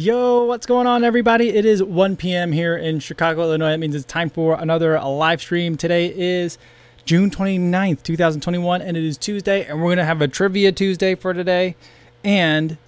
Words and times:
Yo, 0.00 0.44
what's 0.44 0.64
going 0.64 0.86
on, 0.86 1.02
everybody? 1.02 1.48
It 1.48 1.64
is 1.64 1.82
1 1.82 2.14
p.m. 2.14 2.52
here 2.52 2.76
in 2.76 3.00
Chicago, 3.00 3.42
Illinois. 3.42 3.70
That 3.70 3.80
means 3.80 3.96
it's 3.96 4.04
time 4.04 4.30
for 4.30 4.54
another 4.54 4.96
live 5.00 5.40
stream. 5.40 5.76
Today 5.76 6.14
is 6.16 6.56
June 7.04 7.32
29th, 7.32 8.04
2021, 8.04 8.80
and 8.80 8.96
it 8.96 9.02
is 9.02 9.18
Tuesday, 9.18 9.64
and 9.64 9.80
we're 9.80 9.88
going 9.88 9.96
to 9.96 10.04
have 10.04 10.22
a 10.22 10.28
Trivia 10.28 10.70
Tuesday 10.70 11.16
for 11.16 11.34
today. 11.34 11.74
And 12.22 12.78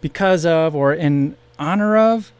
because 0.00 0.46
of, 0.46 0.76
or 0.76 0.94
in 0.94 1.36
honor 1.58 1.96
of, 1.96 2.30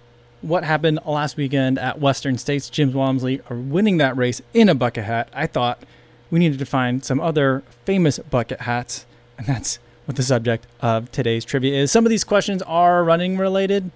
what 0.41 0.63
happened 0.63 1.01
last 1.05 1.37
weekend 1.37 1.77
at 1.81 1.99
Western 1.99 2.39
States, 2.39 2.71
Jim 2.71 2.93
Walmsley 2.93 3.41
are 3.51 3.57
winning 3.57 3.97
that 3.97 4.17
race 4.17 4.41
in 4.55 4.69
a 4.69 4.75
bucket 4.77 5.03
hat. 5.03 5.31
I 5.35 5.49
thought 5.49 5.83
we 6.31 6.39
needed 6.39 6.61
to 6.61 6.65
find 6.65 7.05
some 7.05 7.19
other 7.19 7.65
famous 7.85 8.21
bucket 8.21 8.61
hats, 8.61 9.05
and 9.37 9.49
that's 9.49 9.81
what 10.05 10.17
the 10.17 10.23
subject 10.23 10.65
of 10.81 11.11
today's 11.11 11.45
trivia 11.45 11.75
is. 11.75 11.91
Some 11.91 12.07
of 12.07 12.11
these 12.11 12.23
questions 12.23 12.63
are 12.63 13.03
running 13.03 13.37
related, 13.37 13.91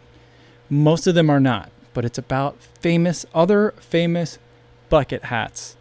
most 0.68 1.06
of 1.06 1.14
them 1.14 1.30
are 1.30 1.40
not, 1.40 1.70
but 1.94 2.04
it's 2.04 2.18
about 2.18 2.56
famous, 2.80 3.24
other 3.34 3.72
famous 3.78 4.38
bucket 4.88 5.24
hats 5.24 5.76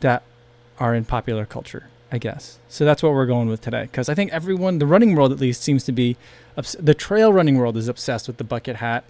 that 0.00 0.22
are 0.78 0.94
in 0.94 1.04
popular 1.04 1.44
culture, 1.44 1.88
I 2.10 2.18
guess. 2.18 2.58
So 2.68 2.84
that's 2.84 3.02
what 3.02 3.12
we're 3.12 3.26
going 3.26 3.48
with 3.48 3.60
today. 3.60 3.82
Because 3.82 4.08
I 4.08 4.14
think 4.14 4.32
everyone, 4.32 4.78
the 4.78 4.86
running 4.86 5.14
world 5.14 5.32
at 5.32 5.40
least, 5.40 5.62
seems 5.62 5.84
to 5.84 5.92
be, 5.92 6.16
obs- 6.56 6.76
the 6.78 6.94
trail 6.94 7.32
running 7.32 7.58
world 7.58 7.76
is 7.76 7.88
obsessed 7.88 8.26
with 8.26 8.38
the 8.38 8.44
bucket 8.44 8.76
hat. 8.76 9.04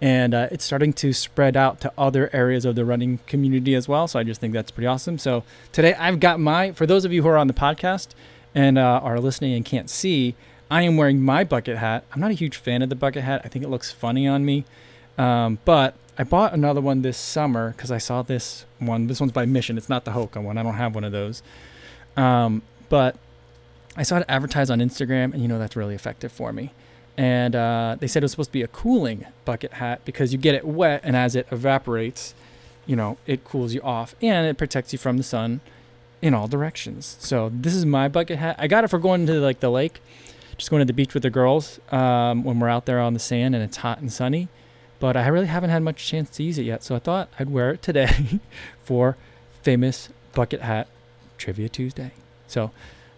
And 0.00 0.34
uh, 0.34 0.48
it's 0.50 0.64
starting 0.64 0.92
to 0.94 1.14
spread 1.14 1.56
out 1.56 1.80
to 1.80 1.92
other 1.96 2.28
areas 2.32 2.66
of 2.66 2.74
the 2.74 2.84
running 2.84 3.18
community 3.26 3.74
as 3.74 3.88
well. 3.88 4.06
So 4.06 4.18
I 4.18 4.24
just 4.24 4.40
think 4.42 4.52
that's 4.52 4.70
pretty 4.70 4.86
awesome. 4.86 5.16
So 5.16 5.42
today 5.72 5.94
I've 5.94 6.20
got 6.20 6.38
my, 6.38 6.72
for 6.72 6.86
those 6.86 7.06
of 7.06 7.14
you 7.14 7.22
who 7.22 7.28
are 7.28 7.38
on 7.38 7.46
the 7.46 7.54
podcast 7.54 8.08
and 8.54 8.76
uh, 8.76 9.00
are 9.02 9.18
listening 9.18 9.54
and 9.54 9.64
can't 9.64 9.88
see, 9.88 10.34
I 10.70 10.82
am 10.82 10.96
wearing 10.96 11.22
my 11.22 11.44
bucket 11.44 11.78
hat. 11.78 12.04
I'm 12.12 12.20
not 12.20 12.30
a 12.30 12.34
huge 12.34 12.56
fan 12.56 12.82
of 12.82 12.88
the 12.88 12.96
bucket 12.96 13.22
hat. 13.22 13.42
I 13.44 13.48
think 13.48 13.64
it 13.64 13.68
looks 13.68 13.92
funny 13.92 14.26
on 14.26 14.44
me. 14.44 14.64
Um, 15.16 15.58
but 15.64 15.94
I 16.18 16.24
bought 16.24 16.54
another 16.54 16.80
one 16.80 17.02
this 17.02 17.18
summer 17.18 17.70
because 17.70 17.90
I 17.90 17.98
saw 17.98 18.22
this 18.22 18.64
one. 18.78 19.06
This 19.06 19.20
one's 19.20 19.32
by 19.32 19.46
Mission. 19.46 19.78
It's 19.78 19.88
not 19.88 20.04
the 20.04 20.12
Hoka 20.12 20.42
one. 20.42 20.58
I 20.58 20.62
don't 20.62 20.74
have 20.74 20.94
one 20.94 21.04
of 21.04 21.12
those. 21.12 21.42
Um, 22.16 22.62
but 22.88 23.16
I 23.96 24.02
saw 24.02 24.18
it 24.18 24.24
advertised 24.28 24.70
on 24.70 24.80
Instagram, 24.80 25.32
and 25.32 25.40
you 25.40 25.48
know 25.48 25.58
that's 25.58 25.76
really 25.76 25.94
effective 25.94 26.32
for 26.32 26.52
me. 26.52 26.72
And 27.16 27.54
uh, 27.54 27.96
they 27.98 28.06
said 28.06 28.22
it 28.22 28.24
was 28.24 28.32
supposed 28.32 28.50
to 28.50 28.52
be 28.52 28.62
a 28.62 28.68
cooling 28.68 29.26
bucket 29.44 29.74
hat 29.74 30.02
because 30.04 30.32
you 30.32 30.38
get 30.38 30.54
it 30.54 30.64
wet, 30.64 31.00
and 31.04 31.16
as 31.16 31.36
it 31.36 31.46
evaporates, 31.50 32.34
you 32.86 32.96
know 32.96 33.18
it 33.26 33.44
cools 33.44 33.74
you 33.74 33.80
off, 33.82 34.14
and 34.20 34.46
it 34.46 34.58
protects 34.58 34.92
you 34.92 34.98
from 34.98 35.16
the 35.16 35.22
sun 35.22 35.60
in 36.22 36.34
all 36.34 36.48
directions. 36.48 37.16
So 37.20 37.50
this 37.52 37.74
is 37.74 37.86
my 37.86 38.08
bucket 38.08 38.38
hat. 38.38 38.56
I 38.58 38.66
got 38.68 38.84
it 38.84 38.88
for 38.88 38.98
going 38.98 39.26
to 39.26 39.34
like 39.34 39.60
the 39.60 39.70
lake 39.70 40.00
just 40.56 40.70
going 40.70 40.80
to 40.80 40.86
the 40.86 40.92
beach 40.92 41.14
with 41.14 41.22
the 41.22 41.30
girls 41.30 41.80
um, 41.90 42.44
when 42.44 42.60
we're 42.60 42.68
out 42.68 42.86
there 42.86 43.00
on 43.00 43.12
the 43.12 43.18
sand 43.18 43.54
and 43.54 43.62
it's 43.62 43.78
hot 43.78 43.98
and 43.98 44.12
sunny. 44.12 44.48
But 44.98 45.16
I 45.16 45.28
really 45.28 45.46
haven't 45.46 45.70
had 45.70 45.82
much 45.82 46.06
chance 46.06 46.30
to 46.30 46.42
use 46.42 46.56
it 46.56 46.62
yet, 46.62 46.82
so 46.82 46.94
I 46.94 46.98
thought 46.98 47.28
I'd 47.38 47.50
wear 47.50 47.72
it 47.72 47.82
today 47.82 48.40
for 48.84 49.16
famous 49.62 50.08
bucket 50.32 50.62
hat 50.62 50.88
trivia 51.36 51.68
Tuesday. 51.68 52.12
So 52.46 52.70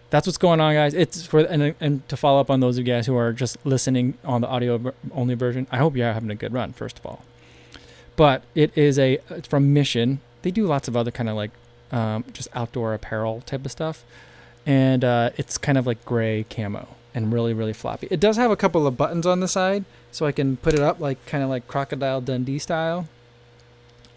that's 0.09 0.27
what's 0.27 0.37
going 0.37 0.59
on, 0.59 0.73
guys. 0.73 0.93
It's 0.93 1.25
for 1.25 1.39
and, 1.39 1.75
and 1.79 2.07
to 2.09 2.17
follow 2.17 2.41
up 2.41 2.49
on 2.49 2.59
those 2.59 2.77
of 2.77 2.85
you 2.85 2.93
guys 2.93 3.05
who 3.05 3.15
are 3.15 3.31
just 3.31 3.57
listening 3.65 4.17
on 4.25 4.41
the 4.41 4.47
audio 4.47 4.93
only 5.13 5.35
version. 5.35 5.67
I 5.71 5.77
hope 5.77 5.95
you're 5.95 6.11
having 6.11 6.31
a 6.31 6.35
good 6.35 6.51
run, 6.51 6.73
first 6.73 6.99
of 6.99 7.05
all. 7.05 7.23
But 8.17 8.43
it 8.55 8.77
is 8.77 8.99
a 8.99 9.19
it's 9.29 9.47
from 9.47 9.71
Mission. 9.73 10.19
They 10.41 10.51
do 10.51 10.65
lots 10.65 10.89
of 10.89 10.97
other 10.97 11.11
kind 11.11 11.29
of 11.29 11.37
like 11.37 11.51
um, 11.93 12.25
just 12.33 12.49
outdoor 12.53 12.93
apparel 12.93 13.41
type 13.45 13.63
of 13.63 13.71
stuff, 13.71 14.03
and 14.65 15.05
uh, 15.05 15.29
it's 15.37 15.57
kind 15.57 15.77
of 15.77 15.87
like 15.87 16.03
gray 16.03 16.45
camo 16.49 16.87
and 17.13 17.33
really 17.33 17.53
really 17.53 17.73
floppy. 17.73 18.07
It 18.11 18.19
does 18.19 18.37
have 18.37 18.51
a 18.51 18.55
couple 18.55 18.85
of 18.85 18.97
buttons 18.97 19.25
on 19.25 19.39
the 19.39 19.47
side, 19.47 19.85
so 20.11 20.25
I 20.25 20.31
can 20.31 20.57
put 20.57 20.73
it 20.73 20.79
up 20.79 20.99
like 20.99 21.25
kind 21.25 21.43
of 21.43 21.49
like 21.49 21.67
Crocodile 21.67 22.21
Dundee 22.21 22.59
style. 22.59 23.07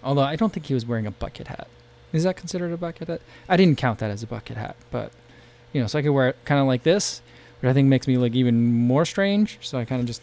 Although 0.05 0.23
I 0.23 0.37
don't 0.37 0.53
think 0.53 0.67
he 0.67 0.75
was 0.75 0.84
wearing 0.84 1.07
a 1.07 1.12
bucket 1.12 1.49
hat. 1.49 1.69
Is 2.12 2.25
that 2.25 2.37
considered 2.37 2.73
a 2.73 2.77
bucket 2.77 3.09
hat? 3.09 3.21
I 3.49 3.57
didn't 3.57 3.79
count 3.79 3.99
that 4.01 4.11
as 4.11 4.22
a 4.22 4.27
bucket 4.27 4.56
hat, 4.56 4.77
but 4.91 5.12
you 5.72 5.81
know, 5.81 5.87
so 5.87 5.99
I 5.99 6.03
could 6.03 6.11
wear 6.11 6.28
it 6.28 6.37
kind 6.44 6.61
of 6.61 6.66
like 6.66 6.83
this, 6.83 7.22
which 7.61 7.71
I 7.71 7.72
think 7.72 7.89
makes 7.89 8.06
me 8.06 8.19
look 8.19 8.34
even 8.34 8.72
more 8.72 9.05
strange. 9.05 9.59
So 9.62 9.78
I 9.78 9.84
kind 9.84 10.00
of 10.00 10.06
just 10.06 10.22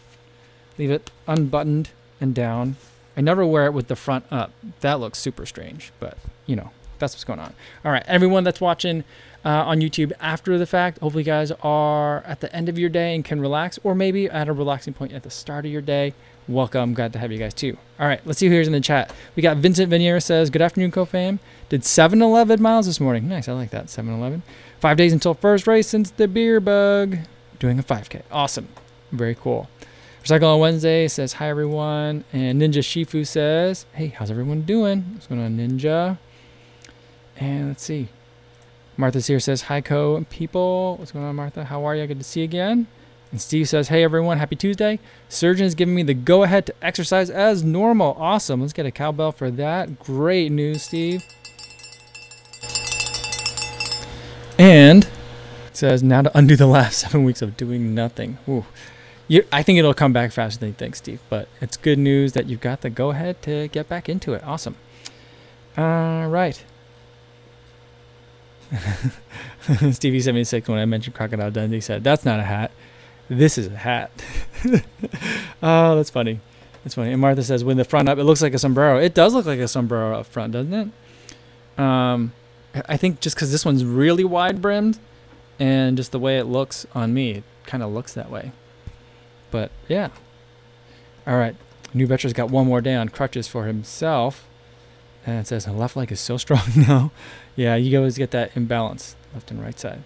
leave 0.78 0.90
it 0.90 1.10
unbuttoned 1.26 1.90
and 2.20 2.34
down. 2.34 2.76
I 3.16 3.20
never 3.20 3.44
wear 3.44 3.66
it 3.66 3.72
with 3.72 3.88
the 3.88 3.96
front 3.96 4.24
up. 4.30 4.52
That 4.80 5.00
looks 5.00 5.18
super 5.18 5.46
strange, 5.46 5.92
but 5.98 6.16
you 6.46 6.56
know, 6.56 6.70
that's 6.98 7.14
what's 7.14 7.24
going 7.24 7.40
on. 7.40 7.54
All 7.84 7.90
right, 7.90 8.04
everyone 8.06 8.44
that's 8.44 8.60
watching 8.60 9.04
uh, 9.44 9.48
on 9.48 9.80
YouTube 9.80 10.12
after 10.20 10.58
the 10.58 10.66
fact. 10.66 10.98
Hopefully, 10.98 11.24
guys 11.24 11.52
are 11.62 12.22
at 12.24 12.40
the 12.40 12.54
end 12.54 12.68
of 12.68 12.78
your 12.78 12.90
day 12.90 13.14
and 13.14 13.24
can 13.24 13.40
relax, 13.40 13.78
or 13.84 13.94
maybe 13.94 14.28
at 14.28 14.48
a 14.48 14.52
relaxing 14.52 14.94
point 14.94 15.12
at 15.12 15.22
the 15.22 15.30
start 15.30 15.64
of 15.64 15.72
your 15.72 15.82
day. 15.82 16.14
Welcome. 16.48 16.94
Glad 16.94 17.12
to 17.12 17.18
have 17.18 17.30
you 17.30 17.38
guys 17.38 17.54
too. 17.54 17.76
All 17.98 18.06
right, 18.06 18.20
let's 18.26 18.38
see 18.38 18.48
who's 18.48 18.66
in 18.66 18.72
the 18.72 18.80
chat. 18.80 19.12
We 19.36 19.42
got 19.42 19.58
Vincent 19.58 19.90
Venier 19.90 20.20
says, 20.20 20.50
Good 20.50 20.62
afternoon, 20.62 20.90
CoFam. 20.90 21.38
Did 21.68 21.84
7 21.84 22.20
11 22.20 22.60
miles 22.60 22.86
this 22.86 22.98
morning. 22.98 23.28
Nice. 23.28 23.48
I 23.48 23.52
like 23.52 23.70
that. 23.70 23.88
7 23.88 24.12
11. 24.12 24.42
Five 24.80 24.96
days 24.96 25.12
until 25.12 25.34
first 25.34 25.66
race 25.66 25.86
since 25.86 26.10
the 26.10 26.26
beer 26.26 26.58
bug. 26.58 27.18
Doing 27.58 27.78
a 27.78 27.82
5K. 27.82 28.22
Awesome. 28.32 28.68
Very 29.12 29.34
cool. 29.34 29.68
Recycle 30.24 30.54
on 30.54 30.60
Wednesday 30.60 31.06
says, 31.08 31.34
Hi, 31.34 31.48
everyone. 31.48 32.24
And 32.32 32.60
Ninja 32.60 32.82
Shifu 32.82 33.26
says, 33.26 33.86
Hey, 33.92 34.08
how's 34.08 34.30
everyone 34.30 34.62
doing? 34.62 35.04
What's 35.12 35.26
going 35.28 35.40
on, 35.40 35.56
Ninja? 35.56 36.18
And 37.36 37.68
let's 37.68 37.84
see. 37.84 38.08
Martha's 39.00 39.26
here 39.26 39.40
says, 39.40 39.62
Hi, 39.62 39.80
Co 39.80 40.22
people. 40.28 40.96
What's 40.98 41.10
going 41.10 41.24
on, 41.24 41.34
Martha? 41.34 41.64
How 41.64 41.84
are 41.86 41.96
you? 41.96 42.06
Good 42.06 42.18
to 42.18 42.24
see 42.24 42.40
you 42.40 42.44
again. 42.44 42.86
And 43.32 43.40
Steve 43.40 43.66
says, 43.66 43.88
Hey, 43.88 44.04
everyone. 44.04 44.38
Happy 44.38 44.56
Tuesday. 44.56 44.98
Surgeon 45.30 45.64
is 45.64 45.74
giving 45.74 45.94
me 45.94 46.02
the 46.02 46.12
go 46.12 46.42
ahead 46.42 46.66
to 46.66 46.74
exercise 46.82 47.30
as 47.30 47.64
normal. 47.64 48.14
Awesome. 48.18 48.60
Let's 48.60 48.74
get 48.74 48.84
a 48.84 48.90
cowbell 48.90 49.32
for 49.32 49.50
that. 49.52 49.98
Great 49.98 50.52
news, 50.52 50.82
Steve. 50.82 51.24
And 54.58 55.08
says, 55.72 56.02
Now 56.02 56.20
to 56.20 56.38
undo 56.38 56.54
the 56.54 56.66
last 56.66 56.98
seven 57.00 57.24
weeks 57.24 57.40
of 57.40 57.56
doing 57.56 57.94
nothing. 57.94 58.36
Ooh. 58.46 58.66
You, 59.28 59.46
I 59.50 59.62
think 59.62 59.78
it'll 59.78 59.94
come 59.94 60.12
back 60.12 60.30
faster 60.30 60.60
than 60.60 60.70
you 60.70 60.74
think, 60.74 60.94
Steve. 60.94 61.20
But 61.30 61.48
it's 61.62 61.78
good 61.78 61.98
news 61.98 62.34
that 62.34 62.46
you've 62.46 62.60
got 62.60 62.82
the 62.82 62.90
go 62.90 63.12
ahead 63.12 63.40
to 63.42 63.68
get 63.68 63.88
back 63.88 64.10
into 64.10 64.34
it. 64.34 64.44
Awesome. 64.44 64.76
All 65.78 66.28
right. 66.28 66.62
Stevie76, 69.66 70.68
when 70.68 70.78
I 70.78 70.84
mentioned 70.84 71.14
Crocodile 71.14 71.50
Dundee, 71.50 71.80
said, 71.80 72.04
That's 72.04 72.24
not 72.24 72.40
a 72.40 72.44
hat. 72.44 72.70
This 73.28 73.58
is 73.58 73.66
a 73.68 73.76
hat. 73.76 74.10
oh, 75.62 75.96
that's 75.96 76.10
funny. 76.10 76.40
That's 76.84 76.94
funny. 76.94 77.12
And 77.12 77.20
Martha 77.20 77.42
says, 77.42 77.64
When 77.64 77.76
the 77.76 77.84
front 77.84 78.08
up, 78.08 78.18
it 78.18 78.24
looks 78.24 78.42
like 78.42 78.54
a 78.54 78.58
sombrero. 78.58 78.98
It 78.98 79.14
does 79.14 79.34
look 79.34 79.46
like 79.46 79.58
a 79.58 79.68
sombrero 79.68 80.18
up 80.18 80.26
front, 80.26 80.52
doesn't 80.52 80.72
it? 80.72 81.80
Um, 81.80 82.32
I 82.88 82.96
think 82.96 83.20
just 83.20 83.36
because 83.36 83.50
this 83.50 83.64
one's 83.64 83.84
really 83.84 84.24
wide 84.24 84.62
brimmed 84.62 84.98
and 85.58 85.96
just 85.96 86.12
the 86.12 86.18
way 86.18 86.38
it 86.38 86.44
looks 86.44 86.86
on 86.94 87.12
me, 87.12 87.32
it 87.32 87.44
kind 87.66 87.82
of 87.82 87.90
looks 87.90 88.14
that 88.14 88.30
way. 88.30 88.52
But 89.50 89.70
yeah. 89.88 90.08
All 91.26 91.36
right. 91.36 91.56
New 91.92 92.06
Veterans 92.06 92.32
got 92.32 92.50
one 92.50 92.66
more 92.66 92.80
day 92.80 92.94
on 92.94 93.08
crutches 93.08 93.48
for 93.48 93.66
himself. 93.66 94.46
And 95.26 95.38
it 95.38 95.46
says, 95.46 95.66
left 95.68 95.96
leg 95.96 96.10
is 96.12 96.20
so 96.20 96.36
strong 96.36 96.62
now. 96.76 97.12
Yeah, 97.60 97.76
you 97.76 97.94
always 97.98 98.16
get 98.16 98.30
that 98.30 98.56
imbalance, 98.56 99.14
left 99.34 99.50
and 99.50 99.62
right 99.62 99.78
side. 99.78 100.02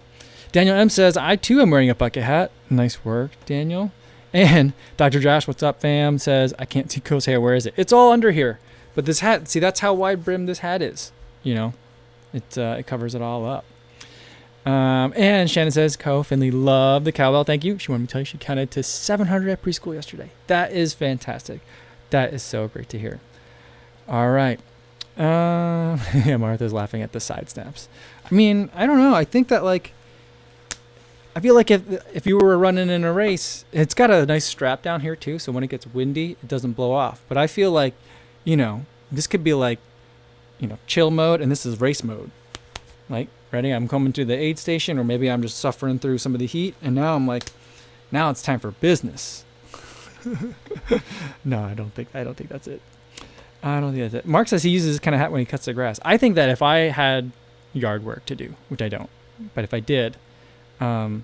Daniel 0.51 0.75
M 0.75 0.89
says, 0.89 1.15
I 1.15 1.37
too 1.37 1.61
am 1.61 1.71
wearing 1.71 1.89
a 1.89 1.95
bucket 1.95 2.23
hat. 2.23 2.51
Nice 2.69 3.05
work, 3.05 3.31
Daniel. 3.45 3.93
And 4.33 4.73
Dr. 4.97 5.21
Josh, 5.21 5.47
what's 5.47 5.63
up, 5.63 5.79
fam? 5.79 6.17
Says, 6.17 6.53
I 6.59 6.65
can't 6.65 6.91
see 6.91 6.99
Co's 6.99 7.27
hair. 7.27 7.39
Where 7.39 7.55
is 7.55 7.65
it? 7.65 7.73
It's 7.77 7.93
all 7.93 8.11
under 8.11 8.31
here. 8.31 8.59
But 8.93 9.05
this 9.05 9.21
hat, 9.21 9.47
see, 9.47 9.61
that's 9.61 9.79
how 9.79 9.93
wide 9.93 10.25
brim 10.25 10.47
this 10.47 10.59
hat 10.59 10.81
is. 10.81 11.13
You 11.43 11.55
know, 11.55 11.73
it, 12.33 12.57
uh, 12.57 12.75
it 12.77 12.87
covers 12.87 13.15
it 13.15 13.21
all 13.21 13.45
up. 13.45 13.63
Um, 14.65 15.13
and 15.15 15.49
Shannon 15.49 15.71
says, 15.71 15.95
Co, 15.95 16.23
Finley 16.23 16.51
loved 16.51 17.05
the 17.05 17.13
cowbell. 17.13 17.45
Thank 17.45 17.63
you. 17.63 17.79
She 17.79 17.89
wanted 17.89 18.01
me 18.01 18.07
to 18.07 18.11
tell 18.11 18.21
you 18.21 18.25
she 18.25 18.37
counted 18.37 18.69
to 18.71 18.83
700 18.83 19.49
at 19.49 19.63
preschool 19.63 19.93
yesterday. 19.93 20.31
That 20.47 20.73
is 20.73 20.93
fantastic. 20.93 21.61
That 22.09 22.33
is 22.33 22.43
so 22.43 22.67
great 22.67 22.89
to 22.89 22.99
hear. 22.99 23.21
All 24.09 24.31
right. 24.31 24.59
Uh, 25.17 25.97
yeah, 26.25 26.37
Martha's 26.37 26.73
laughing 26.73 27.01
at 27.01 27.11
the 27.11 27.19
side 27.19 27.49
snaps. 27.49 27.87
I 28.29 28.33
mean, 28.33 28.69
I 28.73 28.85
don't 28.85 28.97
know. 28.97 29.13
I 29.13 29.23
think 29.23 29.47
that 29.47 29.63
like, 29.63 29.93
I 31.35 31.39
feel 31.39 31.55
like 31.55 31.69
if 31.69 31.81
if 32.15 32.25
you 32.25 32.37
were 32.37 32.57
running 32.57 32.89
in 32.89 33.03
a 33.03 33.11
race, 33.11 33.65
it's 33.71 33.93
got 33.93 34.09
a 34.09 34.25
nice 34.25 34.45
strap 34.45 34.81
down 34.81 35.01
here 35.01 35.15
too, 35.15 35.39
so 35.39 35.51
when 35.51 35.63
it 35.63 35.67
gets 35.67 35.85
windy, 35.87 36.37
it 36.41 36.47
doesn't 36.47 36.73
blow 36.73 36.93
off. 36.93 37.21
But 37.27 37.37
I 37.37 37.47
feel 37.47 37.71
like, 37.71 37.93
you 38.43 38.55
know, 38.57 38.85
this 39.11 39.27
could 39.27 39.43
be 39.43 39.53
like, 39.53 39.79
you 40.59 40.67
know, 40.67 40.77
chill 40.87 41.11
mode, 41.11 41.41
and 41.41 41.51
this 41.51 41.65
is 41.65 41.81
race 41.81 42.03
mode. 42.03 42.31
Like, 43.09 43.27
ready? 43.51 43.71
I'm 43.71 43.87
coming 43.87 44.13
to 44.13 44.25
the 44.25 44.35
aid 44.35 44.59
station, 44.59 44.97
or 44.97 45.03
maybe 45.03 45.29
I'm 45.29 45.41
just 45.41 45.57
suffering 45.57 45.99
through 45.99 46.17
some 46.17 46.33
of 46.33 46.39
the 46.39 46.47
heat, 46.47 46.75
and 46.81 46.95
now 46.95 47.15
I'm 47.15 47.27
like, 47.27 47.51
now 48.11 48.29
it's 48.29 48.41
time 48.41 48.59
for 48.59 48.71
business. 48.71 49.43
no, 51.45 51.63
I 51.63 51.73
don't 51.73 51.93
think 51.93 52.09
I 52.15 52.23
don't 52.23 52.35
think 52.35 52.49
that's 52.49 52.67
it. 52.67 52.81
I 53.63 53.79
don't 53.79 53.93
think 53.93 54.11
that's 54.11 54.25
it. 54.25 54.27
Mark 54.27 54.47
says 54.47 54.63
he 54.63 54.69
uses 54.69 54.95
this 54.95 54.99
kind 54.99 55.15
of 55.15 55.21
hat 55.21 55.31
when 55.31 55.39
he 55.39 55.45
cuts 55.45 55.65
the 55.65 55.73
grass. 55.73 55.99
I 56.05 56.17
think 56.17 56.35
that 56.35 56.49
if 56.49 56.61
I 56.61 56.89
had 56.89 57.31
yard 57.73 58.03
work 58.03 58.25
to 58.25 58.35
do, 58.35 58.53
which 58.69 58.81
I 58.81 58.89
don't, 58.89 59.09
but 59.53 59.63
if 59.63 59.73
I 59.73 59.79
did, 59.79 60.17
um, 60.79 61.23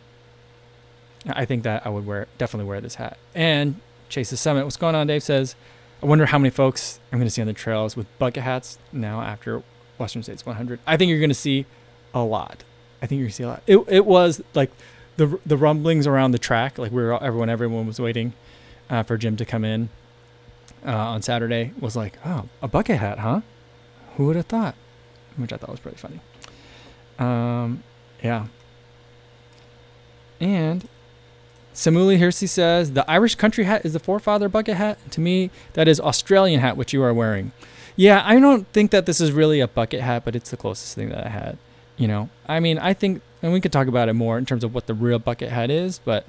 I 1.28 1.46
think 1.46 1.64
that 1.64 1.86
I 1.86 1.90
would 1.90 2.06
wear 2.06 2.28
definitely 2.38 2.68
wear 2.68 2.82
this 2.82 2.96
hat. 2.96 3.18
And 3.36 3.80
Chase 4.10 4.30
the 4.30 4.38
Summit. 4.38 4.64
What's 4.64 4.78
going 4.78 4.96
on? 4.96 5.08
Dave 5.08 5.24
says, 5.24 5.56
I 6.02 6.06
wonder 6.06 6.26
how 6.26 6.38
many 6.38 6.50
folks 6.50 7.00
I'm 7.12 7.20
going 7.20 7.28
to 7.28 7.32
see 7.32 7.42
on 7.42 7.48
the 7.48 7.54
trails 7.54 7.96
with 7.96 8.08
bucket 8.18 8.44
hats 8.44 8.80
now 8.92 9.22
after 9.22 9.64
Western 9.98 10.24
States 10.24 10.46
100. 10.46 10.80
I 10.88 10.98
think 10.98 11.10
you're 11.10 11.20
going 11.20 11.30
to 11.30 11.36
see 11.36 11.66
a 12.14 12.24
lot. 12.24 12.64
I 13.02 13.08
think 13.08 13.20
you're 13.20 13.26
going 13.26 13.32
to 13.32 13.36
see 13.36 13.44
a 13.44 13.48
lot. 13.48 13.64
It, 13.68 13.78
it 13.88 14.06
was 14.06 14.42
like 14.54 14.72
the 15.18 15.40
the 15.46 15.58
rumblings 15.58 16.08
around 16.08 16.32
the 16.32 16.40
track, 16.40 16.78
like 16.78 16.92
we 16.92 17.04
were 17.04 17.22
everyone 17.24 17.50
everyone 17.50 17.86
was 17.86 18.00
waiting 18.00 18.34
uh, 18.90 19.04
for 19.04 19.18
Jim 19.18 19.38
to 19.38 19.46
come 19.46 19.64
in 19.64 19.90
uh, 20.86 20.92
on 20.92 21.22
Saturday. 21.22 21.74
Was 21.80 21.96
like, 21.96 22.18
oh, 22.26 22.50
a 22.62 22.68
bucket 22.68 22.98
hat, 22.98 23.20
huh? 23.20 23.42
Who 24.18 24.28
would 24.28 24.36
have 24.36 24.48
thought? 24.48 24.76
Which 25.38 25.54
I 25.54 25.58
thought 25.58 25.70
was 25.70 25.80
pretty 25.80 25.98
funny. 25.98 26.20
Um, 27.20 27.84
yeah. 28.24 28.48
And 30.40 30.88
Samuli 31.74 32.20
Hirsi 32.20 32.50
says 32.50 32.94
the 32.94 33.10
Irish 33.10 33.36
country 33.36 33.64
hat 33.64 33.86
is 33.86 33.94
the 33.94 34.00
forefather 34.00 34.50
bucket 34.50 34.78
hat. 34.78 34.98
To 35.12 35.22
me, 35.22 35.52
that 35.74 35.88
is 35.88 36.00
Australian 36.00 36.60
hat, 36.60 36.76
which 36.78 36.94
you 36.94 37.02
are 37.04 37.14
wearing. 37.14 37.52
Yeah, 37.96 38.24
I 38.26 38.40
don't 38.40 38.68
think 38.74 38.92
that 38.92 39.06
this 39.06 39.22
is 39.22 39.32
really 39.32 39.60
a 39.60 39.68
bucket 39.68 40.02
hat, 40.02 40.24
but 40.26 40.36
it's 40.36 40.50
the 40.50 40.58
closest 40.58 40.96
thing 40.96 41.10
that 41.10 41.26
I 41.26 41.30
had. 41.30 41.58
You 41.98 42.08
know, 42.08 42.30
I 42.48 42.60
mean, 42.60 42.80
I 42.80 42.94
think, 42.94 43.22
and 43.42 43.54
we 43.54 43.62
could 43.62 43.72
talk 43.72 43.88
about 43.88 44.10
it 44.10 44.14
more 44.14 44.38
in 44.38 44.46
terms 44.46 44.64
of 44.64 44.74
what 44.74 44.88
the 44.88 44.94
real 44.94 45.20
bucket 45.20 45.50
hat 45.50 45.70
is, 45.70 46.00
but 46.00 46.26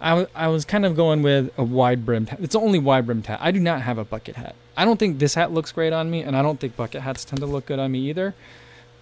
I, 0.00 0.10
w- 0.10 0.28
I 0.34 0.48
was 0.48 0.64
kind 0.64 0.84
of 0.84 0.94
going 0.96 1.22
with 1.22 1.50
a 1.58 1.64
wide 1.64 2.04
brimmed 2.04 2.28
hat. 2.30 2.40
It's 2.42 2.54
only 2.54 2.78
wide 2.78 3.06
brimmed 3.06 3.26
hat. 3.26 3.38
I 3.42 3.50
do 3.50 3.60
not 3.60 3.82
have 3.82 3.98
a 3.98 4.04
bucket 4.04 4.36
hat. 4.36 4.54
I 4.76 4.84
don't 4.84 4.98
think 4.98 5.18
this 5.18 5.34
hat 5.34 5.52
looks 5.52 5.72
great 5.72 5.92
on 5.92 6.10
me, 6.10 6.22
and 6.22 6.36
I 6.36 6.42
don't 6.42 6.60
think 6.60 6.76
bucket 6.76 7.02
hats 7.02 7.24
tend 7.24 7.40
to 7.40 7.46
look 7.46 7.66
good 7.66 7.78
on 7.78 7.92
me 7.92 8.00
either. 8.10 8.34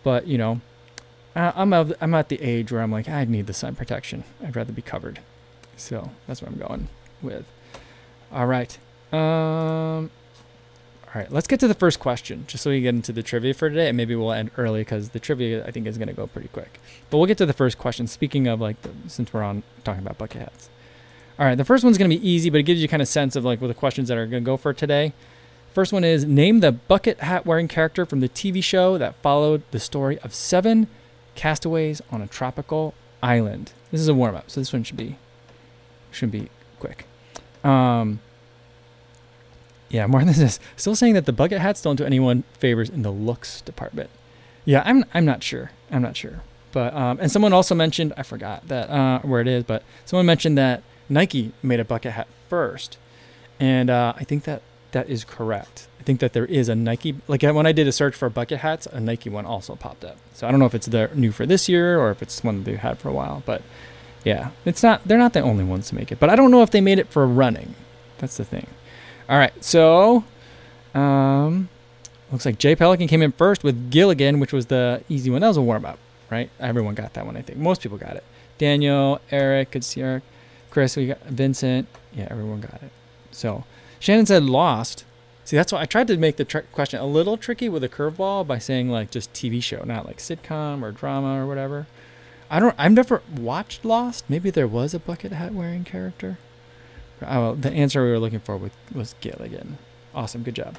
But, 0.05 0.27
you 0.27 0.39
know, 0.39 0.61
I'm, 1.35 1.73
of, 1.73 1.93
I'm 2.01 2.15
at 2.15 2.29
the 2.29 2.41
age 2.41 2.71
where 2.71 2.81
I'm 2.81 2.93
like, 2.93 3.09
I 3.09 3.25
need 3.25 3.47
the 3.47 3.55
sun 3.55 3.75
protection. 3.75 4.23
I'd 4.43 4.55
rather 4.55 4.73
be 4.73 4.83
covered. 4.83 5.21
So 5.77 6.11
that's 6.27 6.41
what 6.41 6.51
I'm 6.53 6.59
going 6.59 6.89
with. 7.23 7.45
All 8.31 8.47
right. 8.47 8.77
Um, 9.13 10.11
all 11.07 11.21
right, 11.21 11.31
let's 11.31 11.47
get 11.47 11.61
to 11.61 11.69
the 11.69 11.75
first 11.75 12.01
question, 12.01 12.45
just 12.49 12.65
so 12.65 12.71
we 12.71 12.81
get 12.81 12.95
into 12.95 13.13
the 13.13 13.23
trivia 13.23 13.55
for 13.55 13.69
today, 13.69 13.89
and 13.89 13.97
maybe 13.97 14.17
we'll 14.17 14.33
end 14.33 14.51
early 14.57 14.81
because 14.81 15.11
the 15.11 15.21
trivia 15.21 15.65
I 15.65 15.71
think 15.71 15.87
is 15.87 15.97
going 15.97 16.09
to 16.09 16.15
go 16.15 16.27
pretty 16.27 16.49
quick. 16.49 16.81
But 17.09 17.19
we'll 17.19 17.27
get 17.27 17.39
to 17.39 17.47
the 17.47 17.53
first 17.53 17.79
question. 17.79 18.09
Speaking 18.09 18.49
of 18.49 18.61
like, 18.61 18.83
the, 18.83 18.91
since 19.07 19.33
we're 19.33 19.43
on 19.43 19.63
talking 19.85 20.03
about 20.03 20.19
bucket 20.19 20.43
hats. 20.43 20.69
All 21.39 21.47
right, 21.47 21.57
the 21.57 21.65
first 21.65 21.83
one's 21.83 21.99
going 21.99 22.11
to 22.11 22.17
be 22.17 22.29
easy, 22.29 22.49
but 22.49 22.59
it 22.59 22.63
gives 22.63 22.81
you 22.81 22.89
kind 22.89 23.03
of 23.03 23.09
sense 23.09 23.35
of 23.35 23.45
like 23.45 23.61
what 23.61 23.67
the 23.69 23.75
questions 23.75 24.09
that 24.09 24.17
are 24.17 24.27
going 24.27 24.43
to 24.43 24.47
go 24.47 24.57
for 24.57 24.73
today. 24.73 25.13
First 25.73 25.93
one 25.93 26.05
is 26.05 26.25
name 26.25 26.61
the 26.61 26.71
bucket 26.71 27.19
hat 27.19 27.45
wearing 27.45 27.67
character 27.67 28.07
from 28.07 28.21
the 28.21 28.29
TV 28.29 28.63
show 28.63 28.97
that 28.99 29.17
followed 29.17 29.63
the 29.73 29.81
story 29.81 30.21
of 30.21 30.33
seven 30.33 30.87
castaways 31.35 32.01
on 32.13 32.23
a 32.23 32.29
tropical 32.29 32.95
island. 33.21 33.73
This 33.91 34.01
is 34.01 34.07
a 34.07 34.15
warm 34.15 34.37
up, 34.37 34.49
so 34.51 34.61
this 34.61 34.73
one 34.73 34.85
should 34.85 34.97
be 34.97 35.19
should 36.13 36.31
be 36.31 36.49
quick. 36.79 37.07
Um, 37.65 38.21
yeah, 39.89 40.07
more 40.07 40.25
than 40.25 40.35
this. 40.35 40.61
Still 40.77 40.95
saying 40.95 41.15
that 41.15 41.27
the 41.27 41.33
bucket 41.33 41.61
hats 41.61 41.83
don't 41.83 41.97
do 41.97 42.05
anyone 42.05 42.45
favors 42.59 42.89
in 42.89 43.03
the 43.03 43.11
looks 43.11 43.61
department. 43.63 44.11
Yeah, 44.65 44.83
I'm 44.85 45.05
I'm 45.13 45.25
not 45.25 45.43
sure. 45.43 45.73
I'm 45.91 46.03
not 46.03 46.17
sure. 46.17 46.43
But 46.71 46.95
um, 46.95 47.19
and 47.21 47.33
someone 47.33 47.53
also 47.53 47.75
mentioned 47.75 48.13
I 48.17 48.23
forgot 48.23 48.69
that 48.69 48.89
uh, 48.91 49.21
where 49.21 49.41
it 49.41 49.49
is, 49.49 49.65
but 49.65 49.83
someone 50.05 50.27
mentioned 50.27 50.57
that 50.59 50.85
Nike 51.09 51.53
made 51.63 51.81
a 51.81 51.85
bucket 51.85 52.13
hat 52.13 52.29
first, 52.49 52.99
and 53.61 53.91
uh, 53.91 54.15
I 54.17 54.25
think 54.25 54.45
that 54.45 54.63
that 54.93 55.09
is 55.09 55.25
correct. 55.25 55.89
I 56.01 56.03
think 56.05 56.21
that 56.21 56.33
there 56.35 56.45
is 56.47 56.69
a 56.69 56.75
Nike 56.75 57.17
like 57.29 57.43
when 57.43 57.67
I 57.67 57.73
did 57.73 57.87
a 57.87 57.93
search 57.93 58.15
for 58.15 58.29
bucket 58.29 58.61
hats, 58.61 58.87
a 58.87 59.01
Nike 59.01 59.31
one 59.31 59.47
also 59.47 59.75
popped 59.75 60.05
up. 60.05 60.17
So 60.35 60.47
I 60.47 60.51
don't 60.51 60.61
know 60.61 60.67
if 60.67 60.75
it's 60.75 60.87
the 60.87 61.11
new 61.15 61.33
for 61.33 61.47
this 61.47 61.69
year 61.69 61.99
or 61.99 62.11
if 62.11 62.23
it's 62.23 62.43
one 62.45 62.65
they've 62.65 62.79
had 62.79 62.99
for 62.99 63.09
a 63.09 63.13
while, 63.13 63.43
but 63.47 63.63
yeah, 64.25 64.51
it's 64.65 64.83
not. 64.83 65.03
They're 65.05 65.19
not 65.19 65.33
the 65.33 65.41
only 65.41 65.65
ones 65.65 65.89
to 65.89 65.95
make 65.95 66.11
it, 66.11 66.19
but 66.19 66.31
I 66.31 66.37
don't 66.37 66.51
know 66.51 66.63
if 66.63 66.71
they 66.71 66.81
made 66.81 66.99
it 66.99 67.09
for 67.09 67.27
running. 67.27 67.75
That's 68.19 68.37
the 68.37 68.45
thing. 68.45 68.67
All 69.29 69.39
right, 69.39 69.65
so 69.65 70.25
um, 70.95 71.69
looks 72.31 72.47
like 72.47 72.59
Jay 72.59 72.77
Pelican 72.77 73.09
came 73.09 73.23
in 73.23 73.33
first 73.33 73.65
with 73.65 73.91
Gilligan, 73.91 74.41
which 74.41 74.53
was 74.53 74.67
the 74.67 75.03
easy 75.09 75.31
one. 75.31 75.41
That 75.41 75.49
was 75.49 75.57
a 75.57 75.63
warm 75.63 75.85
up, 75.85 75.99
right? 76.31 76.51
Everyone 76.61 76.95
got 76.95 77.15
that 77.15 77.27
one, 77.27 77.37
I 77.37 77.43
think. 77.43 77.59
Most 77.59 77.81
people 77.83 77.99
got 77.99 78.17
it. 78.17 78.25
Daniel, 78.59 79.21
Eric, 79.31 79.73
good 79.73 79.85
see 79.85 80.03
Eric, 80.03 80.23
Chris, 80.75 80.97
we 80.97 81.07
got 81.07 81.23
Vincent. 81.23 81.87
Yeah, 82.13 82.27
everyone 82.31 82.61
got 82.61 82.83
it. 82.83 82.91
So 83.31 83.63
Shannon 84.01 84.27
said 84.27 84.43
lost. 84.43 85.05
See, 85.45 85.57
that's 85.57 85.73
why 85.73 85.81
I 85.81 85.85
tried 85.85 86.09
to 86.09 86.17
make 86.17 86.35
the 86.35 86.45
tr- 86.45 86.67
question 86.73 86.99
a 86.99 87.07
little 87.07 87.37
tricky 87.37 87.69
with 87.69 87.85
a 87.85 87.89
curveball 87.89 88.45
by 88.45 88.59
saying 88.59 88.89
like 88.89 89.13
just 89.13 89.33
TV 89.33 89.63
show, 89.63 89.85
not 89.85 90.05
like 90.05 90.17
sitcom 90.19 90.83
or 90.83 90.91
drama 90.91 91.41
or 91.41 91.47
whatever. 91.47 91.87
I 92.51 92.59
don't. 92.59 92.75
I've 92.77 92.91
never 92.91 93.23
watched 93.37 93.85
Lost. 93.85 94.25
Maybe 94.29 94.51
there 94.51 94.67
was 94.67 94.95
a 94.95 94.99
bucket 94.99 95.31
hat 95.31 95.55
wearing 95.55 95.85
character. 95.85 96.39
Oh, 97.23 97.55
the 97.55 97.71
answer 97.71 98.03
we 98.03 98.11
were 98.11 98.19
looking 98.19 98.41
for 98.41 98.59
was, 98.93 99.15
Gilligan. 99.21 99.79
Awesome, 100.13 100.43
good 100.43 100.57
job. 100.57 100.77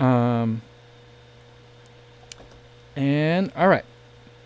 Um, 0.00 0.62
and 2.96 3.52
all 3.54 3.68
right. 3.68 3.84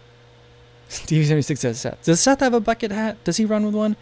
Steve 0.88 1.26
seventy 1.26 1.40
six 1.40 1.60
says 1.60 1.80
Seth. 1.80 2.02
Does 2.04 2.20
Seth 2.20 2.40
have 2.40 2.52
a 2.52 2.60
bucket 2.60 2.90
hat? 2.90 3.16
Does 3.24 3.38
he 3.38 3.46
run 3.46 3.64
with 3.64 3.74
one? 3.74 3.96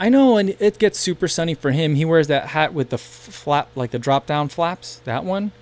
I 0.00 0.08
know 0.08 0.38
and 0.38 0.56
it 0.58 0.78
gets 0.78 0.98
super 0.98 1.28
sunny 1.28 1.52
for 1.54 1.72
him, 1.72 1.94
he 1.94 2.06
wears 2.06 2.26
that 2.28 2.46
hat 2.48 2.72
with 2.72 2.88
the 2.88 2.94
f- 2.94 3.00
flap, 3.00 3.68
like 3.76 3.90
the 3.90 3.98
drop 3.98 4.24
down 4.26 4.48
flaps. 4.48 5.02
That 5.04 5.24
one. 5.24 5.52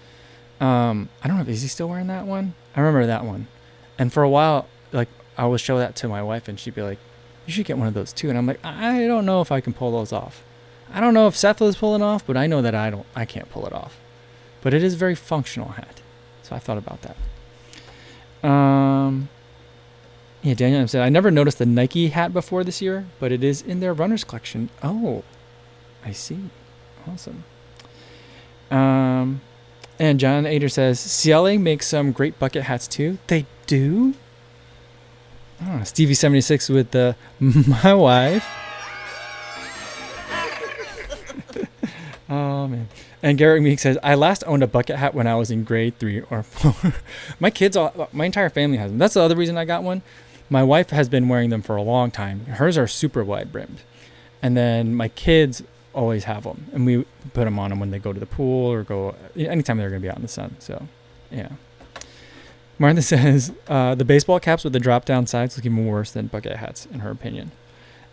Um, 0.61 1.09
I 1.23 1.29
don't 1.29 1.39
know. 1.39 1.53
Is 1.53 1.63
he 1.63 1.69
still 1.69 1.89
wearing 1.89 2.07
that 2.07 2.25
one? 2.25 2.55
I 2.77 2.81
remember 2.81 3.05
that 3.07 3.25
one. 3.25 3.49
And 3.99 4.13
for 4.13 4.23
a 4.23 4.31
while, 4.31 4.69
like 4.93 5.09
I 5.37 5.45
would 5.47 5.61
show 5.61 5.79
that 5.79 5.97
to 5.97 6.09
my 6.09 6.23
wife, 6.23 6.47
and 6.47 6.59
she'd 6.59 6.77
be 6.77 6.83
like, 6.83 6.99
"You 7.47 7.53
should 7.53 7.67
get 7.67 7.79
one 7.79 7.89
of 7.89 7.95
those 7.95 8.13
too." 8.13 8.29
And 8.29 8.39
I'm 8.39 8.47
like, 8.47 8.65
"I 8.65 9.07
don't 9.09 9.27
know 9.27 9.41
if 9.41 9.51
I 9.51 9.61
can 9.61 9.73
pull 9.73 9.91
those 9.91 10.13
off." 10.13 10.45
I 10.93 11.01
don't 11.01 11.15
know 11.15 11.27
if 11.27 11.37
Seth 11.37 11.61
was 11.61 11.77
pulling 11.77 12.03
off, 12.03 12.25
but 12.25 12.37
I 12.37 12.47
know 12.47 12.63
that 12.63 12.75
I 12.77 12.91
don't. 12.91 13.07
I 13.17 13.25
can't 13.25 13.51
pull 13.51 13.67
it 13.67 13.73
off. 13.73 13.99
But 14.63 14.73
it 14.73 14.85
is 14.85 14.95
a 14.95 14.97
very 14.97 15.17
functional 15.17 15.71
hat, 15.71 16.01
so 16.43 16.55
I 16.55 16.61
thought 16.61 16.79
about 16.79 17.01
that. 17.03 18.49
Um, 18.49 19.29
yeah, 20.43 20.55
Daniel 20.55 20.87
said 20.89 21.03
I 21.03 21.09
never 21.09 21.31
noticed 21.31 21.59
the 21.59 21.67
Nike 21.67 22.09
hat 22.09 22.33
before 22.33 22.65
this 22.65 22.81
year, 22.81 23.07
but 23.19 23.33
it 23.33 23.43
is 23.43 23.63
in 23.63 23.81
their 23.81 23.93
runners 23.93 24.25
collection. 24.25 24.71
Oh, 24.83 25.25
I 26.05 26.13
see. 26.13 26.51
Awesome. 27.07 27.45
Um, 28.71 29.41
and 29.99 30.21
John 30.21 30.47
Ader 30.47 30.69
says 30.69 30.99
Ciele 31.01 31.59
makes 31.61 31.89
some 31.89 32.13
great 32.13 32.39
bucket 32.39 32.65
hats 32.65 32.87
too. 32.87 33.19
They 33.27 33.47
do. 33.67 34.15
Oh, 35.65 35.83
Stevie 35.83 36.15
seventy 36.15 36.41
six 36.41 36.69
with 36.69 36.93
the 36.93 37.17
my 37.41 37.95
wife. 37.95 38.47
Oh 42.31 42.69
man. 42.69 42.89
And 43.23 43.39
Garrett 43.39 43.63
Meek 43.63 43.79
says, 43.79 43.97
I 44.03 44.15
last 44.15 44.45
owned 44.47 44.63
a 44.63 44.67
bucket 44.67 44.97
hat 44.97 45.15
when 45.15 45.27
I 45.27 45.35
was 45.35 45.51
in 45.51 45.65
grade 45.65 45.99
three 45.99 46.21
or 46.31 46.43
four. 46.45 46.93
my 47.41 47.51
kids, 47.51 47.77
all, 47.77 48.09
my 48.13 48.27
entire 48.27 48.51
family 48.51 48.77
has 48.77 48.91
them. 48.91 48.99
That's 48.99 49.15
the 49.15 49.23
other 49.23 49.35
reason 49.35 49.57
I 49.57 49.65
got 49.65 49.83
one. 49.83 50.03
My 50.51 50.63
wife 50.63 50.91
has 50.91 51.09
been 51.09 51.29
wearing 51.29 51.51
them 51.51 51.63
for 51.63 51.77
a 51.77 51.83
long 51.83 52.11
time. 52.11 52.47
Hers 52.47 52.79
are 52.79 52.87
super 52.87 53.23
wide 53.23 53.53
brimmed. 53.53 53.83
And 54.41 54.57
then 54.57 54.95
my 54.95 55.09
kids 55.09 55.63
always 55.93 56.25
have 56.25 56.45
them. 56.45 56.67
And 56.73 56.87
we 56.87 57.05
put 57.35 57.45
them 57.45 57.59
on 57.59 57.71
them 57.71 57.81
when 57.81 57.91
they 57.91 57.99
go 57.99 58.13
to 58.13 58.21
the 58.21 58.27
pool 58.27 58.73
or 58.73 58.83
go 58.83 59.15
anytime 59.37 59.79
they're 59.79 59.91
going 59.91 60.01
to 60.01 60.07
be 60.07 60.11
out 60.11 60.17
in 60.17 60.23
the 60.23 60.29
sun. 60.29 60.57
So, 60.59 60.87
yeah. 61.31 61.51
Martha 62.79 63.03
says, 63.15 63.53
uh, 63.67 63.95
the 63.95 64.05
baseball 64.05 64.41
caps 64.41 64.65
with 64.65 64.73
the 64.73 64.81
drop 64.81 65.05
down 65.05 65.27
sides 65.27 65.57
look 65.57 65.67
even 65.67 65.87
worse 65.87 66.13
than 66.13 66.29
bucket 66.29 66.57
hats, 66.57 66.87
in 66.87 67.01
her 67.01 67.11
opinion. 67.11 67.51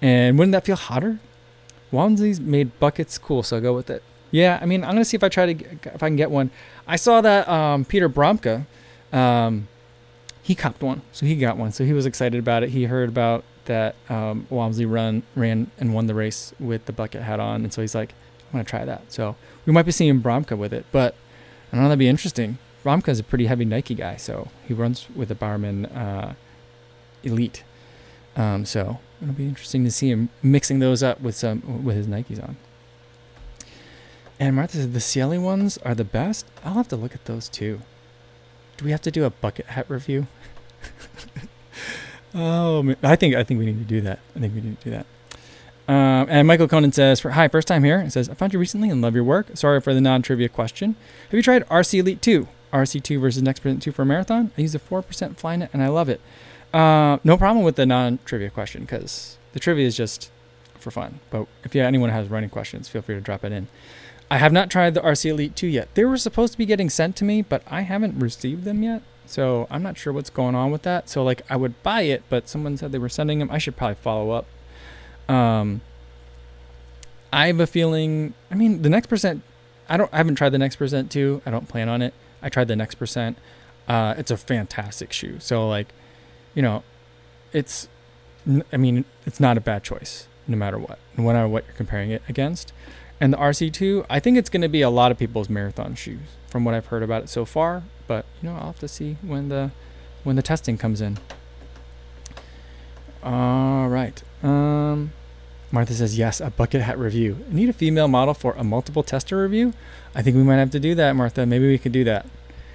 And 0.01 0.38
wouldn't 0.38 0.51
that 0.54 0.65
feel 0.65 0.75
hotter? 0.75 1.20
Walmsley's 1.92 2.42
made 2.42 2.77
buckets 2.80 3.18
cool, 3.18 3.44
so 3.44 3.58
I'll 3.58 3.62
go 3.62 3.74
with 3.74 3.89
it. 3.89 4.04
Yeah, 4.32 4.60
I 4.62 4.65
mean, 4.65 4.84
I'm 4.84 4.92
gonna 4.92 5.06
see 5.06 5.15
if 5.15 5.24
I 5.24 5.30
try 5.30 5.54
to 5.54 5.65
if 5.94 6.04
I 6.04 6.08
can 6.08 6.15
get 6.15 6.30
one. 6.30 6.50
I 6.88 6.98
saw 6.98 7.22
that 7.22 7.48
um, 7.48 7.86
Peter 7.86 8.10
Bromka, 8.10 8.65
um, 9.13 9.68
he 10.46 10.54
copped 10.54 10.84
one, 10.84 11.02
so 11.12 11.25
he 11.25 11.36
got 11.36 11.58
one, 11.58 11.72
so 11.72 11.84
he 11.84 11.92
was 11.92 12.06
excited 12.06 12.38
about 12.38 12.62
it. 12.62 12.70
He 12.70 12.84
heard 12.84 13.10
about 13.10 13.44
that 13.66 13.96
um, 14.10 14.46
Walmsley 14.52 14.86
run 14.86 15.24
ran 15.36 15.72
and 15.80 15.92
won 15.92 16.06
the 16.06 16.14
race 16.14 16.54
with 16.60 16.86
the 16.86 16.94
bucket 16.94 17.24
hat 17.24 17.40
on, 17.40 17.64
and 17.64 17.74
so 17.74 17.82
he's 17.82 17.96
like, 17.96 18.14
"I'm 18.46 18.52
gonna 18.52 18.64
try 18.64 18.86
that. 18.86 19.12
So 19.12 19.36
we 19.66 19.74
might 19.74 19.88
be 19.88 19.92
seeing 19.92 20.22
Bromka 20.22 20.56
with 20.56 20.72
it, 20.72 20.86
but 20.92 21.16
I 21.72 21.75
don't 21.75 21.82
know. 21.82 21.90
That'd 21.90 21.98
be 21.98 22.08
interesting. 22.08 22.60
Bromka's 22.84 23.18
a 23.18 23.24
pretty 23.24 23.48
heavy 23.48 23.66
Nike 23.66 23.96
guy, 23.96 24.18
so 24.18 24.50
he 24.68 24.75
runs 24.75 25.08
with 25.16 25.30
the 25.30 25.36
Bowerman 25.36 25.88
uh, 25.88 26.36
Elite. 27.24 27.64
Um, 28.36 28.66
so 28.66 29.00
it'll 29.24 29.34
be 29.34 29.48
interesting 29.48 29.84
to 29.84 29.90
see 29.90 30.12
him 30.12 30.30
mixing 30.44 30.78
those 30.78 31.02
up 31.02 31.22
with 31.22 31.36
some 31.36 31.84
with 31.84 31.96
his 31.96 32.06
Nikes 32.06 32.44
on. 32.44 32.56
And 34.40 34.56
Martha 34.56 34.78
said 34.78 34.94
the 34.94 35.00
Ciele 35.00 35.42
ones 35.42 35.80
are 35.80 35.96
the 35.96 36.04
best. 36.04 36.46
I'll 36.64 36.75
have 36.75 36.90
to 36.90 36.96
look 36.96 37.16
at 37.16 37.25
those 37.25 37.50
too. 37.50 37.82
Do 38.77 38.86
we 38.86 38.91
have 38.91 39.01
to 39.03 39.12
do 39.12 39.24
a 39.24 39.29
bucket 39.29 39.67
hat 39.67 39.89
review? 39.89 40.27
oh. 42.36 42.96
I 43.01 43.15
think 43.15 43.36
I 43.36 43.44
think 43.44 43.60
we 43.60 43.65
need 43.65 43.79
to 43.79 43.86
do 43.86 44.01
that. 44.01 44.20
I 44.36 44.39
think 44.39 44.53
we 44.53 44.62
need 44.62 44.79
to 44.82 44.84
do 44.84 44.91
that. 44.91 45.05
Um, 45.88 46.27
and 46.29 46.48
Michael 46.48 46.67
Conan 46.67 46.91
says, 46.91 47.20
for, 47.20 47.32
"Hi, 47.32 47.48
first 47.48 47.67
time 47.67 47.84
here." 47.84 48.00
It 48.01 48.12
says, 48.12 48.27
"I 48.27 48.34
found 48.34 48.53
you 48.53 48.60
recently 48.60 48.89
and 48.89 49.01
love 49.01 49.13
your 49.13 49.24
work. 49.24 49.48
Sorry 49.53 49.79
for 49.79 49.94
the 49.94 50.01
non-trivia 50.01 50.50
question. 50.50 50.96
Have 51.29 51.34
you 51.34 51.44
tried 51.44 51.63
RC 51.70 52.00
Elite 52.00 52.22
2? 52.22 52.48
RC2 52.74 53.20
versus 53.20 53.41
Next 53.41 53.62
Percent 53.62 53.82
2 53.82 53.91
for 53.91 54.01
a 54.01 54.05
marathon? 54.05 54.51
I 54.58 54.62
use 54.62 54.75
a 54.75 54.79
4% 54.79 55.03
Flyknit 55.38 55.70
and 55.72 55.82
I 55.82 55.88
love 55.88 56.10
it. 56.10 56.20
Uh, 56.74 57.20
no 57.24 57.38
problem 57.38 57.63
with 57.63 57.77
the 57.77 57.86
non-trivia 57.86 58.50
question 58.50 58.82
because 58.82 59.38
the 59.53 59.60
trivia 59.60 59.88
is 59.88 59.96
just 59.96 60.29
for 60.77 60.91
fun. 60.91 61.20
But 61.29 61.48
if 61.63 61.74
yeah, 61.74 61.86
anyone 61.86 62.10
has 62.10 62.27
running 62.27 62.50
questions, 62.50 62.89
feel 62.89 63.01
free 63.01 63.15
to 63.15 63.22
drop 63.22 63.46
it 63.46 63.51
in. 63.51 63.67
I 64.29 64.38
have 64.38 64.51
not 64.51 64.70
tried 64.70 64.94
the 64.94 65.01
RC 65.01 65.29
Elite 65.29 65.55
2 65.55 65.67
yet. 65.67 65.89
They 65.94 66.03
were 66.05 66.17
supposed 66.17 66.53
to 66.53 66.58
be 66.58 66.65
getting 66.65 66.89
sent 66.89 67.15
to 67.17 67.24
me, 67.24 67.41
but 67.41 67.62
I 67.67 67.82
haven't 67.82 68.20
received 68.20 68.63
them 68.63 68.82
yet. 68.84 69.01
So 69.25 69.67
I'm 69.70 69.84
not 69.84 69.98
sure 69.98 70.13
what's 70.13 70.29
going 70.29 70.55
on 70.55 70.72
with 70.72 70.84
that. 70.84 71.10
So 71.10 71.24
like 71.24 71.41
I 71.50 71.55
would 71.55 71.82
buy 71.84 72.01
it, 72.01 72.24
but 72.29 72.48
someone 72.48 72.77
said 72.77 72.91
they 72.91 72.98
were 72.98 73.10
sending 73.10 73.39
them. 73.39 73.50
I 73.51 73.58
should 73.58 73.75
probably 73.75 73.96
follow 73.96 74.32
up. 74.32 74.46
Um, 75.27 75.82
I 77.34 77.48
have 77.48 77.60
a 77.60 77.67
feeling. 77.67 78.34
I 78.51 78.55
mean, 78.55 78.82
the 78.82 78.89
next 78.89 79.08
percent. 79.08 79.41
I 79.89 79.98
don't. 79.98 80.12
I 80.13 80.17
haven't 80.17 80.36
tried 80.36 80.50
the 80.50 80.58
next 80.58 80.77
percent 80.77 81.12
too. 81.12 81.41
I 81.46 81.51
don't 81.51 81.67
plan 81.67 81.89
on 81.89 82.01
it. 82.01 82.13
I 82.41 82.50
tried 82.50 82.67
the 82.67 82.75
next 82.75 82.96
percent. 82.96 83.38
Uh, 83.88 84.15
it's 84.17 84.32
a 84.32 84.38
fantastic 84.38 85.12
shoe. 85.12 85.39
So 85.39 85.67
like, 85.67 85.88
you 86.53 86.62
know, 86.62 86.84
it's. 87.51 87.88
I 88.72 88.77
mean, 88.77 89.05
it's 89.25 89.39
not 89.39 89.58
a 89.58 89.62
bad 89.62 89.84
choice 89.84 90.27
no 90.48 90.55
matter 90.55 90.77
what, 90.77 91.00
no 91.17 91.24
matter 91.24 91.48
what 91.48 91.65
you're 91.65 91.75
comparing 91.75 92.12
it 92.12 92.22
against. 92.29 92.72
And 93.19 93.31
the 93.31 93.38
RC2, 93.38 94.05
I 94.10 94.19
think 94.19 94.38
it's 94.38 94.50
going 94.50 94.62
to 94.62 94.69
be 94.69 94.81
a 94.81 94.89
lot 94.89 95.12
of 95.12 95.17
people's 95.17 95.50
marathon 95.50 95.95
shoes 95.95 96.27
from 96.48 96.65
what 96.65 96.74
I've 96.74 96.88
heard 96.88 97.03
about 97.03 97.24
it 97.24 97.29
so 97.29 97.45
far. 97.45 97.84
But 98.07 98.25
you 98.41 98.50
know, 98.50 98.55
I'll 98.55 98.67
have 98.67 98.79
to 98.79 98.88
see 98.88 99.17
when 99.22 99.50
the 99.50 99.72
when 100.24 100.36
the 100.36 100.41
testing 100.41 100.77
comes 100.77 101.01
in. 101.01 101.17
All 103.24 103.88
right. 103.88 104.22
Um, 104.43 105.12
Martha 105.72 105.93
says 105.93 106.17
yes, 106.17 106.39
a 106.39 106.50
bucket 106.50 106.81
hat 106.81 107.00
review. 107.00 107.38
Need 107.50 107.69
a 107.69 107.74
female 107.74 108.07
model 108.07 108.34
for 108.34 108.53
a 108.53 108.63
multiple 108.63 109.03
tester 109.03 109.41
review. 109.41 109.74
I 110.13 110.22
think 110.22 110.36
we 110.36 110.43
might 110.43 110.57
have 110.57 110.72
to 110.72 110.79
do 110.79 110.93
that, 110.95 111.13
Martha. 111.13 111.45
Maybe 111.45 111.67
we 111.67 111.77
could 111.77 111.91
do 111.91 112.03
that. 112.03 112.27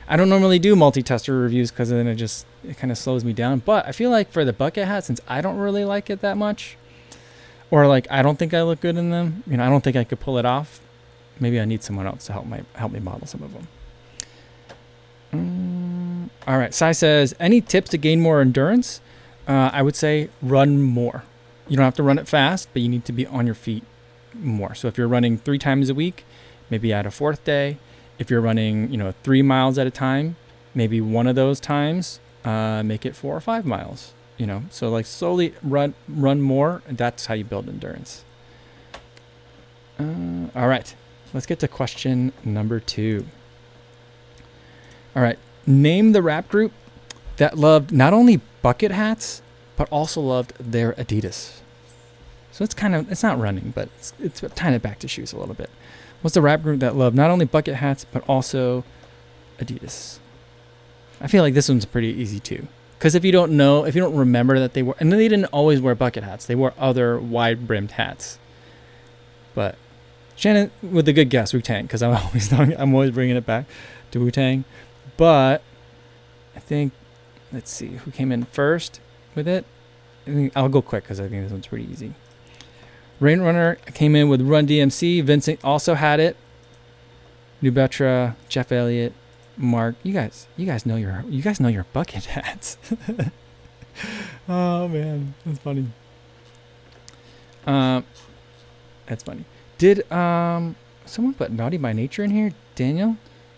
I 0.09 0.17
don't 0.17 0.29
normally 0.29 0.59
do 0.59 0.75
multi-tester 0.75 1.39
reviews 1.39 1.71
because 1.71 1.91
then 1.91 2.09
it 2.09 2.17
just 2.17 2.45
it 2.67 2.77
kind 2.77 2.91
of 2.91 2.99
slows 2.99 3.25
me 3.25 3.33
down. 3.33 3.61
But 3.61 3.87
I 3.87 3.93
feel 3.93 4.11
like 4.11 4.33
for 4.33 4.45
the 4.45 4.53
bucket 4.53 4.89
hat, 4.89 5.05
since 5.05 5.21
I 5.29 5.41
don't 5.41 5.57
really 5.57 5.85
like 5.85 6.11
it 6.11 6.21
that 6.21 6.37
much, 6.37 6.77
or 7.71 7.87
like 7.87 8.07
I 8.11 8.23
don't 8.23 8.39
think 8.39 8.55
I 8.55 8.63
look 8.63 8.81
good 8.81 8.97
in 8.97 9.11
them, 9.11 9.43
you 9.47 9.57
know, 9.57 9.65
I 9.65 9.69
don't 9.69 9.83
think 9.83 9.97
I 9.97 10.05
could 10.05 10.21
pull 10.21 10.39
it 10.39 10.45
off. 10.45 10.81
Maybe 11.39 11.61
I 11.61 11.65
need 11.65 11.83
someone 11.83 12.07
else 12.07 12.27
to 12.27 12.33
help 12.33 12.47
my 12.47 12.63
help 12.75 12.93
me 12.93 13.01
model 13.01 13.27
some 13.27 13.43
of 13.43 13.53
them. 13.53 13.69
Mm, 15.33 16.31
all 16.47 16.59
right. 16.59 16.75
Sai 16.75 16.93
says, 16.93 17.35
any 17.39 17.61
tips 17.61 17.91
to 17.91 17.99
gain 17.99 18.21
more 18.21 18.41
endurance? 18.41 19.01
Uh, 19.47 19.71
I 19.73 19.83
would 19.83 19.97
say 19.97 20.29
run 20.43 20.83
more. 20.83 21.25
You 21.69 21.77
don't 21.77 21.85
have 21.85 21.95
to 21.95 22.03
run 22.03 22.19
it 22.19 22.29
fast, 22.29 22.69
but 22.73 22.83
you 22.83 22.89
need 22.89 23.05
to 23.05 23.13
be 23.13 23.27
on 23.27 23.47
your 23.47 23.55
feet 23.55 23.85
more. 24.35 24.75
So 24.75 24.89
if 24.89 24.99
you're 24.99 25.09
running 25.09 25.39
three 25.39 25.59
times 25.59 25.89
a 25.89 25.95
week, 25.95 26.25
maybe 26.69 26.93
add 26.93 27.07
a 27.07 27.11
fourth 27.11 27.45
day. 27.45 27.79
If 28.19 28.31
you're 28.31 28.41
running, 28.41 28.91
you 28.91 28.99
know, 28.99 29.15
three 29.23 29.43
miles 29.43 29.79
at 29.79 29.87
a 29.87 29.91
time, 29.91 30.37
maybe 30.75 31.01
one 31.01 31.27
of 31.27 31.37
those 31.37 31.59
times, 31.61 32.21
uh, 32.45 32.83
make 32.83 33.07
it 33.07 33.17
four 33.17 33.37
or 33.37 33.41
five 33.41 33.65
miles. 33.65 34.13
You 34.41 34.47
know, 34.47 34.63
so 34.71 34.89
like 34.89 35.05
slowly 35.05 35.53
run 35.63 35.93
run 36.09 36.41
more. 36.41 36.81
That's 36.89 37.27
how 37.27 37.35
you 37.35 37.45
build 37.45 37.69
endurance. 37.69 38.25
Uh, 39.99 40.47
all 40.55 40.67
right, 40.67 40.95
let's 41.35 41.45
get 41.45 41.59
to 41.59 41.69
question 41.69 42.33
number 42.43 42.81
two. 42.81 43.27
All 45.15 45.23
right. 45.23 45.39
Name 45.67 46.13
the 46.13 46.23
rap 46.23 46.49
group 46.49 46.73
that 47.37 47.59
loved 47.59 47.93
not 47.93 48.15
only 48.15 48.41
bucket 48.63 48.93
hats, 48.93 49.43
but 49.77 49.87
also 49.91 50.23
loved 50.23 50.55
their 50.59 50.93
Adidas. 50.95 51.61
So 52.51 52.65
it's 52.65 52.73
kind 52.73 52.95
of, 52.95 53.13
it's 53.13 53.23
not 53.23 53.39
running, 53.39 53.73
but 53.75 53.91
it's, 53.99 54.15
it's 54.19 54.41
tying 54.55 54.75
it 54.75 54.81
back 54.81 54.99
to 55.01 55.09
shoes 55.09 55.35
a 55.35 55.39
little 55.39 55.55
bit. 55.55 55.69
What's 56.23 56.35
the 56.35 56.41
rap 56.41 56.63
group 56.63 56.81
that 56.81 56.97
loved 56.97 57.15
not 57.15 57.31
only 57.31 57.45
bucket 57.45 57.77
hats, 57.77 58.07
but 58.11 58.25
also 58.27 58.85
Adidas? 59.59 60.19
I 61.21 61.27
feel 61.27 61.43
like 61.43 61.53
this 61.53 61.69
one's 61.69 61.85
pretty 61.85 62.09
easy 62.09 62.41
too. 62.41 62.67
Because 63.01 63.15
if 63.15 63.25
you 63.25 63.33
don't 63.33 63.53
know, 63.53 63.87
if 63.87 63.95
you 63.95 64.03
don't 64.03 64.15
remember 64.15 64.59
that 64.59 64.75
they 64.75 64.83
were, 64.83 64.95
and 65.01 65.11
they 65.11 65.27
didn't 65.27 65.47
always 65.47 65.81
wear 65.81 65.95
bucket 65.95 66.23
hats, 66.23 66.45
they 66.45 66.55
wore 66.55 66.75
other 66.79 67.19
wide 67.19 67.67
brimmed 67.67 67.93
hats. 67.93 68.39
But 69.55 69.77
Shannon 70.37 70.71
with 70.83 71.09
a 71.09 71.15
good 71.15 71.31
guess, 71.31 71.55
Wu 71.55 71.63
Tang, 71.63 71.87
because 71.87 72.03
I'm 72.03 72.15
always 72.27 72.53
I'm 72.53 72.93
always 72.93 73.13
bringing 73.13 73.37
it 73.37 73.47
back 73.47 73.65
to 74.11 74.21
Wu 74.21 74.31
Tang. 74.31 74.65
But 75.17 75.63
I 76.55 76.61
think, 76.61 76.93
let's 77.51 77.71
see, 77.71 77.87
who 77.87 78.11
came 78.11 78.31
in 78.31 78.45
first 78.45 79.01
with 79.35 79.49
it? 79.49 79.65
I 80.27 80.31
think 80.33 80.53
I'll 80.55 80.69
go 80.69 80.83
quick 80.83 81.05
because 81.05 81.21
I 81.21 81.29
think 81.29 81.43
this 81.43 81.53
one's 81.53 81.69
pretty 81.69 81.91
easy. 81.91 82.13
Rain 83.19 83.41
Runner 83.41 83.77
came 83.95 84.15
in 84.15 84.29
with 84.29 84.43
Run 84.43 84.67
DMC. 84.67 85.25
Vincent 85.25 85.59
also 85.65 85.95
had 85.95 86.21
it. 86.21 86.37
Nubetra, 87.63 88.37
Jeff 88.51 88.71
Elliott, 88.71 89.15
Mark. 89.61 89.95
You 90.03 90.13
guys, 90.13 90.47
you 90.57 90.67
guys 90.67 90.87
know 90.87 90.97
your, 90.97 91.25
you 91.29 91.43
guys 91.43 91.61
know 91.61 91.69
your 91.69 91.85
bucket 91.93 92.25
hats. 92.37 92.79
oh 94.49 94.89
man, 94.89 95.35
that's 95.45 95.59
funny. 95.59 95.87
Um, 97.67 98.05
that's 99.07 99.23
funny. 99.23 99.45
Did 99.79 100.11
um 100.11 100.77
someone 101.05 101.35
put 101.35 101.51
Naughty 101.53 101.77
by 101.77 101.93
Nature 101.93 102.25
in 102.25 102.31
here? 102.31 102.53
Daniel. 102.75 103.17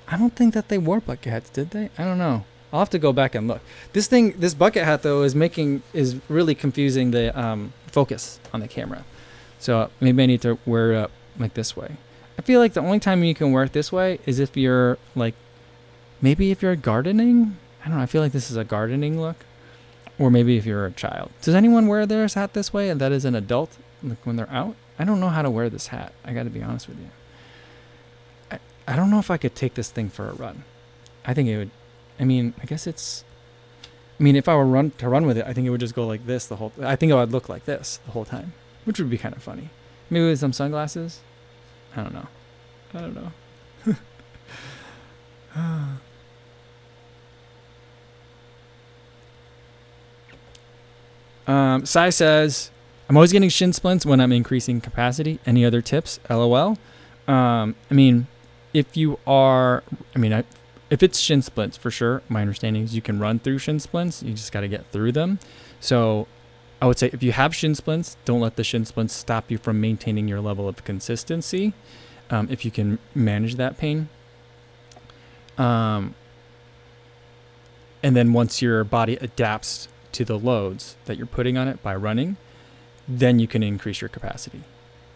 I 0.09 0.17
don't 0.17 0.35
think 0.35 0.55
that 0.55 0.69
they 0.69 0.79
wore 0.79 1.01
bucket 1.01 1.33
hats, 1.33 1.51
did 1.51 1.71
they? 1.71 1.91
I 1.97 2.05
don't 2.05 2.19
know. 2.19 2.45
I'll 2.73 2.81
have 2.81 2.91
to 2.91 2.99
go 2.99 3.13
back 3.13 3.35
and 3.35 3.47
look. 3.47 3.61
This 3.93 4.07
thing, 4.07 4.33
this 4.33 4.55
bucket 4.55 4.85
hat 4.85 5.03
though, 5.03 5.23
is 5.23 5.35
making 5.35 5.83
is 5.93 6.17
really 6.29 6.55
confusing 6.55 7.11
the 7.11 7.39
um, 7.39 7.73
focus 7.87 8.41
on 8.53 8.61
the 8.61 8.69
camera. 8.69 9.05
So 9.59 9.91
maybe 10.01 10.23
I 10.23 10.27
need 10.27 10.43
to 10.43 10.59
wear 10.67 10.93
it 10.93 10.97
up 10.97 11.11
like 11.39 11.55
this 11.55 11.77
way. 11.77 11.97
I 12.39 12.43
feel 12.43 12.61
like 12.61 12.73
the 12.73 12.81
only 12.81 12.99
time 12.99 13.23
you 13.23 13.35
can 13.35 13.53
wear 13.53 13.63
it 13.65 13.73
this 13.73 13.93
way 13.93 14.19
is 14.27 14.39
if 14.39 14.57
you're 14.57 14.99
like, 15.15 15.35
maybe 16.23 16.51
if 16.51 16.63
you're 16.63 16.77
gardening. 16.77 17.59
I 17.85 17.89
don't 17.89 17.99
know. 17.99 18.03
I 18.03 18.07
feel 18.07 18.23
like 18.23 18.33
this 18.33 18.51
is 18.51 18.57
a 18.57 18.65
gardening 18.65 19.21
look, 19.21 19.37
or 20.19 20.31
maybe 20.31 20.57
if 20.57 20.65
you're 20.65 20.87
a 20.87 20.93
child. 20.93 21.31
Does 21.43 21.55
anyone 21.55 21.89
wear 21.89 22.07
their 22.07 22.27
hat 22.29 22.55
this 22.55 22.73
way? 22.73 22.89
And 22.89 23.01
that 23.01 23.13
is 23.13 23.25
an 23.25 23.35
adult, 23.35 23.77
like 24.03 24.25
when 24.25 24.37
they're 24.37 24.51
out. 24.51 24.77
I 24.99 25.05
don't 25.05 25.21
know 25.21 25.29
how 25.29 25.43
to 25.43 25.51
wear 25.51 25.69
this 25.69 25.89
hat. 25.89 26.13
I 26.25 26.33
got 26.33 26.45
to 26.45 26.51
be 26.51 26.63
honest 26.63 26.89
with 26.89 26.99
you. 26.99 27.11
I 28.87 28.97
don't 28.97 29.11
know 29.11 29.19
if 29.19 29.31
I 29.31 29.37
could 29.37 29.55
take 29.55 29.75
this 29.75 29.91
thing 29.91 30.09
for 30.09 30.29
a 30.29 30.33
run. 30.33 30.65
I 31.25 31.35
think 31.35 31.49
it 31.49 31.57
would. 31.57 31.71
I 32.21 32.25
mean, 32.25 32.55
I 32.63 32.67
guess 32.67 32.87
it's. 32.87 33.25
I 34.19 34.23
mean, 34.23 34.37
if 34.37 34.49
I 34.49 34.55
were 34.55 34.67
run 34.67 34.91
to 34.99 35.09
run 35.09 35.27
with 35.27 35.39
it, 35.39 35.47
I 35.47 35.53
think 35.53 35.67
it 35.67 35.71
would 35.71 35.81
just 35.81 35.95
go 35.95 36.07
like 36.07 36.27
this 36.27 36.47
the 36.47 36.57
whole. 36.57 36.73
I 36.81 36.97
think 36.97 37.11
it 37.11 37.15
would 37.15 37.33
look 37.33 37.49
like 37.49 37.65
this 37.65 37.99
the 38.05 38.13
whole 38.13 38.25
time, 38.25 38.53
which 38.85 38.99
would 38.99 39.11
be 39.11 39.19
kind 39.19 39.35
of 39.35 39.43
funny. 39.43 39.71
Maybe 40.11 40.27
with 40.27 40.39
some 40.39 40.53
sunglasses. 40.53 41.21
I 41.97 42.03
don't 42.03 42.15
know. 42.15 42.29
I 42.95 43.01
don't 43.01 43.15
know. 43.15 43.33
um, 51.47 51.87
Sai 51.87 52.11
says, 52.11 52.71
"I'm 53.09 53.17
always 53.17 53.33
getting 53.33 53.49
shin 53.49 53.73
splints 53.73 54.07
when 54.07 54.21
I'm 54.21 54.33
increasing 54.33 54.81
capacity. 54.81 55.39
Any 55.47 55.65
other 55.65 55.83
tips? 55.83 56.21
LOL." 56.29 56.79
Um, 57.29 57.75
I 57.91 57.95
mean, 57.95 58.27
if 58.73 58.97
you 58.97 59.19
are, 59.27 59.83
I 60.15 60.19
mean, 60.19 60.33
I, 60.33 60.45
if 60.91 61.03
it's 61.03 61.19
shin 61.19 61.43
splints 61.43 61.77
for 61.77 61.91
sure, 61.91 62.23
my 62.29 62.41
understanding 62.41 62.83
is 62.83 62.95
you 62.95 63.03
can 63.03 63.19
run 63.19 63.39
through 63.39 63.59
shin 63.59 63.81
splints. 63.81 64.23
You 64.23 64.35
just 64.35 64.53
got 64.53 64.61
to 64.61 64.69
get 64.69 64.87
through 64.93 65.13
them. 65.13 65.39
So 65.81 66.27
I 66.81 66.87
would 66.87 66.99
say 66.99 67.11
if 67.13 67.23
you 67.23 67.33
have 67.33 67.55
shin 67.55 67.75
splints, 67.75 68.17
don't 68.25 68.41
let 68.41 68.57
the 68.57 68.65
shin 68.65 68.85
splints 68.85 69.15
stop 69.15 69.51
you 69.51 69.59
from 69.59 69.81
maintaining 69.81 70.29
your 70.29 70.41
level 70.41 70.69
of 70.69 70.85
consistency. 70.85 71.75
Um, 72.29 72.49
if 72.51 72.65
you 72.65 72.71
can 72.71 72.99
manage 73.15 73.57
that 73.57 73.79
pain. 73.79 74.09
Um, 75.59 76.15
and 78.03 78.17
then 78.17 78.33
once 78.33 78.61
your 78.61 78.85
body 78.85 79.17
adapts 79.17 79.89
to 80.13 80.25
the 80.25 80.39
loads 80.39 80.97
that 81.07 81.17
you're 81.17 81.27
putting 81.27 81.57
on 81.57 81.69
it 81.69 81.83
by 81.83 81.95
running, 81.95 82.37
then 83.09 83.39
you 83.39 83.47
can 83.47 83.63
increase 83.63 84.01
your 84.01 84.09
capacity. 84.09 84.63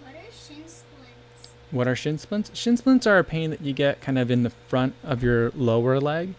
What 0.03 0.15
are 0.15 0.33
shin 0.33 0.65
splints? 0.67 1.49
What 1.71 1.89
are 1.89 1.97
shin 1.97 2.19
splints? 2.19 2.51
Shin 2.55 2.77
splints 2.77 3.07
are 3.07 3.19
a 3.19 3.25
pain 3.25 3.51
that 3.51 3.61
you 3.61 3.73
get 3.73 4.01
kind 4.01 4.19
of 4.19 4.31
in 4.31 4.43
the 4.43 4.51
front 4.51 4.95
of 5.05 5.23
your 5.23 5.51
lower 5.55 6.01
leg 6.01 6.35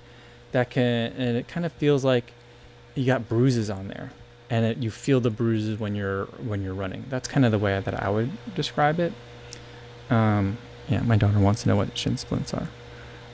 that 0.52 0.70
can 0.70 1.12
and 1.18 1.38
it 1.38 1.48
kind 1.48 1.66
of 1.66 1.74
feels 1.74 2.04
like 2.04 2.34
you 2.96 3.06
got 3.06 3.28
bruises 3.30 3.70
on 3.70 3.88
there 3.90 4.12
and 4.50 4.66
it, 4.66 4.78
you 4.78 4.90
feel 4.90 5.20
the 5.20 5.30
bruises 5.30 5.80
when 5.80 5.96
you're 5.96 6.26
when 6.26 6.64
you're 6.64 6.74
running. 6.74 7.06
That's 7.10 7.28
kind 7.28 7.46
of 7.46 7.52
the 7.52 7.60
way 7.60 7.80
that 7.80 8.02
I 8.02 8.10
would 8.10 8.32
describe 8.56 9.00
it. 9.00 9.14
Um, 10.10 10.58
yeah, 10.88 11.02
my 11.02 11.18
daughter 11.18 11.40
wants 11.40 11.64
to 11.64 11.70
know 11.70 11.76
what 11.76 11.98
shin 11.98 12.18
splints 12.18 12.54
are. 12.54 12.70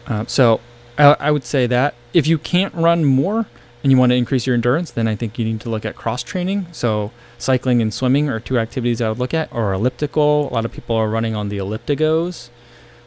Uh, 0.07 0.25
so 0.25 0.59
I, 0.97 1.15
I 1.19 1.31
would 1.31 1.43
say 1.43 1.67
that 1.67 1.93
if 2.13 2.27
you 2.27 2.37
can't 2.37 2.73
run 2.73 3.05
more 3.05 3.45
and 3.83 3.91
you 3.91 3.97
want 3.97 4.11
to 4.11 4.15
increase 4.15 4.47
your 4.47 4.53
endurance, 4.53 4.91
then 4.91 5.07
I 5.07 5.15
think 5.15 5.37
you 5.37 5.43
need 5.43 5.59
to 5.61 5.69
look 5.69 5.85
at 5.85 5.95
cross 5.95 6.23
training. 6.23 6.67
So 6.71 7.11
cycling 7.37 7.81
and 7.81 7.93
swimming 7.93 8.29
are 8.29 8.39
two 8.39 8.57
activities 8.57 9.01
I 9.01 9.09
would 9.09 9.19
look 9.19 9.33
at, 9.33 9.53
or 9.53 9.73
elliptical. 9.73 10.49
A 10.49 10.53
lot 10.53 10.63
of 10.63 10.71
people 10.71 10.95
are 10.95 11.09
running 11.09 11.35
on 11.35 11.49
the 11.49 11.57
elliptigos, 11.57 12.49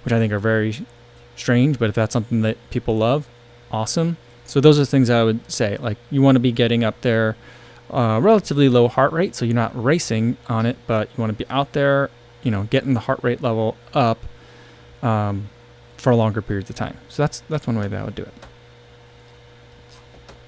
which 0.04 0.12
I 0.12 0.18
think 0.18 0.32
are 0.32 0.38
very 0.38 0.78
strange, 1.34 1.78
but 1.78 1.88
if 1.88 1.94
that's 1.94 2.12
something 2.12 2.42
that 2.42 2.58
people 2.70 2.96
love, 2.96 3.26
awesome. 3.72 4.18
So 4.44 4.60
those 4.60 4.78
are 4.78 4.84
things 4.84 5.08
I 5.08 5.24
would 5.24 5.50
say. 5.50 5.78
Like 5.78 5.96
you 6.10 6.20
want 6.20 6.36
to 6.36 6.40
be 6.40 6.52
getting 6.52 6.84
up 6.84 7.00
there, 7.00 7.36
uh, 7.90 8.20
relatively 8.22 8.68
low 8.68 8.86
heart 8.86 9.12
rate, 9.12 9.34
so 9.34 9.44
you're 9.44 9.54
not 9.54 9.72
racing 9.82 10.36
on 10.48 10.66
it, 10.66 10.76
but 10.86 11.08
you 11.16 11.20
want 11.20 11.36
to 11.36 11.44
be 11.44 11.50
out 11.50 11.72
there, 11.72 12.10
you 12.42 12.50
know, 12.50 12.64
getting 12.64 12.94
the 12.94 13.00
heart 13.00 13.20
rate 13.22 13.42
level 13.42 13.76
up 13.94 14.18
um, 15.02 15.48
for 15.96 16.14
longer 16.14 16.42
periods 16.42 16.68
of 16.68 16.76
time. 16.76 16.98
So 17.08 17.22
that's 17.22 17.40
that's 17.48 17.66
one 17.66 17.78
way 17.78 17.88
that 17.88 18.00
I 18.00 18.04
would 18.04 18.14
do 18.14 18.22
it. 18.22 18.34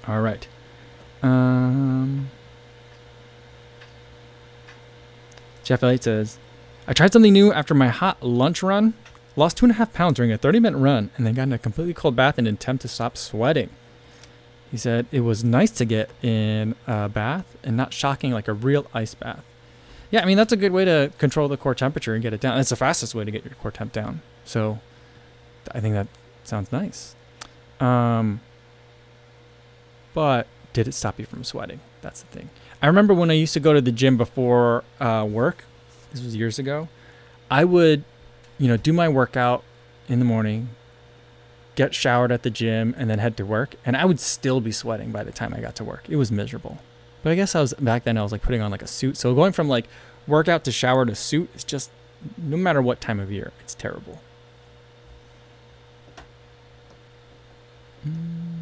All 0.09 0.21
right. 0.21 0.47
Um, 1.21 2.31
Jeff 5.63 5.83
Elliott 5.83 6.03
says, 6.03 6.39
I 6.87 6.93
tried 6.93 7.13
something 7.13 7.31
new 7.31 7.53
after 7.53 7.75
my 7.75 7.89
hot 7.89 8.23
lunch 8.23 8.63
run. 8.63 8.95
Lost 9.35 9.57
two 9.57 9.65
and 9.65 9.71
a 9.71 9.75
half 9.75 9.93
pounds 9.93 10.15
during 10.15 10.31
a 10.31 10.37
30 10.37 10.59
minute 10.59 10.79
run 10.79 11.11
and 11.15 11.27
then 11.27 11.35
got 11.35 11.43
in 11.43 11.53
a 11.53 11.59
completely 11.59 11.93
cold 11.93 12.15
bath 12.15 12.39
in 12.39 12.47
an 12.47 12.55
attempt 12.55 12.81
to 12.81 12.87
stop 12.87 13.17
sweating. 13.17 13.69
He 14.71 14.77
said 14.77 15.05
it 15.11 15.19
was 15.19 15.43
nice 15.43 15.69
to 15.71 15.85
get 15.85 16.09
in 16.23 16.73
a 16.87 17.07
bath 17.07 17.55
and 17.63 17.77
not 17.77 17.93
shocking 17.93 18.31
like 18.31 18.47
a 18.47 18.53
real 18.53 18.87
ice 18.95 19.13
bath. 19.13 19.43
Yeah, 20.09 20.23
I 20.23 20.25
mean, 20.25 20.37
that's 20.37 20.51
a 20.51 20.57
good 20.57 20.71
way 20.71 20.85
to 20.85 21.11
control 21.19 21.47
the 21.47 21.57
core 21.57 21.75
temperature 21.75 22.15
and 22.15 22.23
get 22.23 22.33
it 22.33 22.41
down. 22.41 22.57
That's 22.57 22.69
the 22.69 22.75
fastest 22.75 23.13
way 23.13 23.25
to 23.25 23.29
get 23.29 23.45
your 23.45 23.53
core 23.61 23.69
temp 23.69 23.93
down. 23.93 24.21
So 24.43 24.79
I 25.71 25.79
think 25.79 25.93
that 25.93 26.07
sounds 26.43 26.71
nice. 26.71 27.15
Um, 27.79 28.41
but 30.13 30.47
did 30.73 30.87
it 30.87 30.93
stop 30.93 31.19
you 31.19 31.25
from 31.25 31.43
sweating? 31.43 31.79
That's 32.01 32.21
the 32.21 32.27
thing. 32.27 32.49
I 32.81 32.87
remember 32.87 33.13
when 33.13 33.29
I 33.29 33.33
used 33.33 33.53
to 33.53 33.59
go 33.59 33.73
to 33.73 33.81
the 33.81 33.91
gym 33.91 34.17
before 34.17 34.83
uh, 34.99 35.27
work, 35.29 35.65
this 36.11 36.23
was 36.23 36.35
years 36.35 36.59
ago, 36.59 36.87
I 37.51 37.65
would, 37.65 38.03
you 38.57 38.67
know, 38.67 38.77
do 38.77 38.93
my 38.93 39.09
workout 39.09 39.63
in 40.07 40.19
the 40.19 40.25
morning, 40.25 40.69
get 41.75 41.93
showered 41.93 42.31
at 42.31 42.43
the 42.43 42.49
gym, 42.49 42.95
and 42.97 43.09
then 43.09 43.19
head 43.19 43.37
to 43.37 43.45
work. 43.45 43.75
And 43.85 43.97
I 43.97 44.05
would 44.05 44.19
still 44.19 44.61
be 44.61 44.71
sweating 44.71 45.11
by 45.11 45.23
the 45.23 45.31
time 45.31 45.53
I 45.53 45.59
got 45.59 45.75
to 45.75 45.83
work. 45.83 46.05
It 46.09 46.15
was 46.15 46.31
miserable. 46.31 46.77
But 47.21 47.31
I 47.31 47.35
guess 47.35 47.53
I 47.55 47.61
was 47.61 47.73
back 47.73 48.05
then, 48.05 48.17
I 48.17 48.23
was 48.23 48.31
like 48.31 48.41
putting 48.41 48.61
on 48.61 48.71
like 48.71 48.81
a 48.81 48.87
suit. 48.87 49.17
So 49.17 49.33
going 49.35 49.51
from 49.51 49.67
like 49.67 49.85
workout 50.25 50.63
to 50.65 50.71
shower 50.71 51.05
to 51.05 51.15
suit 51.15 51.49
is 51.55 51.63
just, 51.63 51.91
no 52.37 52.57
matter 52.57 52.81
what 52.81 53.01
time 53.01 53.19
of 53.19 53.31
year, 53.31 53.51
it's 53.59 53.75
terrible. 53.75 54.21
Mm. 58.07 58.58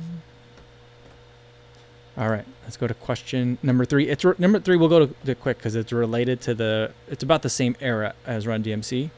All 2.18 2.30
right, 2.30 2.46
let's 2.64 2.78
go 2.78 2.88
to 2.88 2.96
question 2.96 3.60
number 3.62 3.86
three. 3.86 4.10
It's 4.10 4.26
re- 4.26 4.34
number 4.40 4.60
three. 4.60 4.76
We'll 4.76 4.90
go 4.90 5.06
to, 5.06 5.14
to 5.26 5.36
quick 5.36 5.58
because 5.58 5.76
it's 5.76 5.92
related 5.92 6.42
to 6.42 6.56
the. 6.56 6.92
It's 7.08 7.22
about 7.22 7.44
the 7.44 7.50
same 7.50 7.76
era 7.80 8.16
as 8.26 8.48
Run 8.48 8.64
DMC, 8.64 9.12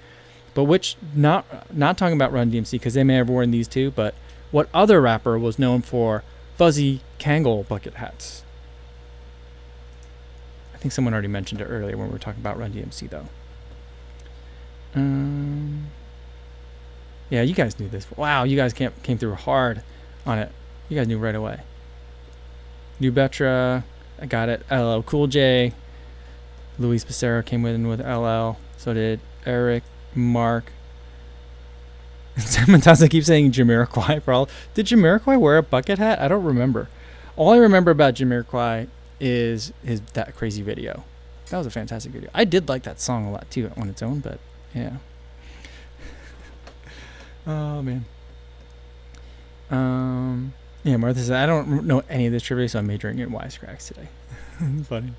but 0.53 0.65
which 0.65 0.97
not 1.15 1.73
not 1.73 1.97
talking 1.97 2.15
about 2.15 2.33
Run 2.33 2.51
DMC 2.51 2.71
because 2.71 2.95
they 2.95 3.05
may 3.05 3.15
have 3.15 3.29
worn 3.29 3.51
these 3.51 3.69
too. 3.69 3.91
But 3.91 4.15
what 4.51 4.67
other 4.73 4.99
rapper 4.99 5.39
was 5.39 5.57
known 5.57 5.81
for 5.81 6.23
fuzzy 6.57 6.99
Kangol 7.19 7.65
bucket 7.65 7.93
hats? 7.95 8.43
I 10.73 10.77
think 10.77 10.91
someone 10.91 11.13
already 11.13 11.29
mentioned 11.29 11.61
it 11.61 11.65
earlier 11.65 11.95
when 11.95 12.07
we 12.07 12.13
were 12.13 12.19
talking 12.19 12.41
about 12.41 12.59
Run 12.59 12.73
DMC 12.73 13.09
though. 13.09 13.27
Um. 14.93 15.87
Yeah, 17.29 17.43
you 17.43 17.53
guys 17.53 17.79
knew 17.79 17.87
this. 17.87 18.07
Wow, 18.17 18.43
you 18.43 18.57
guys 18.57 18.73
came 18.73 18.91
came 19.03 19.17
through 19.17 19.35
hard 19.35 19.83
on 20.25 20.37
it. 20.37 20.51
You 20.89 20.97
guys 20.97 21.07
knew 21.07 21.17
right 21.17 21.35
away. 21.35 21.61
New 22.99 23.11
Betra, 23.11 23.83
I 24.21 24.25
got 24.25 24.49
it. 24.49 24.63
LL 24.71 25.01
Cool 25.01 25.27
J, 25.27 25.73
Luis 26.77 27.05
Becerra 27.05 27.45
came 27.45 27.65
in 27.65 27.87
with 27.87 27.99
LL. 28.01 28.57
So 28.77 28.93
did 28.93 29.19
Eric, 29.45 29.83
Mark. 30.15 30.71
Mendoza 32.67 33.09
keeps 33.09 33.27
saying 33.27 33.51
Jamiroquai 33.51 34.21
for 34.23 34.33
all. 34.33 34.49
Did 34.73 34.87
Jamiroquai 34.87 35.39
wear 35.39 35.57
a 35.57 35.63
bucket 35.63 35.97
hat? 35.99 36.19
I 36.19 36.27
don't 36.27 36.43
remember. 36.43 36.89
All 37.35 37.51
I 37.51 37.57
remember 37.57 37.91
about 37.91 38.15
Jamiroquai 38.15 38.87
is 39.19 39.73
his 39.83 40.01
that 40.13 40.35
crazy 40.35 40.61
video. 40.61 41.03
That 41.49 41.57
was 41.57 41.67
a 41.67 41.71
fantastic 41.71 42.11
video. 42.11 42.29
I 42.33 42.45
did 42.45 42.69
like 42.69 42.83
that 42.83 42.99
song 43.01 43.25
a 43.25 43.31
lot 43.31 43.49
too 43.49 43.71
on 43.75 43.89
its 43.89 44.01
own, 44.01 44.19
but 44.19 44.39
yeah. 44.73 44.97
oh 47.47 47.81
man. 47.81 48.05
Um. 49.69 50.53
Yeah, 50.83 50.97
Martha 50.97 51.19
says, 51.19 51.31
I 51.31 51.45
don't 51.45 51.85
know 51.85 52.03
any 52.09 52.25
of 52.25 52.31
this 52.31 52.43
trivia, 52.43 52.69
so 52.69 52.79
I'm 52.79 52.87
majoring 52.87 53.19
in 53.19 53.31
wisecracks 53.31 53.87
today. 53.87 54.07
Funny. 54.83 55.13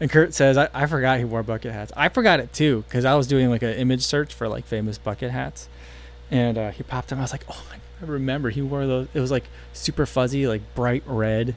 And 0.00 0.10
Kurt 0.10 0.34
says, 0.34 0.56
I, 0.56 0.68
I 0.74 0.86
forgot 0.86 1.18
he 1.18 1.24
wore 1.24 1.42
bucket 1.42 1.72
hats. 1.72 1.92
I 1.96 2.08
forgot 2.08 2.40
it 2.40 2.52
too, 2.52 2.84
because 2.88 3.04
I 3.04 3.14
was 3.14 3.26
doing 3.26 3.50
like 3.50 3.62
an 3.62 3.74
image 3.74 4.02
search 4.02 4.34
for 4.34 4.48
like 4.48 4.64
famous 4.64 4.98
bucket 4.98 5.30
hats. 5.30 5.68
And 6.30 6.56
uh, 6.56 6.70
he 6.70 6.82
popped 6.82 7.12
up. 7.12 7.18
I 7.18 7.22
was 7.22 7.32
like, 7.32 7.44
oh, 7.48 7.64
I 7.72 8.04
remember 8.04 8.50
he 8.50 8.62
wore 8.62 8.86
those. 8.86 9.08
It 9.12 9.20
was 9.20 9.30
like 9.30 9.44
super 9.72 10.06
fuzzy, 10.06 10.46
like 10.46 10.62
bright 10.74 11.02
red 11.06 11.54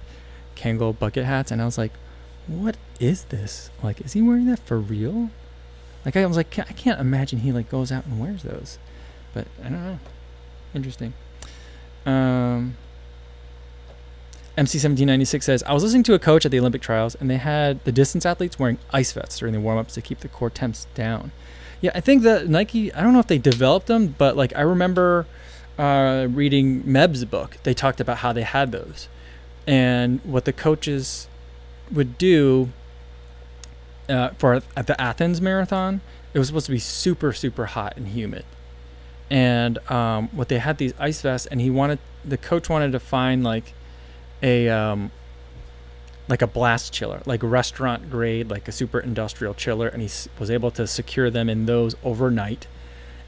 Kangol 0.55 0.97
bucket 0.97 1.25
hats. 1.25 1.49
And 1.49 1.61
I 1.61 1.65
was 1.65 1.77
like, 1.77 1.93
what 2.47 2.77
is 2.99 3.23
this? 3.25 3.69
Like, 3.81 4.01
is 4.01 4.13
he 4.13 4.21
wearing 4.21 4.45
that 4.47 4.59
for 4.59 4.77
real? 4.77 5.29
Like, 6.03 6.15
I 6.15 6.25
was 6.25 6.37
like, 6.37 6.59
I 6.59 6.63
can't 6.73 6.99
imagine 6.99 7.39
he 7.39 7.51
like 7.51 7.69
goes 7.69 7.91
out 7.91 8.05
and 8.05 8.19
wears 8.19 8.43
those. 8.43 8.77
But 9.33 9.47
I 9.61 9.69
don't 9.69 9.83
know. 9.83 9.99
Interesting. 10.75 11.13
Um, 12.05 12.77
MC1796 14.57 15.43
says, 15.43 15.63
I 15.63 15.73
was 15.73 15.83
listening 15.83 16.03
to 16.03 16.13
a 16.13 16.19
coach 16.19 16.45
at 16.45 16.51
the 16.51 16.59
Olympic 16.59 16.81
trials, 16.81 17.15
and 17.15 17.29
they 17.29 17.37
had 17.37 17.83
the 17.83 17.91
distance 17.91 18.25
athletes 18.25 18.57
wearing 18.57 18.77
ice 18.91 19.11
vests 19.11 19.39
during 19.39 19.53
the 19.53 19.59
warm 19.59 19.77
ups 19.77 19.93
to 19.95 20.01
keep 20.01 20.19
the 20.19 20.29
core 20.29 20.49
temps 20.49 20.87
down. 20.95 21.31
Yeah, 21.81 21.91
I 21.93 21.99
think 21.99 22.23
that 22.23 22.47
Nike, 22.47 22.93
I 22.93 23.01
don't 23.01 23.13
know 23.13 23.19
if 23.19 23.27
they 23.27 23.37
developed 23.37 23.87
them, 23.87 24.15
but 24.17 24.37
like 24.37 24.55
I 24.55 24.61
remember 24.61 25.27
uh, 25.77 26.27
reading 26.31 26.89
Meb's 26.89 27.25
book. 27.25 27.57
They 27.63 27.73
talked 27.73 27.99
about 27.99 28.17
how 28.17 28.33
they 28.33 28.43
had 28.43 28.71
those. 28.71 29.07
And 29.67 30.21
what 30.23 30.45
the 30.45 30.53
coaches 30.53 31.27
would 31.91 32.17
do 32.17 32.69
uh, 34.07 34.29
for 34.37 34.61
at 34.75 34.87
the 34.87 34.99
Athens 34.99 35.41
marathon, 35.41 36.01
it 36.33 36.39
was 36.39 36.47
supposed 36.47 36.67
to 36.67 36.71
be 36.71 36.79
super, 36.79 37.33
super 37.33 37.65
hot 37.67 37.97
and 37.97 38.07
humid. 38.07 38.45
And 39.29 39.79
um, 39.91 40.29
what 40.29 40.49
they 40.49 40.59
had 40.59 40.77
these 40.77 40.93
ice 40.99 41.21
vests, 41.21 41.47
and 41.47 41.59
he 41.59 41.69
wanted, 41.69 41.99
the 42.23 42.37
coach 42.37 42.69
wanted 42.69 42.91
to 42.91 42.99
find 42.99 43.43
like, 43.43 43.73
a 44.45 44.69
um, 44.69 45.11
like 46.27 46.41
a 46.41 46.47
blast 46.47 46.93
chiller, 46.93 47.21
like 47.25 47.41
restaurant 47.43 48.09
grade, 48.09 48.49
like 48.49 48.67
a 48.67 48.71
super 48.71 48.99
industrial 48.99 49.53
chiller, 49.53 49.87
and 49.87 50.01
he 50.01 50.09
was 50.39 50.49
able 50.49 50.71
to 50.71 50.87
secure 50.87 51.29
them 51.29 51.49
in 51.49 51.65
those 51.65 51.95
overnight. 52.03 52.67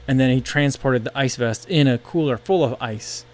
And 0.06 0.18
then 0.18 0.30
he 0.30 0.40
transported 0.40 1.04
the 1.04 1.18
ice 1.18 1.36
vest 1.36 1.68
in 1.68 1.86
a 1.86 1.98
cooler 1.98 2.38
full 2.38 2.64
of 2.64 2.80
ice, 2.80 3.26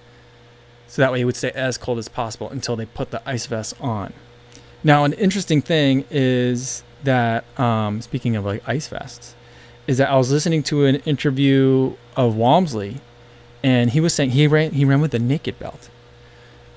so 0.89 1.03
that 1.03 1.13
way 1.13 1.19
he 1.19 1.25
would 1.25 1.37
stay 1.37 1.53
as 1.53 1.79
cold 1.79 1.99
as 1.99 2.09
possible 2.09 2.49
until 2.49 2.75
they 2.75 2.87
put 2.87 3.11
the 3.11 3.23
ice 3.29 3.47
vest 3.47 3.75
on. 3.81 4.13
Now, 4.83 5.05
an 5.05 5.13
interesting 5.13 5.63
thing 5.63 6.05
is 6.11 6.83
that 7.05 7.45
um, 7.59 8.01
speaking 8.01 8.35
of 8.35 8.45
like 8.45 8.67
ice 8.67 8.89
vests, 8.89 9.35
is 9.87 9.99
that 9.99 10.11
I 10.11 10.17
was 10.17 10.33
listening 10.33 10.63
to 10.65 10.87
an 10.87 10.97
interview 10.97 11.95
of 12.17 12.35
Walmsley, 12.35 13.01
and 13.63 13.91
he 13.91 14.01
was 14.01 14.15
saying 14.15 14.31
he 14.31 14.47
ran 14.47 14.73
he 14.73 14.85
ran 14.85 15.01
with 15.01 15.15
a 15.15 15.19
naked 15.19 15.59
belt 15.59 15.91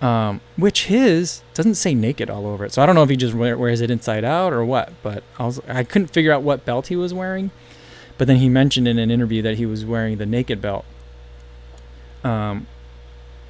um, 0.01 0.41
which 0.55 0.85
his 0.85 1.41
doesn't 1.53 1.75
say 1.75 1.95
naked 1.95 2.29
all 2.29 2.45
over 2.45 2.65
it. 2.65 2.73
So 2.73 2.81
I 2.81 2.85
don't 2.85 2.95
know 2.95 3.03
if 3.03 3.09
he 3.09 3.15
just 3.15 3.33
wears 3.33 3.81
it 3.81 3.89
inside 3.89 4.23
out 4.23 4.53
or 4.53 4.63
what. 4.63 4.93
But 5.01 5.23
I 5.39 5.45
was 5.45 5.59
I 5.67 5.83
couldn't 5.83 6.09
figure 6.09 6.31
out 6.31 6.43
what 6.43 6.65
belt 6.65 6.87
he 6.87 6.95
was 6.95 7.13
wearing. 7.13 7.51
But 8.17 8.27
then 8.27 8.37
he 8.37 8.49
mentioned 8.49 8.87
in 8.87 8.97
an 8.97 9.11
interview 9.11 9.41
that 9.43 9.57
he 9.57 9.65
was 9.65 9.85
wearing 9.85 10.17
the 10.17 10.25
naked 10.25 10.61
belt. 10.61 10.85
Um, 12.23 12.67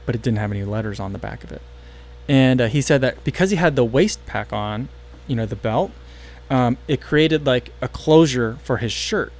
but 0.05 0.15
it 0.15 0.21
didn't 0.21 0.39
have 0.39 0.51
any 0.51 0.63
letters 0.63 0.99
on 0.99 1.13
the 1.13 1.19
back 1.19 1.43
of 1.43 1.51
it. 1.51 1.61
And 2.27 2.59
uh, 2.61 2.67
he 2.67 2.81
said 2.81 3.01
that 3.01 3.23
because 3.23 3.51
he 3.51 3.55
had 3.55 3.75
the 3.75 3.85
waist 3.85 4.25
pack 4.25 4.51
on, 4.51 4.89
you 5.25 5.35
know, 5.35 5.45
the 5.45 5.55
belt, 5.55 5.91
um, 6.49 6.77
it 6.87 7.01
created 7.01 7.45
like 7.45 7.71
a 7.81 7.87
closure 7.87 8.57
for 8.63 8.77
his 8.77 8.91
shirt. 8.91 9.31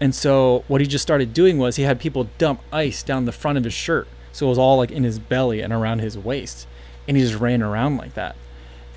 And 0.00 0.14
so 0.14 0.64
what 0.66 0.80
he 0.80 0.86
just 0.88 1.02
started 1.02 1.32
doing 1.32 1.58
was 1.58 1.76
he 1.76 1.84
had 1.84 2.00
people 2.00 2.28
dump 2.38 2.60
ice 2.72 3.04
down 3.04 3.24
the 3.24 3.32
front 3.32 3.56
of 3.56 3.64
his 3.64 3.72
shirt 3.72 4.08
so 4.32 4.46
it 4.46 4.48
was 4.48 4.58
all 4.58 4.76
like 4.78 4.90
in 4.90 5.04
his 5.04 5.18
belly 5.18 5.60
and 5.60 5.72
around 5.72 6.00
his 6.00 6.18
waist. 6.18 6.66
And 7.06 7.16
he 7.16 7.22
just 7.22 7.38
ran 7.38 7.62
around 7.62 7.96
like 7.96 8.14
that. 8.14 8.36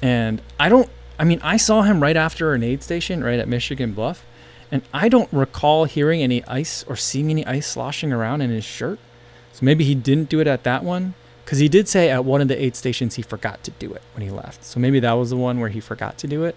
And 0.02 0.42
I 0.60 0.70
don't, 0.70 0.90
I 1.20 1.24
mean, 1.24 1.40
I 1.44 1.58
saw 1.58 1.82
him 1.82 2.02
right 2.02 2.18
after 2.18 2.54
an 2.54 2.64
aid 2.64 2.84
station 2.84 3.24
right 3.24 3.40
at 3.40 3.48
Michigan 3.48 3.94
Bluff. 3.94 4.26
And 4.72 4.82
I 4.94 5.10
don't 5.10 5.32
recall 5.32 5.86
hearing 5.86 6.22
any 6.22 6.44
ice 6.46 6.84
or 6.88 6.96
seeing 6.96 7.30
any 7.30 7.46
ice 7.46 7.68
sloshing 7.68 8.12
around 8.12 8.42
in 8.42 8.50
his 8.50 8.66
shirt. 8.66 9.00
So 9.54 9.64
maybe 9.64 9.84
he 9.84 9.96
didn't 9.96 10.30
do 10.30 10.40
it 10.40 10.48
at 10.48 10.64
that 10.64 10.84
one. 10.84 11.14
Because 11.44 11.60
he 11.60 11.70
did 11.70 11.88
say 11.88 12.10
at 12.10 12.26
one 12.26 12.42
of 12.42 12.48
the 12.48 12.62
aid 12.62 12.76
stations 12.76 13.16
he 13.16 13.22
forgot 13.22 13.64
to 13.66 13.72
do 13.72 13.94
it 13.94 14.02
when 14.16 14.24
he 14.24 14.32
left. 14.32 14.64
So 14.64 14.80
maybe 14.80 15.00
that 15.02 15.14
was 15.14 15.30
the 15.30 15.38
one 15.38 15.60
where 15.60 15.70
he 15.70 15.80
forgot 15.80 16.18
to 16.20 16.28
do 16.28 16.44
it. 16.44 16.56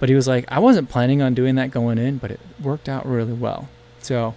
But 0.00 0.08
he 0.08 0.16
was 0.16 0.26
like, 0.26 0.44
I 0.48 0.58
wasn't 0.58 0.90
planning 0.90 1.22
on 1.22 1.34
doing 1.34 1.54
that 1.54 1.70
going 1.70 1.98
in, 1.98 2.18
but 2.18 2.32
it 2.32 2.40
worked 2.60 2.88
out 2.88 3.06
really 3.06 3.32
well. 3.32 3.68
So 4.00 4.34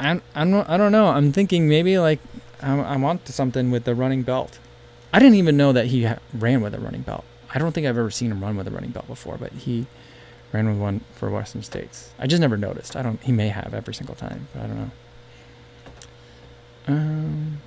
I, 0.00 0.20
I, 0.34 0.44
don't, 0.44 0.68
I 0.68 0.76
don't 0.76 0.90
know. 0.90 1.06
I'm 1.06 1.32
thinking 1.32 1.68
maybe 1.68 1.98
like 1.98 2.18
I'm, 2.62 2.80
I'm 2.80 3.04
on 3.04 3.18
to 3.20 3.32
something 3.32 3.70
with 3.70 3.84
the 3.84 3.94
running 3.94 4.22
belt. 4.22 4.58
I 5.12 5.18
didn't 5.18 5.36
even 5.36 5.56
know 5.56 5.72
that 5.72 5.86
he 5.86 6.04
ha- 6.04 6.18
ran 6.34 6.60
with 6.60 6.74
a 6.74 6.78
running 6.80 7.02
belt. 7.02 7.24
I 7.52 7.58
don't 7.58 7.72
think 7.72 7.86
I've 7.86 7.98
ever 7.98 8.10
seen 8.10 8.30
him 8.30 8.42
run 8.42 8.56
with 8.56 8.68
a 8.68 8.70
running 8.70 8.90
belt 8.90 9.06
before, 9.08 9.36
but 9.36 9.52
he 9.52 9.86
ran 10.52 10.68
with 10.68 10.78
one 10.78 11.00
for 11.14 11.30
Western 11.30 11.62
States. 11.62 12.12
I 12.18 12.26
just 12.26 12.40
never 12.40 12.56
noticed. 12.56 12.96
I 12.96 13.02
don't. 13.02 13.20
He 13.22 13.32
may 13.32 13.48
have 13.48 13.74
every 13.74 13.94
single 13.94 14.14
time, 14.14 14.46
but 14.52 14.62
I 14.62 14.66
don't 14.66 14.76
know. 14.76 14.90
Um. 16.88 17.58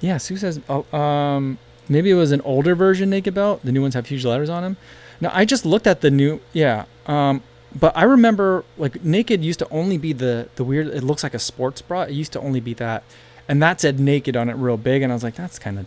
Yeah, 0.00 0.18
Sue 0.18 0.36
says. 0.36 0.60
Oh, 0.68 0.84
um. 0.96 1.58
Maybe 1.88 2.10
it 2.10 2.14
was 2.14 2.32
an 2.32 2.42
older 2.42 2.74
version 2.74 3.08
naked 3.10 3.34
belt. 3.34 3.60
The 3.64 3.72
new 3.72 3.80
ones 3.82 3.94
have 3.94 4.06
huge 4.06 4.24
letters 4.24 4.50
on 4.50 4.62
them. 4.62 4.76
Now 5.20 5.30
I 5.32 5.44
just 5.44 5.64
looked 5.64 5.86
at 5.86 6.00
the 6.00 6.10
new. 6.10 6.40
Yeah. 6.52 6.84
Um 7.06 7.42
but 7.74 7.96
I 7.96 8.04
remember 8.04 8.64
like 8.76 9.04
naked 9.04 9.44
used 9.44 9.58
to 9.58 9.68
only 9.70 9.98
be 9.98 10.12
the 10.12 10.48
the 10.56 10.64
weird. 10.64 10.88
It 10.88 11.02
looks 11.02 11.22
like 11.22 11.34
a 11.34 11.38
sports 11.38 11.82
bra. 11.82 12.02
It 12.02 12.12
used 12.12 12.32
to 12.32 12.40
only 12.40 12.60
be 12.60 12.74
that, 12.74 13.04
and 13.48 13.62
that 13.62 13.80
said 13.80 14.00
naked 14.00 14.36
on 14.36 14.48
it 14.48 14.54
real 14.54 14.76
big, 14.76 15.02
and 15.02 15.12
I 15.12 15.14
was 15.14 15.22
like, 15.22 15.34
that's 15.34 15.58
kind 15.58 15.78
of 15.78 15.86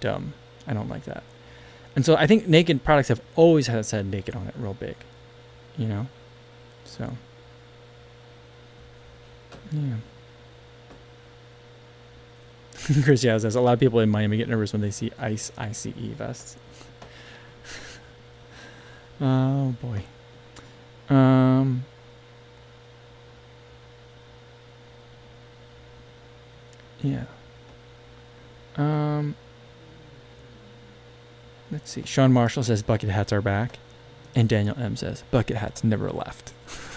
dumb. 0.00 0.32
I 0.66 0.74
don't 0.74 0.88
like 0.88 1.04
that. 1.04 1.22
And 1.94 2.04
so 2.04 2.14
I 2.16 2.26
think 2.26 2.46
naked 2.46 2.84
products 2.84 3.08
have 3.08 3.22
always 3.36 3.68
had 3.68 3.86
said 3.86 4.06
naked 4.06 4.36
on 4.36 4.46
it 4.46 4.54
real 4.58 4.74
big. 4.74 4.96
you 5.78 5.86
know? 5.86 6.06
So, 6.84 7.10
yeah. 9.72 9.96
Chris 13.02 13.24
yeah 13.24 13.38
says 13.38 13.56
a 13.56 13.60
lot 13.60 13.72
of 13.72 13.80
people 13.80 14.00
in 14.00 14.10
Miami 14.10 14.36
get 14.36 14.48
nervous 14.48 14.72
when 14.72 14.82
they 14.82 14.90
see 14.90 15.10
ice 15.18 15.50
ICE 15.56 15.86
vests. 15.86 16.56
oh 19.20 19.74
boy. 19.80 20.02
Um. 21.08 21.84
Yeah. 27.02 27.24
Um. 28.76 29.36
Let's 31.70 31.90
see. 31.90 32.02
Sean 32.04 32.32
Marshall 32.32 32.62
says 32.62 32.82
bucket 32.82 33.10
hats 33.10 33.32
are 33.32 33.42
back, 33.42 33.78
and 34.34 34.48
Daniel 34.48 34.76
M 34.78 34.96
says 34.96 35.22
bucket 35.30 35.56
hats 35.56 35.82
never 35.84 36.10
left. 36.10 36.52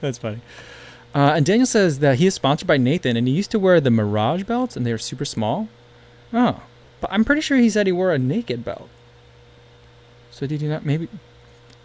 That's 0.00 0.18
funny. 0.18 0.40
Uh, 1.14 1.32
and 1.36 1.44
Daniel 1.44 1.66
says 1.66 1.98
that 1.98 2.18
he 2.18 2.26
is 2.26 2.34
sponsored 2.34 2.68
by 2.68 2.76
Nathan, 2.76 3.16
and 3.16 3.26
he 3.26 3.34
used 3.34 3.50
to 3.50 3.58
wear 3.58 3.80
the 3.80 3.90
Mirage 3.90 4.44
belts, 4.44 4.76
and 4.76 4.86
they 4.86 4.92
were 4.92 4.98
super 4.98 5.24
small. 5.24 5.68
Oh, 6.32 6.62
but 7.00 7.10
I'm 7.12 7.24
pretty 7.24 7.40
sure 7.40 7.56
he 7.58 7.70
said 7.70 7.86
he 7.86 7.92
wore 7.92 8.12
a 8.12 8.18
naked 8.18 8.64
belt. 8.64 8.88
So 10.30 10.46
did 10.46 10.62
you 10.62 10.68
not? 10.68 10.84
Maybe 10.84 11.08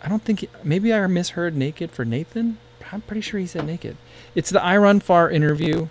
I 0.06 0.08
don't 0.08 0.22
think. 0.22 0.48
Maybe 0.64 0.94
I 0.94 1.06
misheard 1.08 1.56
naked 1.56 1.92
for 1.92 2.06
Nathan. 2.06 2.60
I'm 2.92 3.02
pretty 3.02 3.22
sure 3.22 3.40
he 3.40 3.48
said 3.48 3.66
naked. 3.66 3.98
It's 4.36 4.52
the 4.52 4.60
iRunFar 4.60 5.34
interview. 5.34 5.88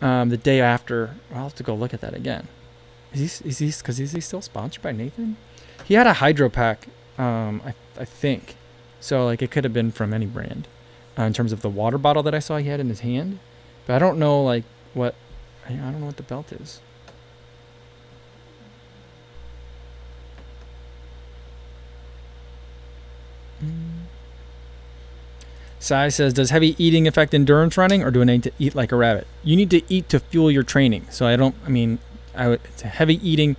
Um, 0.00 0.30
the 0.30 0.36
day 0.36 0.60
after, 0.60 1.16
I'll 1.34 1.42
have 1.42 1.56
to 1.56 1.62
go 1.62 1.74
look 1.74 1.92
at 1.92 2.00
that 2.00 2.14
again. 2.14 2.46
Is 3.12 3.40
he? 3.40 3.48
Is 3.48 3.58
he? 3.58 3.66
Because 3.66 3.98
is 3.98 4.12
he 4.12 4.20
still 4.20 4.40
sponsored 4.40 4.82
by 4.82 4.92
Nathan? 4.92 5.36
He 5.84 5.94
had 5.94 6.06
a 6.06 6.14
hydro 6.14 6.48
pack. 6.48 6.86
Um, 7.18 7.60
I 7.66 7.74
I 7.98 8.04
think. 8.04 8.54
So 9.00 9.24
like 9.24 9.42
it 9.42 9.50
could 9.50 9.64
have 9.64 9.72
been 9.72 9.90
from 9.90 10.14
any 10.14 10.26
brand 10.26 10.68
uh, 11.18 11.22
in 11.22 11.32
terms 11.32 11.52
of 11.52 11.62
the 11.62 11.68
water 11.68 11.98
bottle 11.98 12.22
that 12.22 12.34
I 12.34 12.38
saw 12.38 12.58
he 12.58 12.68
had 12.68 12.80
in 12.80 12.88
his 12.88 13.00
hand. 13.00 13.40
But 13.86 13.96
I 13.96 13.98
don't 13.98 14.18
know 14.18 14.44
like 14.44 14.64
what 14.94 15.16
I 15.66 15.72
don't 15.72 16.00
know 16.00 16.06
what 16.06 16.18
the 16.18 16.22
belt 16.22 16.52
is. 16.52 16.80
Sai 25.80 26.10
says, 26.10 26.34
"Does 26.34 26.50
heavy 26.50 26.76
eating 26.78 27.08
affect 27.08 27.34
endurance 27.34 27.76
running, 27.78 28.04
or 28.04 28.10
do 28.10 28.20
I 28.20 28.24
need 28.24 28.42
to 28.44 28.52
eat 28.58 28.74
like 28.74 28.92
a 28.92 28.96
rabbit? 28.96 29.26
You 29.42 29.56
need 29.56 29.70
to 29.70 29.82
eat 29.88 30.08
to 30.10 30.20
fuel 30.20 30.50
your 30.50 30.62
training. 30.62 31.06
So 31.10 31.26
I 31.26 31.36
don't. 31.36 31.54
I 31.66 31.70
mean, 31.70 31.98
I 32.36 32.48
would, 32.48 32.60
heavy 32.82 33.18
eating 33.28 33.56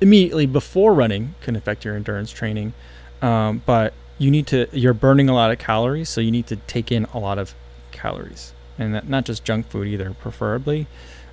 immediately 0.00 0.46
before 0.46 0.92
running 0.92 1.34
can 1.40 1.56
affect 1.56 1.84
your 1.84 1.96
endurance 1.96 2.30
training, 2.30 2.74
um, 3.22 3.62
but 3.64 3.94
you 4.18 4.30
need 4.30 4.46
to 4.48 4.68
you're 4.72 4.94
burning 4.94 5.30
a 5.30 5.34
lot 5.34 5.50
of 5.50 5.58
calories, 5.58 6.10
so 6.10 6.20
you 6.20 6.30
need 6.30 6.46
to 6.48 6.56
take 6.56 6.92
in 6.92 7.06
a 7.14 7.18
lot 7.18 7.38
of 7.38 7.54
calories, 7.90 8.52
and 8.78 8.94
that, 8.94 9.08
not 9.08 9.24
just 9.24 9.42
junk 9.42 9.66
food 9.68 9.88
either, 9.88 10.12
preferably. 10.12 10.86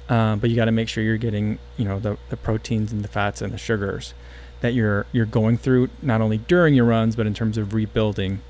Um, 0.07 0.39
but 0.39 0.49
you 0.49 0.55
got 0.55 0.65
to 0.65 0.71
make 0.71 0.89
sure 0.89 1.03
you're 1.03 1.17
getting 1.17 1.59
you 1.77 1.85
know 1.85 1.99
the, 1.99 2.17
the 2.29 2.37
proteins 2.37 2.91
and 2.93 3.03
the 3.03 3.09
fats 3.09 3.41
and 3.41 3.53
the 3.53 3.57
sugars 3.57 4.13
that 4.61 4.73
you're 4.73 5.05
you're 5.11 5.25
going 5.25 5.57
through 5.57 5.89
not 6.01 6.19
only 6.19 6.37
during 6.37 6.73
your 6.73 6.85
runs 6.85 7.15
but 7.15 7.27
in 7.27 7.33
terms 7.33 7.57
of 7.57 7.73
rebuilding 7.73 8.41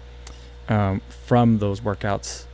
um, 0.69 1.01
from 1.09 1.59
those 1.59 1.81
workouts 1.81 2.45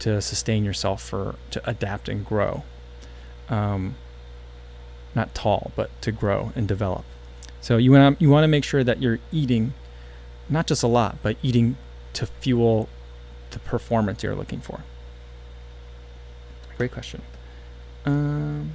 to 0.00 0.20
sustain 0.20 0.64
yourself 0.64 1.02
for 1.02 1.36
to 1.50 1.68
adapt 1.68 2.08
and 2.08 2.24
grow. 2.24 2.64
Um, 3.48 3.94
not 5.14 5.34
tall, 5.34 5.72
but 5.74 5.90
to 6.02 6.12
grow 6.12 6.52
and 6.54 6.68
develop. 6.68 7.04
So 7.60 7.78
you 7.78 7.92
want 7.92 8.20
you 8.20 8.28
want 8.28 8.44
to 8.44 8.48
make 8.48 8.64
sure 8.64 8.84
that 8.84 9.00
you're 9.00 9.18
eating 9.32 9.72
not 10.48 10.66
just 10.66 10.82
a 10.82 10.86
lot, 10.86 11.16
but 11.22 11.36
eating 11.42 11.76
to 12.14 12.26
fuel 12.26 12.88
the 13.50 13.58
performance 13.60 14.22
you're 14.22 14.34
looking 14.34 14.60
for? 14.60 14.80
Great 16.76 16.92
question. 16.92 17.22
Um, 18.06 18.74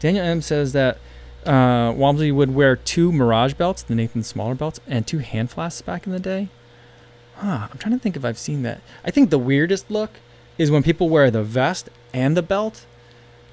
Daniel 0.00 0.24
M 0.24 0.42
says 0.42 0.72
that 0.72 0.98
uh, 1.46 1.92
Walmsley 1.96 2.32
would 2.32 2.54
wear 2.54 2.76
two 2.76 3.12
Mirage 3.12 3.54
belts, 3.54 3.82
the 3.82 3.94
Nathan 3.94 4.22
smaller 4.22 4.54
belts, 4.54 4.80
and 4.86 5.06
two 5.06 5.18
hand 5.18 5.50
flasks 5.50 5.82
back 5.82 6.06
in 6.06 6.12
the 6.12 6.20
day. 6.20 6.48
Huh, 7.40 7.68
I'm 7.70 7.78
trying 7.78 7.94
to 7.94 7.98
think 7.98 8.16
if 8.16 8.24
I've 8.24 8.38
seen 8.38 8.62
that. 8.64 8.82
I 9.02 9.10
think 9.10 9.30
the 9.30 9.38
weirdest 9.38 9.90
look 9.90 10.10
is 10.58 10.70
when 10.70 10.82
people 10.82 11.08
wear 11.08 11.30
the 11.30 11.42
vest 11.42 11.88
and 12.12 12.36
the 12.36 12.42
belt. 12.42 12.84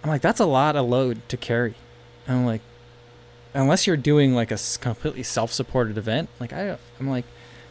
I'm 0.04 0.10
like, 0.10 0.22
that's 0.22 0.42
a 0.42 0.46
lot 0.46 0.76
of 0.76 0.86
load 0.86 1.22
to 1.30 1.38
carry. 1.38 1.76
And 2.28 2.40
I'm 2.40 2.46
like, 2.46 2.60
unless 3.54 3.88
you're 3.88 3.96
doing 3.96 4.36
like 4.36 4.52
a 4.52 4.58
completely 4.82 5.24
self-supported 5.24 5.98
event, 5.98 6.28
like 6.38 6.52
I, 6.52 6.78
I'm 7.00 7.10
like, 7.10 7.24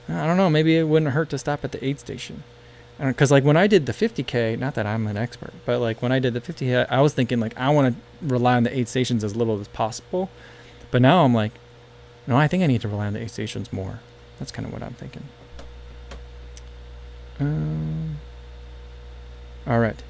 uh, 0.09 0.15
I 0.15 0.27
don't 0.27 0.39
know, 0.39 0.49
maybe 0.49 0.79
it 0.79 0.85
wouldn't 0.85 1.13
hurt 1.13 1.29
to 1.31 1.39
stop 1.39 1.65
at 1.65 1.73
the 1.73 1.85
aid 1.85 2.01
station. 2.01 2.45
Because 2.99 3.31
like 3.31 3.45
when 3.45 3.59
I 3.59 3.67
did 3.67 3.85
the 3.85 3.93
50k, 3.93 4.59
not 4.59 4.75
that 4.77 4.87
I'm 4.87 5.07
an 5.07 5.19
expert, 5.19 5.53
but 5.67 5.81
like 5.81 6.01
when 6.01 6.13
I 6.13 6.19
did 6.19 6.33
the 6.33 6.41
50k, 6.41 6.87
I 6.89 7.03
was 7.03 7.13
thinking 7.13 7.41
like 7.41 7.53
I 7.59 7.69
want 7.69 7.95
to 7.95 8.27
rely 8.27 8.57
on 8.57 8.63
the 8.63 8.75
aid 8.75 8.89
stations 8.89 9.23
as 9.23 9.37
little 9.37 9.61
as 9.61 9.69
possible. 9.69 10.31
But 10.91 11.03
now 11.03 11.27
I'm 11.27 11.35
like, 11.35 11.53
no, 12.27 12.39
I 12.39 12.49
think 12.49 12.63
I 12.63 12.67
need 12.69 12.81
to 12.81 12.89
rely 12.89 13.07
on 13.07 13.13
the 13.13 13.21
aid 13.21 13.31
stations 13.31 13.71
more. 13.71 14.01
That's 14.39 14.51
kind 14.51 14.67
of 14.67 14.73
what 14.73 14.83
I'm 14.83 14.95
thinking. 14.95 15.25
Um, 17.39 18.19
all 19.67 19.79
right. 19.79 20.03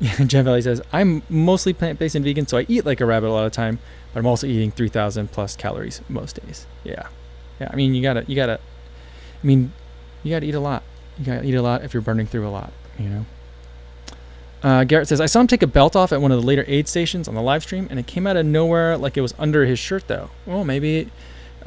Jen 0.26 0.44
Valley 0.44 0.62
says, 0.62 0.82
I'm 0.92 1.22
mostly 1.28 1.72
plant 1.72 1.98
based 1.98 2.14
and 2.14 2.24
vegan, 2.24 2.46
so 2.46 2.58
I 2.58 2.66
eat 2.68 2.84
like 2.84 3.00
a 3.00 3.06
rabbit 3.06 3.28
a 3.28 3.32
lot 3.32 3.46
of 3.46 3.52
time, 3.52 3.78
but 4.12 4.20
I'm 4.20 4.26
also 4.26 4.46
eating 4.46 4.70
3,000 4.70 5.32
plus 5.32 5.56
calories 5.56 6.02
most 6.08 6.40
days. 6.44 6.66
Yeah. 6.84 7.08
Yeah. 7.60 7.70
I 7.72 7.76
mean, 7.76 7.94
you 7.94 8.02
gotta, 8.02 8.24
you 8.26 8.36
gotta, 8.36 8.60
I 9.42 9.46
mean, 9.46 9.72
you 10.22 10.30
gotta 10.32 10.46
eat 10.46 10.54
a 10.54 10.60
lot. 10.60 10.82
You 11.18 11.24
gotta 11.24 11.44
eat 11.44 11.54
a 11.54 11.62
lot 11.62 11.82
if 11.82 11.94
you're 11.94 12.02
burning 12.02 12.26
through 12.26 12.46
a 12.46 12.50
lot, 12.50 12.72
you 12.98 13.08
know? 13.08 13.26
Uh, 14.62 14.84
Garrett 14.84 15.08
says, 15.08 15.20
I 15.20 15.26
saw 15.26 15.40
him 15.40 15.46
take 15.46 15.62
a 15.62 15.66
belt 15.66 15.94
off 15.94 16.12
at 16.12 16.20
one 16.20 16.32
of 16.32 16.40
the 16.40 16.46
later 16.46 16.64
aid 16.66 16.88
stations 16.88 17.28
on 17.28 17.34
the 17.34 17.42
live 17.42 17.62
stream, 17.62 17.86
and 17.88 17.98
it 17.98 18.06
came 18.06 18.26
out 18.26 18.36
of 18.36 18.44
nowhere 18.44 18.98
like 18.98 19.16
it 19.16 19.20
was 19.20 19.34
under 19.38 19.64
his 19.64 19.78
shirt, 19.78 20.08
though. 20.08 20.30
Well, 20.44 20.64
maybe, 20.64 21.10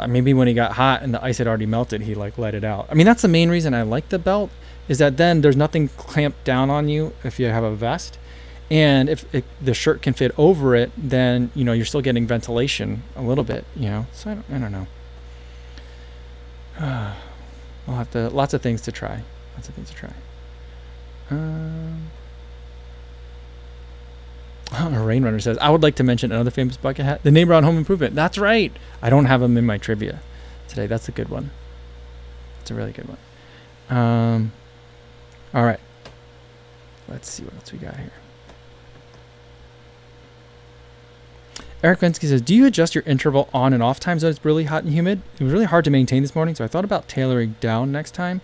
maybe 0.08 0.34
when 0.34 0.48
he 0.48 0.54
got 0.54 0.74
hot 0.74 1.02
and 1.02 1.14
the 1.14 1.24
ice 1.24 1.38
had 1.38 1.48
already 1.48 1.66
melted, 1.66 2.02
he 2.02 2.16
like 2.16 2.38
let 2.38 2.54
it 2.54 2.64
out. 2.64 2.88
I 2.90 2.94
mean, 2.94 3.06
that's 3.06 3.22
the 3.22 3.28
main 3.28 3.50
reason 3.50 3.74
I 3.74 3.82
like 3.82 4.10
the 4.10 4.20
belt 4.20 4.52
is 4.88 4.98
that 4.98 5.18
then 5.18 5.42
there's 5.42 5.56
nothing 5.56 5.88
clamped 5.90 6.44
down 6.44 6.70
on 6.70 6.90
you 6.90 7.14
if 7.24 7.40
you 7.40 7.46
have 7.48 7.64
a 7.64 7.76
vest. 7.76 8.18
And 8.72 9.10
if 9.10 9.34
it, 9.34 9.46
the 9.62 9.74
shirt 9.74 10.02
can 10.02 10.14
fit 10.14 10.32
over 10.38 10.76
it 10.76 10.92
then 10.96 11.50
you 11.56 11.64
know 11.64 11.74
you're 11.74 11.88
still 11.88 12.02
getting 12.02 12.28
ventilation 12.28 13.02
a 13.16 13.22
little 13.24 13.44
bit 13.44 13.66
you 13.76 13.90
know? 13.90 14.06
So 14.14 14.30
i 14.30 14.34
don't, 14.36 14.46
I 14.52 14.60
don't 14.60 14.72
know. 16.80 17.14
We'll 17.88 17.98
have 17.98 18.12
to 18.12 18.30
lots 18.30 18.54
of 18.54 18.62
things 18.62 18.82
to 18.82 18.92
try. 18.92 19.24
Lots 19.56 19.68
of 19.68 19.74
things 19.74 19.90
to 19.90 19.96
try. 19.96 20.14
Um, 21.32 22.12
oh, 24.73 25.03
Rain 25.03 25.23
Runner 25.23 25.39
says, 25.39 25.58
I 25.60 25.69
would 25.69 25.84
like 25.84 25.95
to 25.95 26.03
mention 26.03 26.32
another 26.32 26.51
famous 26.51 26.77
bucket 26.77 27.05
hat, 27.05 27.23
the 27.23 27.32
neighbor 27.32 27.53
on 27.53 27.63
Home 27.63 27.77
Improvement. 27.77 28.15
That's 28.15 28.38
right. 28.38 28.71
I 29.01 29.10
don't 29.10 29.25
have 29.25 29.41
them 29.41 29.58
in 29.58 29.65
my 29.65 29.77
trivia 29.77 30.19
today. 30.67 30.88
That's 30.88 31.08
a 31.08 31.12
good 31.12 31.29
one. 31.29 31.51
It's 32.62 32.71
a 32.71 32.75
really 32.75 32.91
good 32.91 33.08
one. 33.08 33.97
Um, 33.97 34.51
all 35.53 35.63
right. 35.63 35.79
Let's 37.08 37.29
see 37.29 37.43
what 37.43 37.55
else 37.55 37.71
we 37.71 37.79
got 37.79 37.97
here. 37.97 38.12
Eric 41.82 41.99
Vensky 41.99 42.27
says, 42.27 42.41
Do 42.41 42.53
you 42.53 42.65
adjust 42.65 42.93
your 42.93 43.03
interval 43.05 43.49
on 43.53 43.73
and 43.73 43.82
off 43.82 43.99
times 43.99 44.23
when 44.23 44.32
it's 44.32 44.43
really 44.43 44.65
hot 44.65 44.84
and 44.84 44.93
humid? 44.93 45.21
It 45.39 45.43
was 45.43 45.53
really 45.53 45.65
hard 45.65 45.86
to 45.86 45.91
maintain 45.91 46.21
this 46.21 46.36
morning, 46.36 46.53
so 46.53 46.63
I 46.63 46.67
thought 46.67 46.84
about 46.84 47.08
tailoring 47.08 47.55
down 47.62 47.91
next 47.91 48.12
time. 48.12 48.41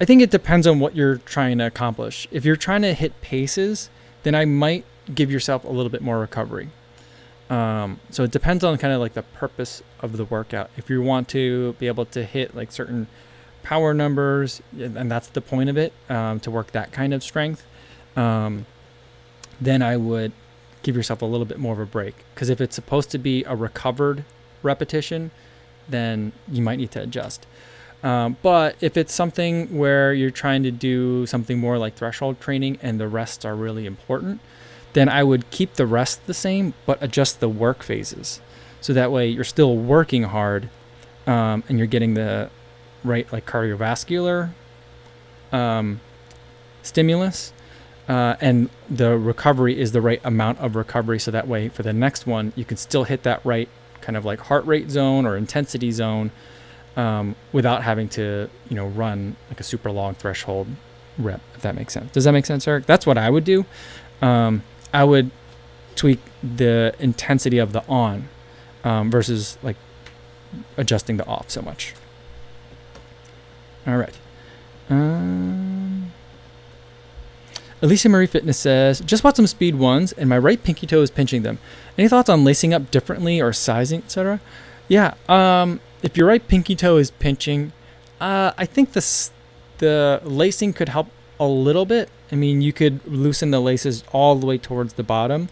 I 0.00 0.04
think 0.04 0.22
it 0.22 0.30
depends 0.30 0.66
on 0.66 0.78
what 0.78 0.96
you're 0.96 1.18
trying 1.18 1.58
to 1.58 1.66
accomplish. 1.66 2.26
If 2.30 2.44
you're 2.44 2.56
trying 2.56 2.82
to 2.82 2.94
hit 2.94 3.20
paces, 3.20 3.90
then 4.22 4.34
I 4.34 4.44
might 4.44 4.84
give 5.14 5.30
yourself 5.30 5.64
a 5.64 5.70
little 5.70 5.90
bit 5.90 6.02
more 6.02 6.18
recovery. 6.18 6.68
Um, 7.48 7.98
so 8.10 8.22
it 8.22 8.30
depends 8.30 8.62
on 8.62 8.78
kind 8.78 8.94
of 8.94 9.00
like 9.00 9.14
the 9.14 9.22
purpose 9.22 9.82
of 10.00 10.16
the 10.16 10.24
workout. 10.24 10.70
If 10.76 10.88
you 10.88 11.02
want 11.02 11.28
to 11.30 11.72
be 11.74 11.88
able 11.88 12.06
to 12.06 12.24
hit 12.24 12.54
like 12.54 12.70
certain 12.70 13.08
power 13.62 13.92
numbers, 13.92 14.62
and 14.78 15.10
that's 15.10 15.26
the 15.28 15.40
point 15.40 15.68
of 15.68 15.76
it 15.76 15.92
um, 16.08 16.40
to 16.40 16.50
work 16.50 16.70
that 16.72 16.92
kind 16.92 17.12
of 17.12 17.22
strength, 17.22 17.66
um, 18.16 18.66
then 19.60 19.82
I 19.82 19.96
would 19.96 20.32
give 20.82 20.96
yourself 20.96 21.22
a 21.22 21.26
little 21.26 21.44
bit 21.44 21.58
more 21.58 21.74
of 21.74 21.80
a 21.80 21.86
break. 21.86 22.24
Because 22.34 22.48
if 22.48 22.60
it's 22.60 22.74
supposed 22.74 23.10
to 23.10 23.18
be 23.18 23.44
a 23.44 23.56
recovered 23.56 24.24
repetition, 24.62 25.30
then 25.88 26.32
you 26.48 26.62
might 26.62 26.76
need 26.76 26.92
to 26.92 27.02
adjust. 27.02 27.46
Um, 28.02 28.36
but 28.42 28.76
if 28.80 28.96
it's 28.96 29.12
something 29.12 29.76
where 29.76 30.14
you're 30.14 30.30
trying 30.30 30.62
to 30.62 30.70
do 30.70 31.26
something 31.26 31.58
more 31.58 31.76
like 31.78 31.96
threshold 31.96 32.40
training 32.40 32.78
and 32.80 32.98
the 32.98 33.08
rests 33.08 33.44
are 33.44 33.54
really 33.54 33.84
important, 33.84 34.40
then 34.92 35.08
I 35.08 35.22
would 35.22 35.50
keep 35.50 35.74
the 35.74 35.86
rest 35.86 36.26
the 36.26 36.34
same, 36.34 36.74
but 36.86 37.02
adjust 37.02 37.40
the 37.40 37.48
work 37.48 37.82
phases. 37.82 38.40
So 38.80 38.92
that 38.92 39.12
way 39.12 39.28
you're 39.28 39.44
still 39.44 39.76
working 39.76 40.24
hard 40.24 40.68
um, 41.26 41.62
and 41.68 41.78
you're 41.78 41.86
getting 41.86 42.14
the 42.14 42.50
right 43.04 43.30
like 43.32 43.46
cardiovascular 43.46 44.50
um, 45.52 46.00
stimulus 46.82 47.52
uh, 48.08 48.36
and 48.40 48.68
the 48.88 49.16
recovery 49.16 49.78
is 49.78 49.92
the 49.92 50.00
right 50.00 50.20
amount 50.24 50.58
of 50.58 50.76
recovery 50.76 51.18
so 51.18 51.30
that 51.30 51.48
way 51.48 51.68
for 51.68 51.82
the 51.82 51.92
next 51.92 52.26
one 52.26 52.52
you 52.56 52.64
can 52.64 52.76
still 52.76 53.04
hit 53.04 53.22
that 53.22 53.44
right 53.44 53.68
kind 54.00 54.16
of 54.16 54.24
like 54.24 54.40
heart 54.40 54.64
rate 54.66 54.90
zone 54.90 55.26
or 55.26 55.36
intensity 55.36 55.90
zone 55.90 56.30
um, 56.96 57.36
without 57.52 57.82
having 57.82 58.08
to 58.08 58.48
you 58.68 58.76
know 58.76 58.86
run 58.86 59.36
like 59.48 59.60
a 59.60 59.62
super 59.62 59.90
long 59.90 60.14
threshold 60.14 60.66
rep. 61.18 61.40
If 61.54 61.62
that 61.62 61.74
makes 61.74 61.92
sense. 61.92 62.10
Does 62.12 62.24
that 62.24 62.32
make 62.32 62.46
sense, 62.46 62.66
Eric? 62.66 62.86
That's 62.86 63.06
what 63.06 63.18
I 63.18 63.30
would 63.30 63.44
do. 63.44 63.64
Um, 64.22 64.62
I 64.92 65.04
would 65.04 65.30
tweak 65.96 66.20
the 66.42 66.94
intensity 66.98 67.58
of 67.58 67.72
the 67.72 67.86
on 67.86 68.28
um, 68.84 69.10
versus 69.10 69.58
like 69.62 69.76
adjusting 70.76 71.16
the 71.16 71.26
off 71.26 71.50
so 71.50 71.62
much. 71.62 71.94
All 73.86 73.96
right. 73.96 74.16
Um, 74.88 76.12
Alicia 77.82 78.08
Marie 78.08 78.26
Fitness 78.26 78.58
says, 78.58 79.00
just 79.00 79.22
bought 79.22 79.36
some 79.36 79.46
speed 79.46 79.76
ones 79.76 80.12
and 80.12 80.28
my 80.28 80.38
right 80.38 80.62
pinky 80.62 80.86
toe 80.86 81.00
is 81.02 81.10
pinching 81.10 81.42
them. 81.42 81.58
Any 81.96 82.08
thoughts 82.08 82.28
on 82.28 82.44
lacing 82.44 82.74
up 82.74 82.90
differently 82.90 83.40
or 83.40 83.52
sizing, 83.52 84.02
etc.? 84.02 84.40
Yeah. 84.88 85.14
Um, 85.28 85.80
if 86.02 86.16
your 86.16 86.26
right 86.26 86.46
pinky 86.46 86.74
toe 86.74 86.96
is 86.96 87.10
pinching, 87.10 87.72
uh, 88.20 88.52
I 88.58 88.66
think 88.66 88.92
the 88.92 89.30
the 89.78 90.20
lacing 90.24 90.74
could 90.74 90.90
help 90.90 91.08
a 91.40 91.46
little 91.46 91.86
bit. 91.86 92.10
I 92.30 92.36
mean, 92.36 92.60
you 92.60 92.72
could 92.72 93.04
loosen 93.06 93.50
the 93.50 93.60
laces 93.60 94.04
all 94.12 94.36
the 94.36 94.46
way 94.46 94.58
towards 94.58 94.92
the 94.92 95.02
bottom 95.02 95.48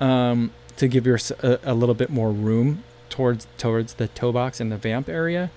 um, 0.00 0.50
to 0.76 0.88
give 0.88 1.06
your 1.06 1.18
a, 1.42 1.58
a, 1.62 1.74
little 1.74 1.94
bit 1.94 2.10
more 2.10 2.30
room 2.30 2.82
towards 3.08 3.46
towards 3.56 3.94
the 3.94 4.08
toe 4.08 4.32
box 4.32 4.60
and 4.60 4.70
the 4.70 4.76
vamp 4.76 5.08
area. 5.08 5.50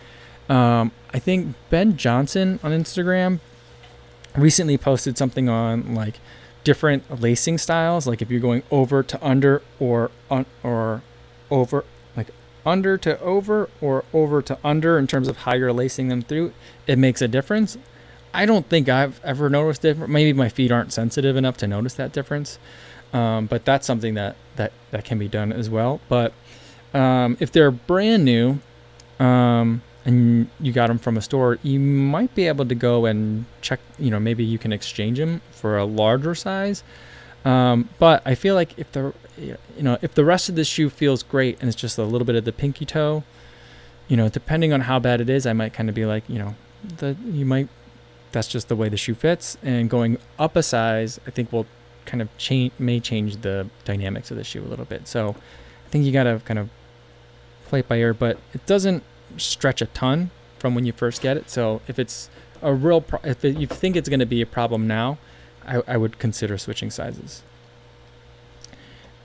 Um, 0.48 0.92
I 1.14 1.20
think 1.20 1.56
Ben 1.70 1.98
Johnson 1.98 2.60
on 2.64 2.72
Instagram 2.72 3.40
recently 4.36 4.78
posted 4.78 5.18
something 5.18 5.50
on 5.50 5.96
like 5.96 6.20
different 6.64 7.22
lacing 7.22 7.58
styles, 7.58 8.08
like 8.08 8.22
if 8.22 8.30
you're 8.30 8.40
going 8.40 8.64
over 8.70 9.04
to 9.04 9.26
under 9.26 9.62
or 9.80 10.12
un, 10.30 10.46
or 10.64 11.02
over 11.50 11.84
like 12.16 12.28
under 12.66 12.98
to 13.00 13.20
over 13.20 13.70
or 13.82 14.06
over 14.14 14.42
to 14.44 14.58
under 14.64 15.00
in 15.00 15.08
terms 15.08 15.28
of 15.28 15.38
how 15.38 15.56
you're 15.56 15.74
lacing 15.74 16.10
them 16.10 16.22
through, 16.22 16.54
it 16.86 17.00
makes 17.00 17.22
a 17.22 17.28
difference. 17.28 17.78
I 18.34 18.46
don't 18.46 18.68
think 18.68 18.90
I've 18.90 19.20
ever 19.24 19.50
noticed 19.50 19.84
it. 19.86 19.98
Maybe 19.98 20.34
my 20.34 20.50
feet 20.50 20.72
aren't 20.72 20.94
sensitive 20.94 21.36
enough 21.36 21.58
to 21.58 21.68
notice 21.68 21.94
that 21.96 22.14
difference. 22.14 22.60
Um, 23.14 23.46
but 23.46 23.66
that's 23.66 23.86
something 23.86 24.14
that, 24.14 24.36
that, 24.56 24.72
that 24.92 25.04
can 25.04 25.20
be 25.20 25.28
done 25.28 25.52
as 25.52 25.70
well. 25.70 26.00
But 26.08 26.34
um, 26.94 27.38
if 27.40 27.52
they're 27.52 27.72
brand 27.72 28.24
new 28.24 28.60
um, 29.20 29.82
and 30.06 30.50
you 30.60 30.72
got 30.72 30.88
them 30.88 30.98
from 30.98 31.18
a 31.18 31.22
store, 31.22 31.60
you 31.62 31.80
might 31.80 32.34
be 32.36 32.48
able 32.48 32.66
to 32.66 32.76
go 32.76 33.06
and 33.06 33.46
check, 33.62 33.80
you 34.00 34.10
know, 34.10 34.20
maybe 34.20 34.44
you 34.44 34.58
can 34.58 34.72
exchange 34.72 35.18
them 35.18 35.42
for 35.52 35.78
a 35.78 35.86
larger 35.86 36.36
size. 36.36 36.84
Um, 37.44 37.90
but 38.00 38.22
I 38.26 38.36
feel 38.36 38.56
like 38.56 38.78
if 38.78 38.92
the, 38.92 39.14
you 39.38 39.58
know, 39.80 39.98
if 40.02 40.14
the 40.14 40.24
rest 40.24 40.48
of 40.48 40.56
the 40.56 40.64
shoe 40.64 40.90
feels 40.90 41.24
great 41.24 41.60
and 41.60 41.68
it's 41.68 41.80
just 41.80 41.98
a 41.98 42.04
little 42.04 42.26
bit 42.26 42.36
of 42.36 42.46
the 42.46 42.52
pinky 42.52 42.86
toe, 42.86 43.24
you 44.08 44.16
know, 44.16 44.30
depending 44.30 44.74
on 44.74 44.82
how 44.82 45.00
bad 45.00 45.22
it 45.22 45.30
is, 45.30 45.46
I 45.46 45.54
might 45.54 45.74
kind 45.74 45.90
of 45.90 45.96
be 45.96 46.06
like, 46.06 46.24
you 46.28 46.38
know, 46.38 46.56
the, 46.98 47.16
you 47.26 47.46
might, 47.46 47.68
that's 48.32 48.48
just 48.48 48.68
the 48.68 48.76
way 48.76 48.90
the 48.90 48.98
shoe 48.98 49.16
fits. 49.16 49.58
And 49.64 49.90
going 49.90 50.18
up 50.40 50.56
a 50.56 50.64
size, 50.64 51.20
I 51.28 51.32
think 51.32 51.52
will 51.52 51.66
kind 52.06 52.22
of 52.22 52.36
change 52.38 52.72
may 52.80 53.00
change 53.00 53.38
the 53.38 53.70
dynamics 53.86 54.32
of 54.32 54.38
the 54.38 54.44
shoe 54.44 54.62
a 54.62 54.68
little 54.68 54.86
bit. 54.86 55.08
So 55.08 55.36
I 55.86 55.90
think 55.90 56.06
you 56.06 56.12
got 56.12 56.24
to 56.24 56.42
kind 56.46 56.60
of 56.60 56.70
play 57.66 57.80
it 57.80 57.88
by 57.88 57.98
ear, 57.98 58.14
but 58.14 58.38
it 58.54 58.66
doesn't 58.66 59.04
stretch 59.38 59.82
a 59.82 59.86
ton 59.88 60.32
from 60.58 60.76
when 60.76 60.86
you 60.86 60.92
first 60.92 61.22
get 61.22 61.38
it. 61.38 61.50
So 61.50 61.82
if 61.88 61.98
it's 62.00 62.30
a 62.62 62.74
real, 62.74 63.02
pro- 63.02 63.22
if 63.24 63.44
it, 63.44 63.58
you 63.58 63.68
think 63.68 63.96
it's 63.96 64.10
to 64.20 64.26
be 64.26 64.42
a 64.42 64.46
problem 64.46 64.88
now, 64.88 65.18
I, 65.66 65.82
I 65.88 65.98
would 65.98 66.20
consider 66.20 66.58
switching 66.58 66.90
sizes. 66.90 67.44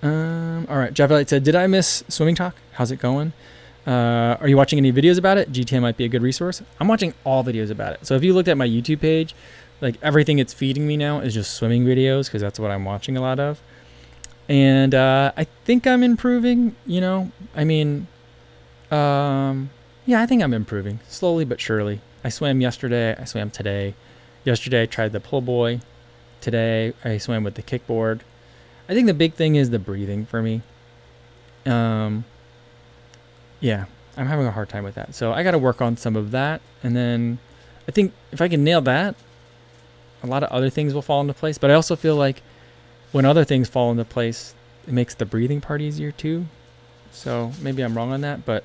Um, 0.03 0.67
all 0.69 0.77
right, 0.77 0.95
Elliott 1.11 1.29
said, 1.31 1.43
"Did 1.43 1.55
I 1.55 1.67
miss 1.67 2.05
swimming 2.09 2.35
talk? 2.35 2.55
How's 2.73 2.91
it 2.91 2.99
going? 2.99 3.33
Uh, 3.87 4.37
are 4.41 4.49
you 4.49 4.57
watching 4.57 4.79
any 4.79 4.93
videos 4.93 5.19
about 5.19 5.39
it? 5.39 5.53
GTN 5.53 5.83
might 5.83 5.97
be 5.97 6.05
a 6.05 6.09
good 6.09 6.23
resource. 6.23 6.63
I'm 6.81 6.89
watching 6.89 7.15
all 7.25 7.45
videos 7.45 7.71
about 7.71 7.93
it. 7.93 8.05
So 8.07 8.15
if 8.15 8.25
you 8.25 8.35
looked 8.35 8.49
at 8.49 8.57
my 8.57 8.67
YouTube 8.67 9.01
page, 9.01 9.35
like 9.81 9.97
everything 10.03 10.39
it's 10.39 10.53
feeding 10.53 10.87
me 10.87 10.97
now 10.97 11.21
is 11.21 11.35
just 11.35 11.55
swimming 11.55 11.85
videos 11.85 12.27
because 12.27 12.43
that's 12.43 12.59
what 12.59 12.71
I'm 12.71 12.85
watching 12.85 13.17
a 13.17 13.21
lot 13.21 13.39
of. 13.39 13.61
And 14.49 14.95
uh, 14.95 15.33
I 15.37 15.45
think 15.65 15.87
I'm 15.87 16.03
improving. 16.03 16.75
You 16.85 17.01
know, 17.01 17.33
I 17.55 17.65
mean, 17.65 18.09
um, 18.91 19.71
yeah, 20.05 20.21
I 20.21 20.27
think 20.27 20.43
I'm 20.43 20.55
improving 20.55 21.01
slowly 21.09 21.45
but 21.45 21.61
surely. 21.61 22.01
I 22.25 22.29
swam 22.29 22.61
yesterday. 22.61 23.15
I 23.17 23.25
swam 23.25 23.51
today. 23.51 23.95
Yesterday 24.45 24.83
I 24.83 24.87
tried 24.87 25.13
the 25.13 25.21
pull 25.21 25.41
buoy. 25.41 25.81
Today 26.41 26.93
I 27.05 27.19
swam 27.19 27.45
with 27.45 27.55
the 27.55 27.63
kickboard. 27.63 28.21
I 28.89 28.95
think 28.95 29.07
the 29.07 29.15
big 29.15 29.35
thing 29.35 29.57
is 29.57 29.71
the 29.71 29.79
breathing 29.79 30.27
for 30.27 30.43
me. 30.43 30.63
Um, 31.65 32.25
yeah, 33.61 33.87
I'm 34.17 34.27
having 34.27 34.47
a 34.47 34.51
hard 34.51 34.69
time 34.69 34.85
with 34.85 34.95
that. 34.95 35.15
So 35.15 35.33
I 35.33 35.43
got 35.43 35.53
to 35.53 35.59
work 35.59 35.81
on 35.81 35.97
some 35.97 36.17
of 36.17 36.31
that, 36.31 36.61
and 36.83 36.97
then 36.97 37.39
I 37.89 37.93
think 37.93 38.13
if 38.33 38.41
I 38.41 38.49
can 38.49 38.65
nail 38.65 38.81
that, 38.83 39.15
a 40.23 40.27
lot 40.27 40.43
of 40.43 40.51
other 40.51 40.71
things 40.71 40.95
will 40.95 41.03
fall 41.03 41.21
into 41.21 41.35
place. 41.35 41.59
But 41.59 41.71
I 41.71 41.75
also 41.75 41.97
feel 41.97 42.17
like 42.17 42.43
when 43.13 43.25
other 43.25 43.45
things 43.45 43.69
fall 43.69 43.91
into 43.91 44.05
place, 44.05 44.55
it 44.87 44.93
makes 44.93 45.15
the 45.15 45.27
breathing 45.27 45.61
part 45.61 45.81
easier 45.81 46.13
too. 46.13 46.47
So 47.13 47.53
maybe 47.61 47.83
I'm 47.83 47.97
wrong 47.97 48.13
on 48.13 48.21
that, 48.23 48.45
but 48.45 48.65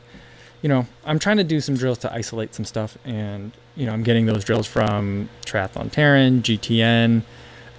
you 0.61 0.69
know, 0.69 0.85
I'm 1.05 1.19
trying 1.19 1.37
to 1.37 1.43
do 1.43 1.59
some 1.59 1.75
drills 1.75 1.97
to 1.99 2.13
isolate 2.13 2.53
some 2.53 2.65
stuff, 2.65 2.97
and 3.03 3.51
you 3.75 3.85
know, 3.85 3.93
I'm 3.93 4.03
getting 4.03 4.25
those 4.25 4.43
drills 4.43 4.67
from 4.67 5.29
Triathlon 5.45 5.91
Taren, 5.91 6.41
GTN, 6.41 7.23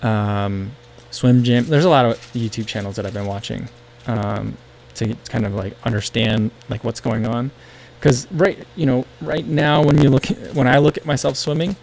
um, 0.05 0.73
Swim 1.11 1.45
Gym. 1.45 1.67
There's 1.67 1.85
a 1.85 1.91
lot 1.91 2.07
of 2.07 2.19
YouTube 2.33 2.67
channels 2.67 2.97
that 2.97 3.07
I've 3.07 3.15
been 3.15 3.27
watching 3.27 3.69
um, 4.07 4.57
to 4.97 5.15
kind 5.29 5.47
of 5.47 5.55
like 5.55 5.77
understand 5.85 6.51
like 6.69 6.85
what's 6.85 7.01
going 7.01 7.27
on, 7.27 7.51
because 7.99 8.31
right, 8.33 8.59
you 8.77 8.87
know, 8.87 9.05
right 9.21 9.47
now 9.47 9.83
when 9.83 10.01
you 10.01 10.11
look, 10.11 10.27
when 10.55 10.67
I 10.67 10.79
look 10.79 10.97
at 10.97 11.07
myself 11.07 11.37
swimming, 11.37 11.77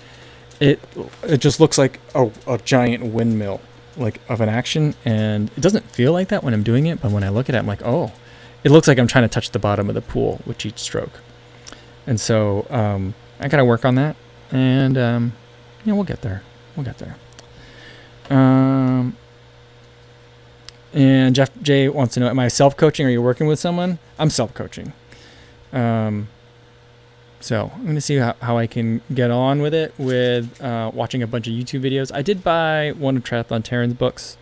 it 0.60 0.80
it 1.24 1.38
just 1.38 1.60
looks 1.60 1.78
like 1.78 2.00
a, 2.13 2.30
a 2.48 2.58
giant 2.58 3.06
windmill 3.06 3.62
like 3.98 4.22
of 4.30 4.41
an 4.41 4.50
action. 4.50 4.95
And 5.06 5.50
it 5.56 5.62
doesn't 5.62 5.89
feel 5.91 6.13
like 6.13 6.30
that 6.30 6.43
when 6.43 6.54
i'm 6.54 6.63
doing 6.63 6.86
it 6.86 7.02
but 7.02 7.12
when 7.12 7.24
i 7.24 7.30
look 7.30 7.50
at 7.50 7.56
it 7.56 7.60
i'm 7.60 7.67
like 7.67 7.82
oh. 7.84 8.12
It 8.62 8.72
looks 8.72 8.89
like 8.89 9.00
i'm 9.00 9.08
trying 9.08 9.24
to 9.24 9.30
touch 9.30 9.52
the 9.52 9.60
bottom 9.60 9.88
of 9.88 9.95
the 9.95 10.02
pool 10.02 10.41
with 10.45 10.65
each 10.65 10.80
stroke. 10.80 11.22
And 12.06 12.19
so 12.19 12.67
um, 12.69 13.13
i 13.39 13.48
gotta 13.48 13.63
work 13.63 13.86
on 13.86 13.95
that. 13.95 14.15
And 14.52 14.98
um, 14.98 15.34
yeah 15.86 15.93
we'll 15.93 16.04
get 16.04 16.22
there. 16.22 16.43
We'll 16.76 16.86
get 16.86 16.98
there. 16.98 17.15
Um, 18.30 19.15
and 20.93 21.36
jeff 21.36 21.49
j 21.62 21.88
wants 21.89 22.13
to 22.13 22.19
know 22.19 22.30
am 22.30 22.39
i 22.39 22.47
self-coaching 22.47 23.06
are 23.06 23.10
you 23.10 23.21
working 23.21 23.47
with 23.47 23.60
someone 23.60 23.99
i'm 24.17 24.30
self-coaching 24.30 24.91
um, 25.71 26.28
so 27.39 27.71
I'm 27.73 27.86
gonna 27.86 28.02
see 28.02 28.17
how, 28.17 28.36
how 28.41 28.58
I 28.58 28.67
can 28.67 29.02
get 29.13 29.32
on 29.32 29.62
with 29.62 29.73
it 29.73 29.93
with 29.97 30.62
uh, 30.62 30.91
watching 30.93 31.23
a 31.23 31.28
bunch 31.28 31.47
of 31.47 31.54
YouTube 31.54 31.82
videos. 31.82 32.13
I 32.13 32.21
did 32.21 32.43
buy 32.43 32.91
one 32.91 33.17
of 33.17 33.23
Triathlon 33.23 33.63
Taren's 33.63 33.93
books, 33.93 34.38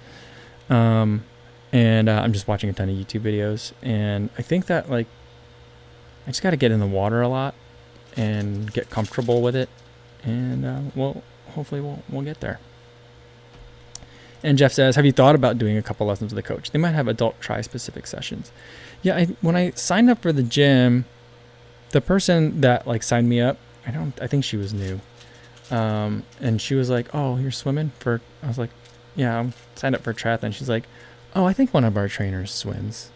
um, 0.70 1.24
and 1.72 2.10
uh, 2.10 2.22
I'm 2.24 2.34
just 2.34 2.48
watching 2.48 2.70
a 2.70 2.74
ton 2.74 2.90
of 2.90 2.96
YouTube 2.96 3.22
videos. 3.22 3.74
And 3.84 4.30
I 4.38 4.42
think 4.42 4.66
that 4.68 4.90
like 4.90 5.08
I 6.26 6.32
just 6.32 6.42
got 6.42 6.52
to 6.52 6.58
get 6.58 6.72
in 6.72 6.80
the 6.80 6.88
water 6.88 7.22
a 7.22 7.28
lot 7.28 7.54
and 8.16 8.72
get 8.74 8.90
comfortable 8.90 9.42
with 9.42 9.56
it, 9.56 9.70
and 10.24 10.66
uh, 10.66 10.82
we'll 10.96 11.22
hopefully 11.54 11.82
we'll 11.82 12.02
we'll 12.10 12.24
get 12.24 12.40
there. 12.40 12.60
And 14.48 14.58
Jeff 14.58 14.72
says, 14.72 14.96
"Have 14.96 15.06
you 15.06 15.12
thought 15.12 15.36
about 15.36 15.58
doing 15.58 15.78
a 15.78 15.82
couple 15.82 16.08
lessons 16.08 16.34
with 16.34 16.44
a 16.44 16.48
coach? 16.48 16.72
They 16.72 16.80
might 16.80 16.94
have 16.94 17.08
adult 17.08 17.40
tri-specific 17.42 18.08
sessions." 18.08 18.52
Yeah, 19.02 19.18
I, 19.18 19.26
when 19.42 19.56
I 19.56 19.72
signed 19.72 20.10
up 20.10 20.22
for 20.22 20.32
the 20.32 20.44
gym 20.44 21.06
the 21.92 22.02
person 22.02 22.62
that 22.62 22.88
like 22.88 23.04
signed 23.04 23.30
me 23.30 23.42
up, 23.42 23.58
I 23.86 23.92
don't, 23.92 24.20
I 24.22 24.28
think 24.28 24.44
she 24.44 24.58
was 24.58 24.74
new. 24.74 25.00
Um, 25.72 26.24
and 26.40 26.62
she 26.62 26.76
was 26.76 26.90
like, 26.90 27.14
"Oh, 27.14 27.38
you're 27.38 27.52
swimming 27.52 27.92
for?" 28.00 28.22
I 28.42 28.48
was 28.48 28.58
like, 28.58 28.70
"Yeah, 29.16 29.38
I'm 29.38 29.54
signed 29.76 29.96
up 29.96 30.02
for 30.04 30.14
triathlon." 30.14 30.54
She's 30.54 30.70
like, 30.70 30.86
"Oh, 31.36 31.46
I 31.46 31.54
think 31.54 31.74
one 31.74 31.84
of 31.84 31.98
our 31.98 32.08
trainers 32.08 32.52
swims. 32.52 33.12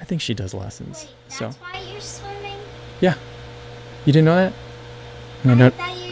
I 0.00 0.04
think 0.04 0.20
she 0.20 0.34
does 0.34 0.52
lessons." 0.52 1.04
Wait, 1.04 1.32
so. 1.32 1.44
That's 1.46 1.56
why 1.58 1.80
you're 1.92 2.00
swimming. 2.00 2.58
Yeah. 3.00 3.14
You 4.04 4.12
didn't 4.12 4.24
know 4.24 4.36
that? 4.36 4.52
I 5.44 5.54
My 5.78 6.05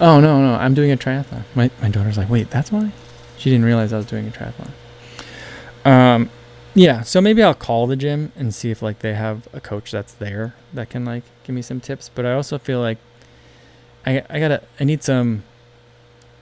oh 0.00 0.20
no 0.20 0.40
no, 0.40 0.54
I'm 0.54 0.74
doing 0.74 0.92
a 0.92 0.96
triathlon. 0.96 1.42
My 1.54 1.70
my 1.80 1.88
daughter's 1.88 2.16
like, 2.18 2.28
"Wait, 2.30 2.50
that's 2.50 2.70
why?" 2.72 2.92
She 3.38 3.50
didn't 3.50 3.66
realize 3.66 3.92
I 3.92 3.96
was 3.96 4.06
doing 4.06 4.26
a 4.26 4.30
triathlon. 4.30 4.70
Um, 5.84 6.30
yeah, 6.74 7.02
so 7.02 7.20
maybe 7.20 7.42
I'll 7.42 7.54
call 7.54 7.86
the 7.86 7.96
gym 7.96 8.32
and 8.36 8.54
see 8.54 8.70
if 8.70 8.82
like 8.82 9.00
they 9.00 9.14
have 9.14 9.46
a 9.52 9.60
coach 9.60 9.90
that's 9.90 10.14
there 10.14 10.54
that 10.72 10.90
can 10.90 11.04
like 11.04 11.24
give 11.44 11.54
me 11.54 11.62
some 11.62 11.80
tips. 11.80 12.10
But 12.14 12.26
I 12.26 12.32
also 12.32 12.58
feel 12.58 12.80
like 12.80 12.98
I 14.06 14.24
I 14.28 14.40
gotta 14.40 14.62
I 14.80 14.84
need 14.84 15.02
some. 15.02 15.44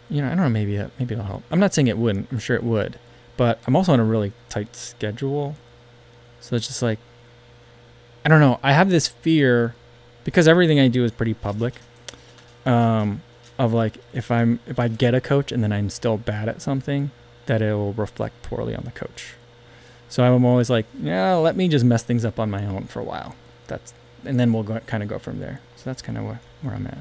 You 0.09 0.21
know, 0.21 0.27
I 0.27 0.31
don't 0.31 0.45
know. 0.45 0.51
Maybe 0.51 0.77
it, 0.77 0.91
maybe 0.99 1.15
it'll 1.15 1.27
help. 1.27 1.43
I'm 1.51 1.59
not 1.59 1.73
saying 1.73 1.87
it 1.87 1.97
wouldn't. 1.97 2.31
I'm 2.31 2.38
sure 2.38 2.55
it 2.55 2.65
would, 2.65 2.99
but 3.37 3.59
I'm 3.67 3.75
also 3.75 3.93
on 3.93 4.01
a 4.01 4.05
really 4.05 4.33
tight 4.51 4.77
schedule, 4.77 5.57
so 6.41 6.57
it's 6.57 6.67
just 6.67 6.83
like 6.83 6.99
I 8.25 8.29
don't 8.29 8.41
know. 8.41 8.61
I 8.62 8.73
have 8.73 8.91
this 8.91 9.09
fear 9.09 9.75
because 10.25 10.47
everything 10.47 10.79
I 10.79 10.88
do 10.88 11.05
is 11.05 11.11
pretty 11.11 11.35
public. 11.35 11.75
Um, 12.65 13.23
of 13.59 13.73
like 13.73 13.99
if 14.12 14.31
I'm 14.31 14.61
if 14.67 14.79
I 14.79 14.88
get 14.88 15.15
a 15.15 15.21
coach 15.21 15.53
and 15.53 15.62
then 15.62 15.73
I'm 15.73 15.91
still 15.91 16.17
bad 16.17 16.49
at 16.49 16.62
something, 16.62 17.11
that 17.47 17.62
it 17.62 17.73
will 17.75 17.93
reflect 17.93 18.43
poorly 18.43 18.75
on 18.75 18.85
the 18.85 18.91
coach. 18.91 19.35
So 20.09 20.23
I'm 20.23 20.45
always 20.45 20.69
like, 20.69 20.87
yeah, 21.01 21.35
let 21.35 21.57
me 21.57 21.69
just 21.69 21.85
mess 21.85 22.03
things 22.03 22.25
up 22.25 22.38
on 22.38 22.51
my 22.51 22.67
own 22.67 22.85
for 22.85 23.01
a 23.01 23.05
while. 23.05 23.35
That's 23.67 23.95
and 24.25 24.38
then 24.38 24.53
we'll 24.53 24.62
go, 24.62 24.79
kind 24.81 25.03
of 25.03 25.09
go 25.09 25.19
from 25.19 25.41
there. 25.41 25.61
So 25.77 25.85
that's 25.85 26.03
kind 26.03 26.19
of 26.19 26.25
where, 26.25 26.41
where 26.62 26.75
I'm 26.75 26.87
at. 26.87 26.99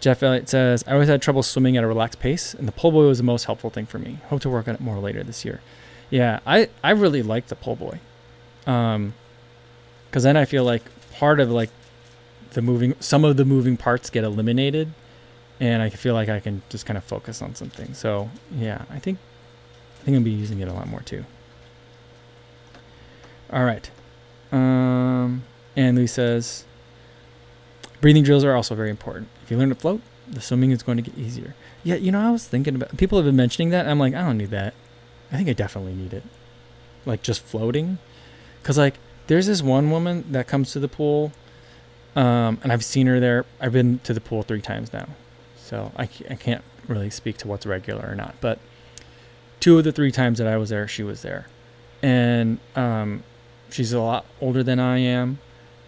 Jeff 0.00 0.22
Elliott 0.22 0.48
says, 0.48 0.84
I 0.86 0.92
always 0.92 1.08
had 1.08 1.22
trouble 1.22 1.42
swimming 1.42 1.76
at 1.76 1.84
a 1.84 1.86
relaxed 1.86 2.20
pace, 2.20 2.54
and 2.54 2.68
the 2.68 2.72
pull 2.72 2.92
buoy 2.92 3.06
was 3.06 3.18
the 3.18 3.24
most 3.24 3.46
helpful 3.46 3.70
thing 3.70 3.86
for 3.86 3.98
me. 3.98 4.18
Hope 4.28 4.42
to 4.42 4.50
work 4.50 4.68
on 4.68 4.74
it 4.74 4.80
more 4.80 4.98
later 4.98 5.22
this 5.24 5.44
year. 5.44 5.60
Yeah, 6.10 6.40
I, 6.46 6.68
I 6.84 6.90
really 6.90 7.22
like 7.22 7.48
the 7.48 7.56
pull 7.56 7.76
buoy. 7.76 7.98
Um, 8.66 9.14
because 10.08 10.22
then 10.22 10.36
I 10.36 10.44
feel 10.44 10.64
like 10.64 10.82
part 11.14 11.40
of 11.40 11.50
like 11.50 11.70
the 12.52 12.62
moving, 12.62 12.94
some 13.00 13.24
of 13.24 13.36
the 13.36 13.44
moving 13.44 13.76
parts 13.76 14.10
get 14.10 14.22
eliminated, 14.22 14.92
and 15.60 15.82
I 15.82 15.90
feel 15.90 16.14
like 16.14 16.28
I 16.28 16.40
can 16.40 16.62
just 16.68 16.86
kind 16.86 16.96
of 16.96 17.04
focus 17.04 17.42
on 17.42 17.54
something. 17.54 17.94
So 17.94 18.30
yeah, 18.52 18.84
I 18.90 18.98
think, 18.98 19.18
I 20.00 20.04
think 20.04 20.16
I'll 20.16 20.22
be 20.22 20.30
using 20.30 20.60
it 20.60 20.68
a 20.68 20.72
lot 20.72 20.88
more 20.88 21.00
too. 21.00 21.24
All 23.52 23.64
right. 23.64 23.88
Um, 24.52 25.44
and 25.76 25.96
Lee 25.96 26.06
says, 26.06 26.64
breathing 28.00 28.22
drills 28.22 28.44
are 28.44 28.54
also 28.54 28.74
very 28.74 28.90
important. 28.90 29.28
If 29.42 29.50
you 29.50 29.56
learn 29.56 29.68
to 29.68 29.74
float, 29.74 30.00
the 30.28 30.40
swimming 30.40 30.72
is 30.72 30.82
going 30.82 30.96
to 30.96 31.02
get 31.02 31.16
easier. 31.16 31.54
Yeah, 31.84 31.96
you 31.96 32.10
know, 32.10 32.20
I 32.20 32.30
was 32.30 32.46
thinking 32.46 32.74
about 32.74 32.96
people 32.96 33.18
have 33.18 33.26
been 33.26 33.36
mentioning 33.36 33.70
that. 33.70 33.86
I'm 33.86 33.98
like, 33.98 34.14
I 34.14 34.22
don't 34.22 34.38
need 34.38 34.50
that. 34.50 34.74
I 35.30 35.36
think 35.36 35.48
I 35.48 35.52
definitely 35.52 35.94
need 35.94 36.12
it. 36.12 36.24
Like 37.04 37.22
just 37.22 37.42
floating. 37.42 37.98
Cause 38.62 38.76
like 38.76 38.98
there's 39.28 39.46
this 39.46 39.62
one 39.62 39.90
woman 39.90 40.24
that 40.32 40.48
comes 40.48 40.72
to 40.72 40.80
the 40.80 40.88
pool, 40.88 41.32
um, 42.16 42.58
and 42.62 42.72
I've 42.72 42.84
seen 42.84 43.06
her 43.06 43.20
there. 43.20 43.44
I've 43.60 43.72
been 43.72 44.00
to 44.00 44.12
the 44.12 44.20
pool 44.20 44.42
three 44.42 44.60
times 44.60 44.92
now. 44.92 45.08
So 45.66 45.92
I, 45.96 46.08
I 46.30 46.34
can't 46.34 46.62
really 46.88 47.10
speak 47.10 47.36
to 47.38 47.48
what's 47.48 47.66
regular 47.66 48.08
or 48.08 48.14
not. 48.14 48.34
But 48.40 48.58
two 49.60 49.78
of 49.78 49.84
the 49.84 49.92
three 49.92 50.12
times 50.12 50.38
that 50.38 50.46
I 50.46 50.56
was 50.56 50.70
there, 50.70 50.86
she 50.88 51.02
was 51.02 51.22
there. 51.22 51.46
And 52.02 52.58
um, 52.74 53.24
she's 53.70 53.92
a 53.92 54.00
lot 54.00 54.26
older 54.40 54.62
than 54.62 54.78
I 54.78 54.98
am. 54.98 55.38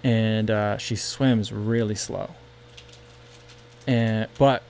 And 0.05 0.51
uh, 0.51 0.79
she 0.79 0.97
swims 0.97 1.53
really 1.53 1.95
slow 1.95 2.31
and 3.89 4.29
but 4.39 4.63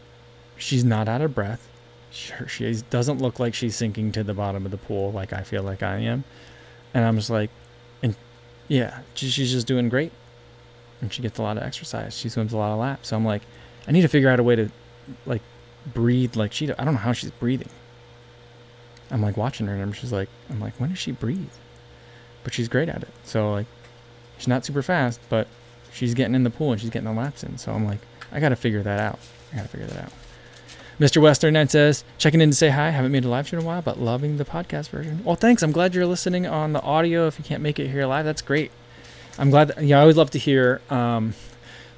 she's 0.56 0.84
not 0.84 1.08
out 1.08 1.20
of 1.20 1.34
breath. 1.34 1.68
She, 2.10 2.32
she 2.46 2.74
doesn't 2.88 3.20
look 3.20 3.38
like 3.38 3.52
she's 3.52 3.76
sinking 3.76 4.12
to 4.12 4.22
the 4.22 4.32
bottom 4.32 4.64
of 4.64 4.70
the 4.70 4.78
pool 4.78 5.12
like 5.12 5.32
I 5.32 5.42
feel 5.42 5.62
like 5.62 5.82
I 5.82 5.98
am, 5.98 6.24
and 6.94 7.04
I'm 7.04 7.16
just 7.16 7.28
like, 7.28 7.50
and 8.02 8.14
yeah, 8.68 9.00
she, 9.14 9.28
she's 9.28 9.50
just 9.50 9.66
doing 9.66 9.88
great, 9.90 10.12
and 11.02 11.12
she 11.12 11.20
gets 11.20 11.38
a 11.38 11.42
lot 11.42 11.58
of 11.58 11.64
exercise. 11.64 12.16
She 12.16 12.28
swims 12.28 12.52
a 12.52 12.56
lot 12.56 12.72
of 12.72 12.78
laps, 12.78 13.08
so 13.08 13.16
I'm 13.16 13.24
like, 13.24 13.42
I 13.86 13.92
need 13.92 14.02
to 14.02 14.08
figure 14.08 14.30
out 14.30 14.38
a 14.38 14.42
way 14.44 14.54
to, 14.56 14.70
like, 15.26 15.42
breathe 15.94 16.36
like 16.36 16.52
she. 16.52 16.70
I 16.72 16.84
don't 16.84 16.94
know 16.94 17.00
how 17.00 17.12
she's 17.12 17.30
breathing. 17.30 17.68
I'm 19.10 19.22
like 19.22 19.36
watching 19.36 19.66
her, 19.66 19.74
and 19.74 19.94
she's 19.96 20.12
like, 20.12 20.28
I'm 20.50 20.60
like, 20.60 20.74
when 20.78 20.90
does 20.90 20.98
she 20.98 21.12
breathe? 21.12 21.50
But 22.44 22.54
she's 22.54 22.68
great 22.68 22.88
at 22.88 23.02
it. 23.02 23.10
So 23.24 23.52
like, 23.52 23.66
she's 24.36 24.48
not 24.48 24.64
super 24.64 24.82
fast, 24.82 25.20
but 25.28 25.48
she's 25.92 26.14
getting 26.14 26.34
in 26.34 26.44
the 26.44 26.50
pool 26.50 26.72
and 26.72 26.80
she's 26.80 26.90
getting 26.90 27.08
the 27.08 27.18
laps 27.18 27.42
in. 27.42 27.58
So 27.58 27.72
I'm 27.72 27.84
like, 27.84 28.00
I 28.32 28.40
got 28.40 28.50
to 28.50 28.56
figure 28.56 28.82
that 28.82 29.00
out. 29.00 29.18
I 29.52 29.56
got 29.56 29.62
to 29.62 29.68
figure 29.68 29.86
that 29.86 30.04
out. 30.04 30.12
Mr. 31.00 31.22
Western 31.22 31.54
Night 31.54 31.70
says, 31.70 32.02
checking 32.18 32.40
in 32.40 32.50
to 32.50 32.56
say 32.56 32.70
hi. 32.70 32.90
Haven't 32.90 33.12
made 33.12 33.24
a 33.24 33.28
live 33.28 33.46
stream 33.46 33.60
in 33.60 33.64
a 33.64 33.68
while, 33.68 33.82
but 33.82 34.00
loving 34.00 34.36
the 34.36 34.44
podcast 34.44 34.88
version. 34.88 35.22
Well, 35.24 35.36
thanks. 35.36 35.62
I'm 35.62 35.70
glad 35.70 35.94
you're 35.94 36.06
listening 36.06 36.46
on 36.46 36.72
the 36.72 36.82
audio. 36.82 37.28
If 37.28 37.38
you 37.38 37.44
can't 37.44 37.62
make 37.62 37.78
it 37.78 37.88
here 37.88 38.04
live, 38.06 38.24
that's 38.24 38.42
great. 38.42 38.72
I'm 39.38 39.50
glad. 39.50 39.68
That, 39.68 39.84
yeah, 39.84 39.98
I 39.98 40.00
always 40.00 40.16
love 40.16 40.30
to 40.32 40.38
hear. 40.38 40.80
Um, 40.90 41.34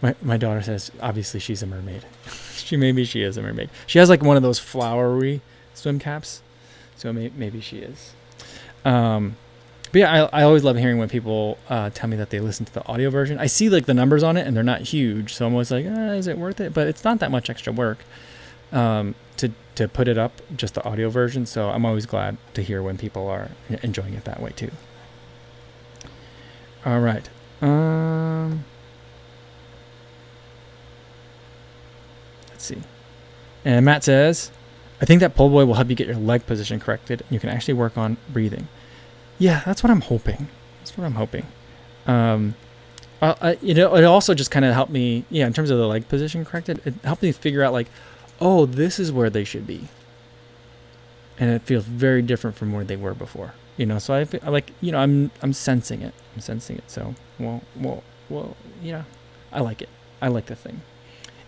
my 0.02 0.14
my 0.22 0.36
daughter 0.36 0.62
says, 0.62 0.90
obviously 1.00 1.40
she's 1.40 1.62
a 1.62 1.66
mermaid. 1.66 2.04
she 2.56 2.76
maybe 2.76 3.04
she 3.04 3.22
is 3.22 3.36
a 3.36 3.42
mermaid. 3.42 3.70
She 3.86 3.98
has 3.98 4.08
like 4.08 4.22
one 4.22 4.36
of 4.36 4.42
those 4.42 4.58
flowery 4.58 5.40
swim 5.74 5.98
caps, 5.98 6.42
so 6.96 7.12
may, 7.12 7.30
maybe 7.36 7.60
she 7.60 7.78
is. 7.78 8.12
Um, 8.84 9.36
but 9.92 9.98
yeah, 9.98 10.28
I, 10.32 10.40
I 10.40 10.42
always 10.44 10.62
love 10.62 10.76
hearing 10.76 10.98
when 10.98 11.08
people 11.08 11.58
uh, 11.68 11.90
tell 11.92 12.08
me 12.08 12.16
that 12.16 12.30
they 12.30 12.40
listen 12.40 12.64
to 12.64 12.72
the 12.72 12.86
audio 12.86 13.10
version. 13.10 13.38
I 13.38 13.46
see 13.46 13.68
like 13.68 13.86
the 13.86 13.94
numbers 13.94 14.22
on 14.22 14.36
it 14.36 14.46
and 14.46 14.56
they're 14.56 14.62
not 14.62 14.82
huge, 14.82 15.34
so 15.34 15.46
I'm 15.46 15.52
always 15.52 15.70
like, 15.70 15.86
ah, 15.88 16.10
is 16.12 16.26
it 16.26 16.38
worth 16.38 16.60
it? 16.60 16.72
But 16.72 16.86
it's 16.86 17.02
not 17.02 17.18
that 17.18 17.30
much 17.30 17.50
extra 17.50 17.72
work 17.72 17.98
um, 18.72 19.14
to 19.38 19.50
to 19.74 19.88
put 19.88 20.08
it 20.08 20.18
up 20.18 20.40
just 20.56 20.74
the 20.74 20.84
audio 20.84 21.08
version. 21.10 21.44
So 21.44 21.70
I'm 21.70 21.84
always 21.84 22.06
glad 22.06 22.36
to 22.54 22.62
hear 22.62 22.82
when 22.82 22.98
people 22.98 23.26
are 23.28 23.50
enjoying 23.82 24.14
it 24.14 24.24
that 24.24 24.40
way 24.40 24.50
too. 24.50 24.70
All 26.86 27.00
right. 27.00 27.28
Um, 27.60 28.64
let's 32.60 32.66
see. 32.66 32.82
And 33.64 33.86
Matt 33.86 34.04
says, 34.04 34.50
I 35.00 35.06
think 35.06 35.20
that 35.20 35.34
pull 35.34 35.48
boy 35.48 35.64
will 35.64 35.74
help 35.74 35.88
you 35.88 35.96
get 35.96 36.06
your 36.06 36.16
leg 36.16 36.46
position 36.46 36.78
corrected. 36.78 37.24
You 37.30 37.40
can 37.40 37.48
actually 37.48 37.74
work 37.74 37.96
on 37.96 38.18
breathing. 38.28 38.68
Yeah, 39.38 39.62
that's 39.64 39.82
what 39.82 39.90
I'm 39.90 40.02
hoping. 40.02 40.48
That's 40.78 40.96
what 40.98 41.04
I'm 41.06 41.14
hoping. 41.14 41.46
Um, 42.06 42.54
uh, 43.22 43.34
uh, 43.40 43.54
you 43.62 43.72
know, 43.72 43.94
it 43.96 44.04
also 44.04 44.34
just 44.34 44.50
kind 44.50 44.66
of 44.66 44.74
helped 44.74 44.92
me, 44.92 45.24
yeah, 45.30 45.46
in 45.46 45.54
terms 45.54 45.70
of 45.70 45.78
the 45.78 45.86
leg 45.86 46.06
position 46.08 46.44
corrected, 46.44 46.82
it 46.84 46.94
helped 47.02 47.22
me 47.22 47.32
figure 47.32 47.62
out 47.62 47.72
like, 47.72 47.88
oh, 48.40 48.66
this 48.66 48.98
is 48.98 49.10
where 49.10 49.30
they 49.30 49.44
should 49.44 49.66
be. 49.66 49.88
And 51.38 51.50
it 51.50 51.62
feels 51.62 51.84
very 51.84 52.20
different 52.20 52.56
from 52.58 52.72
where 52.72 52.84
they 52.84 52.96
were 52.96 53.14
before. 53.14 53.54
You 53.78 53.86
know, 53.86 53.98
so 53.98 54.12
I 54.12 54.26
feel 54.26 54.40
like, 54.44 54.72
you 54.82 54.92
know, 54.92 54.98
I'm 54.98 55.30
I'm 55.40 55.54
sensing 55.54 56.02
it. 56.02 56.12
I'm 56.34 56.42
sensing 56.42 56.76
it. 56.76 56.90
So, 56.90 57.14
well, 57.38 57.62
well, 57.76 58.02
well, 58.28 58.54
you 58.82 58.92
know, 58.92 59.04
I 59.50 59.60
like 59.60 59.80
it. 59.80 59.88
I 60.20 60.28
like 60.28 60.44
the 60.46 60.56
thing. 60.56 60.82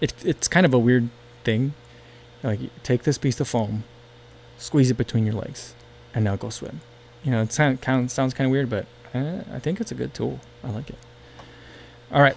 It's 0.03 0.23
it's 0.23 0.49
kind 0.49 0.67
of 0.67 0.75
a 0.75 0.79
weird 0.79 1.09
thing. 1.45 1.73
Like, 2.43 2.61
take 2.83 3.05
this 3.05 3.17
piece 3.17 3.41
of 3.41 3.49
foam, 3.49 3.85
squeeze 4.59 4.91
it 4.91 4.99
between 4.99 5.25
your 5.25 5.37
legs, 5.37 5.75
and 6.13 6.25
now 6.25 6.37
go 6.37 6.51
swim 6.51 6.81
you 7.25 7.31
know, 7.31 7.43
it 7.43 7.53
sound, 7.53 7.81
kind 7.81 8.05
of, 8.05 8.11
sounds 8.11 8.35
kind 8.35 8.47
of 8.47 8.53
weird, 8.53 8.69
but 8.69 8.87
uh, 9.15 9.43
I 9.53 9.59
think 9.59 9.81
it's 9.81 9.93
a 9.93 9.95
good 9.95 10.15
tool. 10.15 10.41
I 10.65 10.71
like 10.71 10.91
it. 10.91 10.99
All 12.11 12.21
right, 12.21 12.37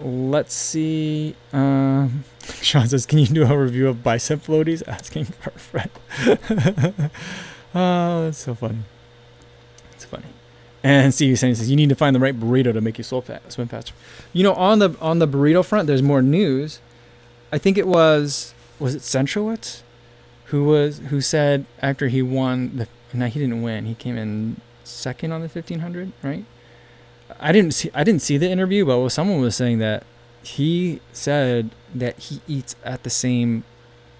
let's 0.00 0.54
see. 0.54 1.34
Um, 1.52 2.24
Sean 2.62 2.88
says, 2.88 3.06
"Can 3.06 3.18
you 3.18 3.26
do 3.26 3.44
a 3.44 3.58
review 3.58 3.88
of 3.88 4.02
bicep 4.02 4.40
floaties?" 4.40 4.86
Asking 4.86 5.24
for 5.40 5.50
a 5.50 5.58
friend. 5.58 5.90
oh, 7.74 8.24
that's 8.24 8.38
so 8.38 8.54
funny. 8.54 8.78
It's 9.94 10.04
funny. 10.04 10.24
And 10.82 11.12
Steve 11.12 11.38
says, 11.38 11.68
"You 11.68 11.76
need 11.76 11.88
to 11.88 11.96
find 11.96 12.14
the 12.14 12.20
right 12.20 12.38
burrito 12.38 12.72
to 12.72 12.80
make 12.80 12.98
you 12.98 13.04
swim 13.04 13.68
faster." 13.68 13.94
You 14.32 14.44
know, 14.44 14.54
on 14.54 14.78
the 14.78 14.94
on 15.00 15.18
the 15.18 15.26
burrito 15.26 15.64
front, 15.64 15.86
there's 15.86 16.02
more 16.02 16.22
news. 16.22 16.80
I 17.52 17.58
think 17.58 17.78
it 17.78 17.86
was 17.86 18.54
was 18.78 18.94
it 18.94 19.02
Centrowitz 19.02 19.82
who 20.46 20.64
was 20.64 20.98
who 20.98 21.20
said 21.20 21.66
after 21.80 22.08
he 22.08 22.22
won 22.22 22.76
the 22.76 22.88
now 23.12 23.26
he 23.26 23.38
didn't 23.40 23.62
win. 23.62 23.86
He 23.86 23.94
came 23.94 24.16
in 24.16 24.60
second 24.84 25.32
on 25.32 25.40
the 25.40 25.48
1500, 25.48 26.12
right? 26.22 26.44
I 27.38 27.52
didn't 27.52 27.74
see 27.74 27.90
I 27.94 28.04
didn't 28.04 28.22
see 28.22 28.36
the 28.36 28.48
interview, 28.48 28.84
but 28.84 29.08
someone 29.10 29.40
was 29.40 29.56
saying 29.56 29.78
that 29.78 30.04
he 30.42 31.00
said 31.12 31.70
that 31.94 32.18
he 32.18 32.40
eats 32.46 32.76
at 32.84 33.02
the 33.02 33.10
same 33.10 33.64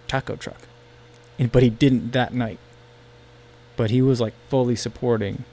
taco 0.07 0.37
truck, 0.37 0.61
but 1.53 1.63
he 1.63 1.71
didn't 1.71 2.13
that 2.13 2.35
night. 2.35 2.59
But 3.77 3.91
he 3.91 4.03
was 4.03 4.21
like 4.21 4.35
fully 4.49 4.77
supporting 4.77 5.45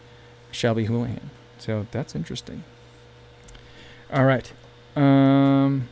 Shelby 0.51 0.85
Houlihan, 0.85 1.29
so 1.57 1.87
that's 1.91 2.15
interesting. 2.15 2.63
All 4.11 4.25
right, 4.25 4.51
um, 4.95 5.87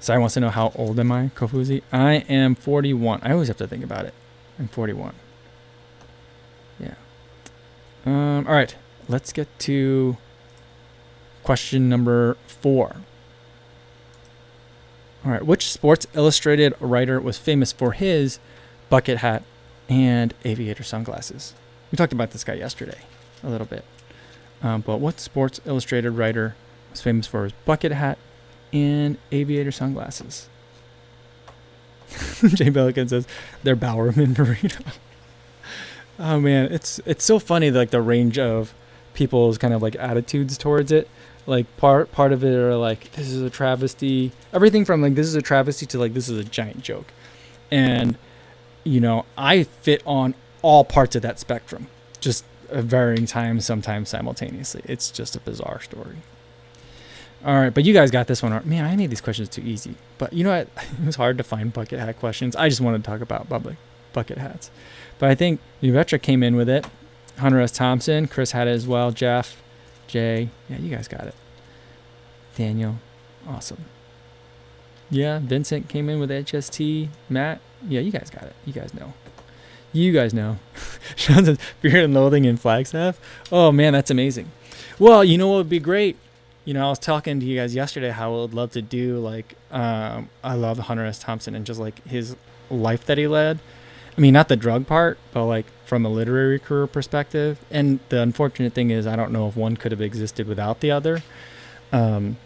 Sai 0.00 0.16
wants 0.18 0.34
to 0.34 0.40
know 0.40 0.50
how 0.50 0.72
old 0.74 0.98
am 1.00 1.10
I, 1.10 1.30
Kofuzi? 1.34 1.82
I 1.92 2.24
am 2.28 2.54
41. 2.54 3.20
I 3.22 3.32
always 3.32 3.48
have 3.48 3.56
to 3.58 3.66
think 3.66 3.82
about 3.82 4.04
it. 4.04 4.14
I'm 4.58 4.68
41. 4.68 5.14
Yeah. 6.78 6.94
Um, 8.06 8.46
all 8.46 8.54
right, 8.54 8.74
let's 9.08 9.32
get 9.32 9.46
to 9.60 10.16
question 11.42 11.88
number 11.88 12.36
four. 12.46 12.96
All 15.24 15.32
right, 15.32 15.44
which 15.44 15.70
Sports 15.70 16.06
Illustrated 16.14 16.74
writer 16.80 17.20
was 17.20 17.38
famous 17.38 17.72
for 17.72 17.92
his 17.92 18.38
bucket 18.88 19.18
hat 19.18 19.42
and 19.88 20.32
aviator 20.44 20.84
sunglasses? 20.84 21.54
We 21.90 21.96
talked 21.96 22.12
about 22.12 22.30
this 22.30 22.44
guy 22.44 22.54
yesterday 22.54 23.00
a 23.42 23.48
little 23.48 23.66
bit. 23.66 23.84
Um, 24.62 24.80
but 24.80 24.98
what 24.98 25.20
Sports 25.20 25.60
Illustrated 25.66 26.12
writer 26.12 26.54
was 26.90 27.00
famous 27.00 27.26
for 27.26 27.44
his 27.44 27.52
bucket 27.64 27.92
hat 27.92 28.18
and 28.72 29.18
aviator 29.32 29.72
sunglasses? 29.72 30.48
Jay 32.54 32.70
Pelican 32.70 33.08
says 33.08 33.26
they're 33.62 33.76
Bowerman 33.76 34.34
burrito. 34.34 34.94
Oh 36.18 36.40
man, 36.40 36.72
it's 36.72 37.00
it's 37.04 37.24
so 37.24 37.38
funny 37.38 37.70
like 37.70 37.90
the 37.90 38.02
range 38.02 38.38
of 38.38 38.74
people's 39.14 39.58
kind 39.58 39.74
of 39.74 39.82
like 39.82 39.96
attitudes 39.96 40.58
towards 40.58 40.90
it. 40.90 41.08
Like 41.46 41.66
part 41.76 42.12
part 42.12 42.32
of 42.32 42.44
it 42.44 42.54
are 42.54 42.76
like 42.76 43.12
this 43.12 43.28
is 43.28 43.42
a 43.42 43.50
travesty. 43.50 44.32
Everything 44.52 44.84
from 44.84 45.02
like 45.02 45.14
this 45.14 45.26
is 45.26 45.34
a 45.34 45.42
travesty 45.42 45.86
to 45.86 45.98
like 45.98 46.14
this 46.14 46.28
is 46.28 46.38
a 46.38 46.44
giant 46.44 46.82
joke. 46.82 47.12
And 47.70 48.16
you 48.84 49.00
know, 49.00 49.26
I 49.36 49.64
fit 49.64 50.02
on 50.06 50.34
all 50.62 50.84
parts 50.84 51.14
of 51.14 51.22
that 51.22 51.38
spectrum. 51.38 51.88
Just 52.20 52.44
at 52.70 52.84
varying 52.84 53.26
times, 53.26 53.64
sometimes 53.64 54.08
simultaneously. 54.08 54.82
It's 54.84 55.10
just 55.10 55.36
a 55.36 55.40
bizarre 55.40 55.80
story. 55.80 56.16
All 57.44 57.54
right, 57.54 57.72
but 57.72 57.84
you 57.84 57.94
guys 57.94 58.10
got 58.10 58.26
this 58.26 58.42
one. 58.42 58.60
Man, 58.68 58.84
I 58.84 58.96
made 58.96 59.10
these 59.10 59.20
questions 59.20 59.48
too 59.48 59.62
easy. 59.62 59.94
But 60.18 60.32
you 60.32 60.44
know 60.44 60.50
what? 60.50 60.68
It 61.00 61.06
was 61.06 61.16
hard 61.16 61.38
to 61.38 61.44
find 61.44 61.72
bucket 61.72 62.00
hat 62.00 62.18
questions. 62.18 62.56
I 62.56 62.68
just 62.68 62.80
wanted 62.80 63.04
to 63.04 63.10
talk 63.10 63.20
about 63.20 63.48
public 63.48 63.76
bucket 64.12 64.38
hats. 64.38 64.70
But 65.18 65.30
I 65.30 65.34
think 65.34 65.60
Uvetra 65.82 66.20
came 66.20 66.42
in 66.42 66.56
with 66.56 66.68
it. 66.68 66.86
Hunter 67.38 67.60
S. 67.60 67.70
Thompson, 67.70 68.26
Chris 68.26 68.50
had 68.50 68.66
it 68.66 68.72
as 68.72 68.86
well. 68.86 69.12
Jeff, 69.12 69.62
Jay, 70.08 70.48
yeah, 70.68 70.78
you 70.78 70.94
guys 70.94 71.06
got 71.06 71.24
it. 71.24 71.34
Daniel. 72.56 72.96
Awesome. 73.46 73.84
Yeah, 75.10 75.38
Vincent 75.38 75.88
came 75.88 76.08
in 76.08 76.18
with 76.18 76.30
HST. 76.30 77.08
Matt, 77.28 77.60
yeah, 77.88 78.00
you 78.00 78.10
guys 78.10 78.30
got 78.30 78.42
it. 78.42 78.54
You 78.66 78.72
guys 78.72 78.92
know. 78.92 79.12
You 79.92 80.12
guys 80.12 80.34
know. 80.34 80.58
Sean 81.16 81.44
says 81.44 81.58
Fear 81.80 82.04
and 82.04 82.14
Loathing 82.14 82.44
in 82.44 82.56
Flagstaff. 82.56 83.20
Oh 83.50 83.72
man, 83.72 83.92
that's 83.92 84.10
amazing. 84.10 84.50
Well, 84.98 85.24
you 85.24 85.38
know 85.38 85.48
what 85.48 85.56
would 85.58 85.70
be 85.70 85.78
great? 85.78 86.16
You 86.68 86.74
know, 86.74 86.84
I 86.84 86.90
was 86.90 86.98
talking 86.98 87.40
to 87.40 87.46
you 87.46 87.56
guys 87.56 87.74
yesterday 87.74 88.10
how 88.10 88.30
I 88.30 88.40
would 88.42 88.52
love 88.52 88.72
to 88.72 88.82
do 88.82 89.20
like 89.20 89.56
um, 89.70 90.28
I 90.44 90.52
love 90.52 90.78
Hunter 90.78 91.06
S. 91.06 91.18
Thompson 91.18 91.54
and 91.54 91.64
just 91.64 91.80
like 91.80 92.06
his 92.06 92.36
life 92.68 93.06
that 93.06 93.16
he 93.16 93.26
led. 93.26 93.58
I 94.18 94.20
mean, 94.20 94.34
not 94.34 94.48
the 94.48 94.56
drug 94.56 94.86
part, 94.86 95.16
but 95.32 95.46
like 95.46 95.64
from 95.86 96.04
a 96.04 96.10
literary 96.10 96.58
career 96.58 96.86
perspective. 96.86 97.58
And 97.70 98.00
the 98.10 98.20
unfortunate 98.20 98.74
thing 98.74 98.90
is, 98.90 99.06
I 99.06 99.16
don't 99.16 99.32
know 99.32 99.48
if 99.48 99.56
one 99.56 99.78
could 99.78 99.92
have 99.92 100.02
existed 100.02 100.46
without 100.46 100.80
the 100.80 100.90
other. 100.90 101.22
Um, 101.90 102.36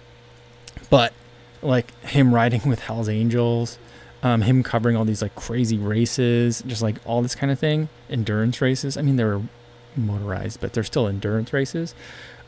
but 0.89 1.13
like 1.61 1.93
him 2.03 2.33
riding 2.33 2.63
with 2.69 2.79
Hell's 2.79 3.09
Angels, 3.09 3.77
um, 4.23 4.43
him 4.43 4.63
covering 4.63 4.95
all 4.95 5.05
these 5.05 5.23
like 5.23 5.35
crazy 5.35 5.79
races, 5.79 6.63
just 6.65 6.81
like 6.81 6.99
all 7.05 7.23
this 7.23 7.35
kind 7.35 7.51
of 7.51 7.59
thing, 7.59 7.89
endurance 8.09 8.61
races. 8.61 8.97
I 8.97 9.03
mean, 9.03 9.17
they 9.17 9.25
were 9.25 9.43
motorized, 9.97 10.61
but 10.61 10.75
they're 10.75 10.85
still 10.85 11.09
endurance 11.09 11.53
races. 11.53 11.93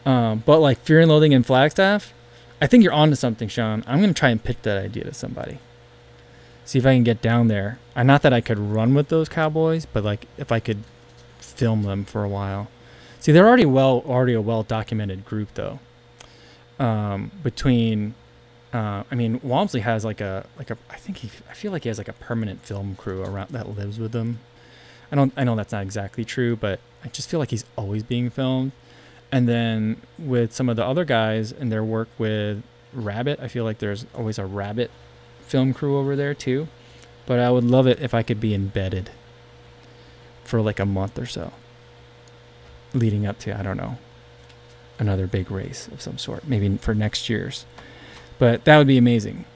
Um, 0.05 0.43
but 0.45 0.61
like 0.61 0.79
Fear 0.81 1.01
and 1.01 1.11
Loathing 1.11 1.33
in 1.33 1.43
Flagstaff, 1.43 2.13
I 2.61 2.67
think 2.67 2.83
you're 2.83 2.93
onto 2.93 3.17
something, 3.17 3.49
Sean. 3.49 3.83
I'm 3.87 4.01
gonna 4.01 4.15
try 4.15 4.31
and 4.31 4.43
pitch 4.43 4.59
that 4.63 4.83
idea 4.83 5.05
to 5.05 5.15
somebody. 5.15 5.59
See 6.65 6.79
if 6.79 6.87
I 6.87 6.95
can 6.95 7.05
get 7.05 7.21
down 7.21 7.49
there. 7.49 7.79
I 7.95 8.03
not 8.03 8.23
that 8.23 8.33
I 8.33 8.41
could 8.41 8.59
run 8.59 8.95
with 8.95 9.09
those 9.09 9.29
cowboys, 9.29 9.87
but 9.87 10.05
like 10.05 10.27
if 10.39 10.51
I 10.51 10.61
could 10.61 10.85
film 11.39 11.83
them 11.83 12.05
for 12.05 12.25
a 12.25 12.29
while. 12.29 12.69
See, 13.21 13.33
they're 13.33 13.47
already 13.47 13.65
well, 13.67 14.03
already 14.07 14.35
a 14.35 14.41
well 14.41 14.63
documented 14.63 15.25
group 15.25 15.49
though. 15.55 15.79
Um, 16.79 17.31
between 17.43 18.15
uh, 18.75 19.05
I 19.09 19.15
mean, 19.15 19.41
Walmsley 19.45 19.81
has 19.81 20.05
like 20.05 20.21
a 20.21 20.45
like 20.59 20.71
a 20.71 20.77
I 20.91 20.97
think 20.97 21.19
he 21.19 21.31
I 21.49 21.55
feel 21.55 21.71
like 21.71 21.85
he 21.85 21.89
has 21.89 21.97
like 21.97 22.09
a 22.09 22.13
permanent 22.13 22.61
film 22.63 22.97
crew 22.97 23.23
around 23.23 23.51
that 23.51 23.77
lives 23.79 23.99
with 24.01 24.13
him. 24.13 24.41
I 25.13 25.17
don't 25.17 25.33
I 25.37 25.45
know 25.45 25.55
that's 25.55 25.73
not 25.73 25.83
exactly 25.83 26.25
true, 26.25 26.57
but 26.57 26.81
I 27.05 27.09
just 27.09 27.31
feel 27.31 27.39
like 27.39 27.51
he's 27.51 27.65
always 27.77 28.03
being 28.03 28.31
filmed. 28.31 28.73
And 29.35 29.49
then 29.49 30.01
with 30.17 30.53
some 30.53 30.69
of 30.69 30.77
the 30.77 30.85
other 30.85 31.05
guys 31.05 31.51
and 31.51 31.73
their 31.73 31.83
work 31.83 32.09
with 32.19 32.63
Rabbit, 32.93 33.41
I 33.43 33.49
feel 33.49 33.65
like 33.65 33.79
there's 33.79 34.07
always 34.15 34.39
a 34.39 34.47
Rabbit 34.47 34.93
film 35.41 35.75
crew 35.75 35.99
over 35.99 36.15
there 36.15 36.35
too. 36.35 36.69
But 37.27 37.41
I 37.41 37.51
would 37.51 37.65
love 37.65 37.89
it 37.89 37.99
if 37.99 38.15
I 38.15 38.23
could 38.23 38.39
be 38.39 38.55
embedded 38.55 39.11
for 40.45 40.61
like 40.61 40.79
a 40.79 40.87
month 40.87 41.19
or 41.19 41.27
so, 41.27 41.53
leading 42.93 43.27
up 43.27 43.41
to 43.41 43.59
I 43.59 43.65
don't 43.65 43.77
know 43.77 43.99
another 45.01 45.27
big 45.27 45.51
race 45.51 45.89
of 45.89 46.01
some 46.01 46.17
sort, 46.17 46.47
maybe 46.47 46.77
for 46.77 46.95
next 46.95 47.29
year's. 47.29 47.67
But 48.39 48.65
that 48.67 48.79
would 48.79 48.87
be 48.87 48.99
amazing. 48.99 49.47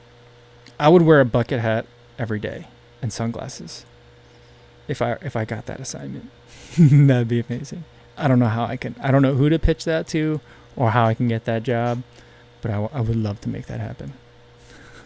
I 0.77 0.89
would 0.89 1.03
wear 1.03 1.21
a 1.21 1.25
bucket 1.25 1.61
hat 1.61 1.85
every 2.17 2.39
day 2.39 2.67
and 3.01 3.13
sunglasses 3.13 3.85
if 4.89 5.01
I 5.01 5.13
if 5.21 5.37
I 5.37 5.45
got 5.45 5.67
that 5.67 5.79
assignment. 5.79 6.29
That'd 6.77 7.29
be 7.29 7.39
amazing. 7.47 7.85
I 8.19 8.27
don't 8.27 8.39
know 8.39 8.47
how 8.47 8.65
I 8.65 8.77
can. 8.77 8.95
I 9.01 9.11
don't 9.11 9.21
know 9.21 9.33
who 9.33 9.49
to 9.49 9.57
pitch 9.59 9.85
that 9.85 10.07
to 10.09 10.41
or 10.75 10.91
how 10.91 11.05
I 11.05 11.13
can 11.13 11.27
get 11.27 11.45
that 11.45 11.63
job, 11.63 12.03
but 12.61 12.71
I, 12.71 12.75
w- 12.75 12.91
I 12.93 13.01
would 13.01 13.15
love 13.15 13.41
to 13.41 13.49
make 13.49 13.65
that 13.67 13.79
happen. 13.79 14.13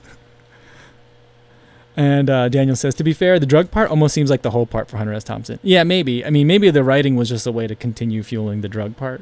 and 1.97 2.29
uh, 2.29 2.49
Daniel 2.49 2.75
says, 2.75 2.95
to 2.95 3.03
be 3.03 3.13
fair, 3.13 3.39
the 3.39 3.45
drug 3.45 3.71
part 3.71 3.89
almost 3.89 4.13
seems 4.13 4.29
like 4.29 4.41
the 4.41 4.51
whole 4.51 4.65
part 4.65 4.89
for 4.89 4.97
Hunter 4.97 5.13
S. 5.13 5.23
Thompson. 5.23 5.59
Yeah, 5.63 5.83
maybe. 5.83 6.25
I 6.25 6.29
mean, 6.29 6.47
maybe 6.47 6.69
the 6.69 6.83
writing 6.83 7.15
was 7.15 7.29
just 7.29 7.47
a 7.47 7.51
way 7.51 7.67
to 7.67 7.75
continue 7.75 8.23
fueling 8.23 8.61
the 8.61 8.69
drug 8.69 8.97
part. 8.97 9.21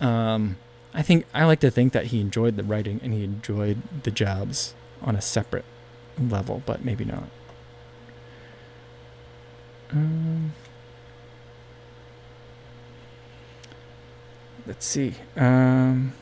Um, 0.00 0.56
I 0.94 1.02
think 1.02 1.26
I 1.34 1.44
like 1.44 1.60
to 1.60 1.70
think 1.70 1.92
that 1.92 2.06
he 2.06 2.20
enjoyed 2.20 2.56
the 2.56 2.64
writing 2.64 3.00
and 3.02 3.12
he 3.12 3.24
enjoyed 3.24 3.82
the 4.02 4.10
jobs 4.10 4.74
on 5.02 5.14
a 5.14 5.20
separate 5.20 5.64
level, 6.18 6.62
but 6.66 6.84
maybe 6.84 7.04
not. 7.04 7.24
Um, 9.90 10.52
let's 14.68 14.86
see. 14.86 15.14
Um, 15.36 16.12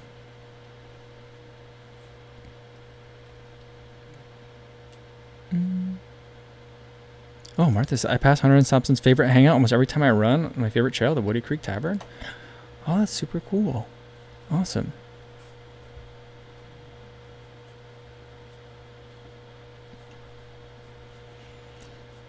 mm. 5.53 5.97
Oh, 7.59 7.71
Martha, 7.71 8.11
I 8.11 8.17
pass 8.17 8.41
Hunter 8.41 8.57
and 8.57 8.65
Thompson's 8.65 9.01
favorite 9.01 9.29
hangout 9.29 9.55
almost 9.55 9.73
every 9.73 9.87
time 9.87 10.03
I 10.03 10.11
run. 10.11 10.55
My 10.57 10.71
favorite 10.71 10.95
trail, 10.95 11.15
the 11.15 11.21
Woody 11.21 11.41
Creek 11.41 11.61
Tavern. 11.61 12.01
Oh, 12.87 13.01
that's 13.01 13.13
super 13.13 13.41
cool. 13.41 13.89
Awesome. 14.51 14.93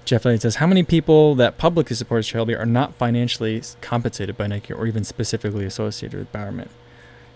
Jeff 0.08 0.26
Elliott 0.26 0.42
says, 0.42 0.56
How 0.56 0.68
many 0.68 0.84
people 0.84 1.36
that 1.36 1.58
publicly 1.58 1.94
support 1.94 2.24
Shelby 2.24 2.56
are 2.56 2.66
not 2.66 2.96
financially 2.96 3.62
compensated 3.82 4.38
by 4.38 4.48
Nike 4.48 4.74
or 4.74 4.88
even 4.88 5.04
specifically 5.04 5.66
associated 5.66 6.18
with 6.18 6.32
Bowerman? 6.32 6.70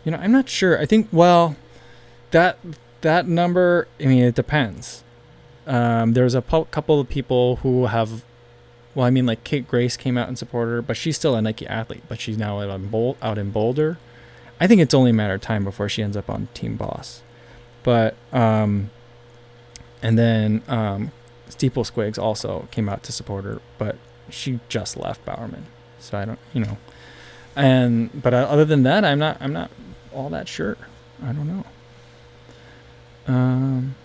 You 0.05 0.13
know, 0.13 0.17
I'm 0.17 0.31
not 0.31 0.47
sure. 0.47 0.79
I 0.79 0.85
think, 0.85 1.09
well, 1.11 1.57
that 2.31 2.57
that 3.01 3.27
number, 3.27 3.89
I 3.99 4.05
mean, 4.05 4.23
it 4.23 4.35
depends. 4.35 5.03
Um, 5.67 6.13
there's 6.13 6.33
a 6.33 6.41
couple 6.41 7.01
of 7.01 7.09
people 7.09 7.57
who 7.57 7.87
have, 7.87 8.23
well, 8.95 9.05
I 9.05 9.09
mean, 9.09 9.25
like 9.25 9.43
Kate 9.43 9.67
Grace 9.67 9.97
came 9.97 10.17
out 10.17 10.29
and 10.29 10.37
supported 10.37 10.71
her, 10.71 10.81
but 10.81 10.95
she's 10.95 11.17
still 11.17 11.35
a 11.35 11.41
Nike 11.41 11.67
athlete, 11.67 12.03
but 12.07 12.21
she's 12.21 12.37
now 12.37 12.61
out 12.61 12.69
in, 12.69 12.87
Bol- 12.87 13.17
out 13.21 13.37
in 13.37 13.51
Boulder. 13.51 13.97
I 14.61 14.67
think 14.67 14.79
it's 14.79 14.93
only 14.93 15.09
a 15.09 15.13
matter 15.13 15.33
of 15.33 15.41
time 15.41 15.65
before 15.65 15.89
she 15.89 16.01
ends 16.01 16.15
up 16.15 16.29
on 16.29 16.47
Team 16.53 16.77
Boss. 16.77 17.21
But, 17.83 18.15
um, 18.31 18.91
and 20.01 20.17
then 20.17 20.63
um, 20.69 21.11
Steeple 21.51 21.83
Squigs 21.83 22.17
also 22.17 22.67
came 22.71 22.87
out 22.87 23.03
to 23.03 23.11
support 23.11 23.43
her, 23.43 23.61
but 23.77 23.97
she 24.29 24.59
just 24.69 24.95
left 24.95 25.23
Bowerman, 25.25 25.65
so 25.99 26.17
I 26.17 26.25
don't, 26.25 26.39
you 26.53 26.61
know. 26.61 26.77
And 27.55 28.09
but 28.21 28.33
other 28.33 28.63
than 28.65 28.83
that, 28.83 29.03
I'm 29.03 29.19
not, 29.19 29.37
I'm 29.41 29.51
not 29.51 29.69
all 30.13 30.29
that 30.29 30.47
sure. 30.47 30.77
I 31.21 31.33
don't 31.33 31.47
know. 31.47 31.65
Um. 33.27 33.95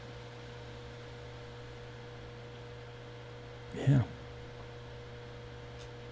Yeah. 3.77 4.03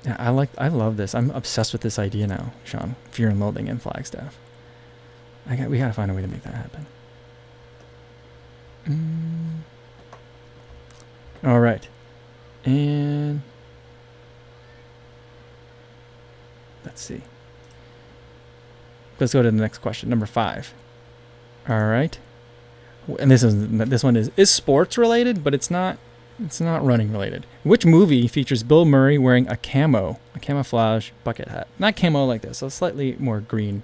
Yeah, 0.04 0.16
I 0.18 0.30
like, 0.30 0.50
I 0.58 0.68
love 0.68 0.96
this. 0.96 1.14
I'm 1.14 1.30
obsessed 1.30 1.72
with 1.72 1.82
this 1.82 1.98
idea 1.98 2.26
now, 2.26 2.52
Sean. 2.62 2.94
Fear 3.10 3.30
and 3.30 3.40
Loathing 3.40 3.68
in 3.68 3.78
Flagstaff. 3.78 4.38
I 5.48 5.56
got, 5.56 5.70
we 5.70 5.78
gotta 5.78 5.94
find 5.94 6.10
a 6.10 6.14
way 6.14 6.22
to 6.22 6.28
make 6.28 6.42
that 6.42 6.54
happen. 6.54 6.86
Mm. 8.86 9.60
All 11.44 11.60
right. 11.60 11.86
And 12.64 13.42
let's 16.84 17.02
see. 17.02 17.20
Let's 19.20 19.32
go 19.32 19.42
to 19.42 19.50
the 19.50 19.56
next 19.56 19.78
question, 19.78 20.08
number 20.08 20.26
five. 20.26 20.72
All 21.68 21.84
right. 21.84 22.18
And 23.18 23.30
this 23.30 23.42
is 23.42 23.68
this 23.68 24.02
one 24.02 24.16
is 24.16 24.30
is 24.36 24.50
sports 24.50 24.96
related, 24.96 25.44
but 25.44 25.54
it's 25.54 25.70
not 25.70 25.98
it's 26.42 26.60
not 26.60 26.84
running 26.84 27.12
related. 27.12 27.46
Which 27.62 27.84
movie 27.84 28.26
features 28.26 28.62
Bill 28.62 28.84
Murray 28.84 29.18
wearing 29.18 29.46
a 29.48 29.56
camo, 29.56 30.18
a 30.34 30.38
camouflage 30.40 31.10
bucket 31.22 31.48
hat? 31.48 31.68
Not 31.78 31.96
camo 31.96 32.24
like 32.24 32.42
this, 32.42 32.62
a 32.62 32.70
slightly 32.70 33.16
more 33.18 33.40
green 33.40 33.82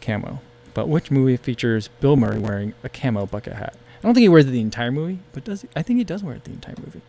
camo. 0.00 0.40
But 0.74 0.88
which 0.88 1.10
movie 1.10 1.36
features 1.36 1.88
Bill 2.00 2.16
Murray 2.16 2.38
wearing 2.38 2.74
a 2.82 2.88
camo 2.88 3.26
bucket 3.26 3.54
hat? 3.54 3.76
I 4.02 4.06
don't 4.08 4.14
think 4.14 4.22
he 4.22 4.28
wears 4.28 4.46
it 4.46 4.50
the 4.50 4.60
entire 4.60 4.90
movie, 4.90 5.20
but 5.32 5.44
does 5.44 5.62
he? 5.62 5.68
I 5.76 5.82
think 5.82 5.98
he 5.98 6.04
does 6.04 6.24
wear 6.24 6.34
it 6.34 6.44
the 6.44 6.50
entire 6.50 6.74
movie. 6.84 7.02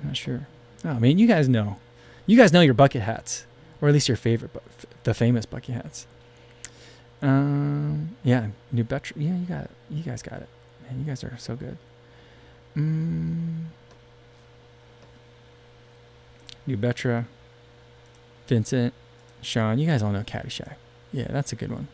I'm 0.00 0.08
not 0.08 0.16
sure. 0.16 0.46
Oh, 0.84 0.90
I 0.90 0.98
mean, 0.98 1.18
you 1.18 1.26
guys 1.28 1.48
know. 1.48 1.78
You 2.26 2.36
guys 2.36 2.52
know 2.52 2.60
your 2.62 2.74
bucket 2.74 3.02
hats, 3.02 3.44
or 3.80 3.88
at 3.88 3.94
least 3.94 4.08
your 4.08 4.16
favorite, 4.16 4.52
bu- 4.52 4.60
f- 4.78 4.86
the 5.04 5.14
famous 5.14 5.46
bucket 5.46 5.74
hats. 5.74 6.06
Um, 7.22 8.16
yeah, 8.24 8.48
New 8.72 8.84
Betr. 8.84 9.12
Yeah, 9.16 9.34
you 9.36 9.46
got 9.46 9.64
it. 9.64 9.70
You 9.90 10.02
guys 10.02 10.22
got 10.22 10.40
it. 10.42 10.48
Man, 10.88 10.98
you 11.00 11.04
guys 11.04 11.22
are 11.22 11.36
so 11.38 11.54
good. 11.54 11.76
Mm. 12.76 13.64
New 16.66 16.76
Betra, 16.76 17.24
Vincent, 18.46 18.94
Sean. 19.42 19.78
You 19.78 19.86
guys 19.86 20.02
all 20.02 20.12
know 20.12 20.22
Caddyshack. 20.22 20.74
Yeah, 21.12 21.26
that's 21.30 21.52
a 21.52 21.56
good 21.56 21.72
one. 21.72 21.88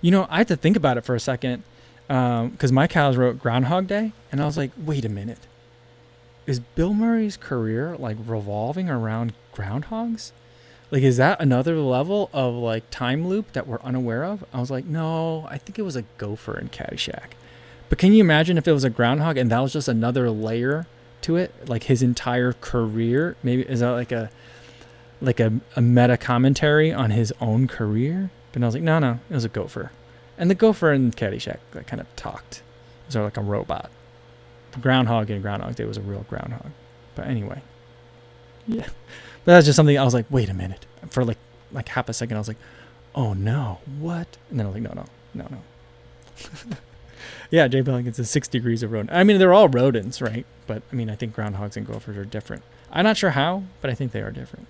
You 0.00 0.10
know, 0.10 0.26
I 0.30 0.38
had 0.38 0.48
to 0.48 0.56
think 0.56 0.76
about 0.76 0.96
it 0.96 1.04
for 1.04 1.14
a 1.14 1.20
second 1.20 1.62
Um, 2.08 2.50
because 2.50 2.72
my 2.72 2.86
cows 2.86 3.16
wrote 3.16 3.38
Groundhog 3.38 3.86
Day, 3.86 4.12
and 4.32 4.40
I 4.40 4.46
was 4.46 4.56
like, 4.56 4.70
wait 4.78 5.04
a 5.04 5.08
minute. 5.08 5.46
Is 6.46 6.60
Bill 6.60 6.94
Murray's 6.94 7.36
career 7.36 7.94
like 7.98 8.16
revolving 8.24 8.88
around 8.88 9.34
groundhogs? 9.54 10.32
Like, 10.90 11.02
is 11.02 11.18
that 11.18 11.40
another 11.40 11.76
level 11.76 12.30
of 12.32 12.54
like 12.54 12.88
time 12.90 13.28
loop 13.28 13.52
that 13.52 13.66
we're 13.66 13.80
unaware 13.82 14.24
of? 14.24 14.44
I 14.54 14.60
was 14.60 14.70
like, 14.70 14.86
no, 14.86 15.46
I 15.50 15.58
think 15.58 15.78
it 15.78 15.82
was 15.82 15.96
a 15.96 16.02
gopher 16.16 16.58
in 16.58 16.68
Caddyshack. 16.70 17.32
But 17.90 17.98
can 17.98 18.12
you 18.14 18.20
imagine 18.20 18.56
if 18.56 18.66
it 18.66 18.72
was 18.72 18.84
a 18.84 18.90
groundhog 18.90 19.36
and 19.36 19.50
that 19.50 19.60
was 19.60 19.72
just 19.72 19.88
another 19.88 20.30
layer 20.30 20.86
to 21.22 21.36
it? 21.36 21.68
Like 21.68 21.84
his 21.84 22.02
entire 22.02 22.54
career? 22.54 23.36
Maybe 23.42 23.62
is 23.62 23.80
that 23.80 23.90
like 23.90 24.12
a 24.12 24.30
like 25.20 25.40
a, 25.40 25.52
a 25.76 25.82
meta 25.82 26.16
commentary 26.16 26.92
on 26.92 27.10
his 27.10 27.32
own 27.40 27.66
career? 27.66 28.30
But 28.52 28.62
I 28.62 28.66
was 28.66 28.74
like, 28.74 28.84
no, 28.84 28.98
no, 28.98 29.20
it 29.28 29.34
was 29.34 29.44
a 29.44 29.50
gopher. 29.50 29.90
And 30.38 30.48
the 30.48 30.54
gopher 30.54 30.92
in 30.92 31.10
Caddyshack 31.10 31.58
like, 31.74 31.86
kind 31.86 32.00
of 32.00 32.14
talked. 32.16 32.58
It 32.58 33.06
was 33.06 33.12
sort 33.14 33.26
of 33.26 33.36
like 33.36 33.36
a 33.36 33.46
robot. 33.46 33.90
The 34.72 34.78
groundhog 34.78 35.30
in 35.30 35.42
Groundhog 35.42 35.74
Day 35.74 35.84
was 35.84 35.96
a 35.96 36.00
real 36.02 36.24
groundhog. 36.28 36.70
But 37.14 37.26
anyway, 37.26 37.60
yeah. 38.66 38.86
But 39.44 39.52
that's 39.52 39.66
just 39.66 39.76
something 39.76 39.98
I 39.98 40.04
was 40.04 40.14
like, 40.14 40.26
wait 40.30 40.48
a 40.48 40.54
minute. 40.54 40.86
For 41.10 41.24
like 41.24 41.38
like 41.72 41.88
half 41.88 42.08
a 42.08 42.12
second, 42.12 42.36
I 42.36 42.40
was 42.40 42.48
like, 42.48 42.58
oh 43.14 43.32
no, 43.32 43.78
what? 43.98 44.36
And 44.50 44.58
then 44.58 44.66
I 44.66 44.68
was 44.70 44.80
like, 44.80 44.84
no, 44.84 44.92
no, 44.94 45.04
no, 45.34 45.48
no. 45.50 46.76
yeah, 47.50 47.66
Jay 47.66 47.82
Pelican 47.82 48.12
says 48.12 48.30
six 48.30 48.46
degrees 48.46 48.82
of 48.82 48.92
rodent. 48.92 49.10
I 49.12 49.24
mean, 49.24 49.38
they're 49.38 49.54
all 49.54 49.68
rodents, 49.68 50.22
right? 50.22 50.46
But 50.66 50.82
I 50.92 50.94
mean, 50.94 51.10
I 51.10 51.16
think 51.16 51.34
groundhogs 51.34 51.76
and 51.76 51.86
gophers 51.86 52.16
are 52.16 52.24
different. 52.24 52.62
I'm 52.92 53.04
not 53.04 53.16
sure 53.16 53.30
how, 53.30 53.64
but 53.80 53.90
I 53.90 53.94
think 53.94 54.12
they 54.12 54.22
are 54.22 54.30
different. 54.30 54.66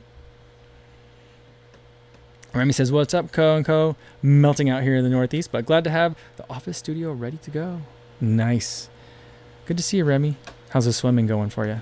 Remy 2.55 2.73
says, 2.73 2.91
What's 2.91 3.15
up, 3.15 3.31
Co 3.33 3.57
and 3.57 3.65
Co? 3.65 3.97
Melting 4.23 4.71
out 4.71 4.83
here 4.83 4.97
in 4.97 5.05
the 5.05 5.11
Northeast, 5.11 5.53
but 5.53 5.67
glad 5.67 5.85
to 5.85 5.91
have 5.91 6.17
the 6.37 6.49
office 6.51 6.79
studio 6.79 7.13
ready 7.13 7.37
to 7.39 7.51
go. 7.51 7.83
Nice. 8.21 8.89
Good 9.67 9.77
to 9.77 9.83
see 9.83 9.99
you, 9.99 10.05
Remy. 10.05 10.37
How's 10.71 10.87
the 10.87 10.93
swimming 10.93 11.27
going 11.27 11.51
for 11.51 11.67
you? 11.67 11.81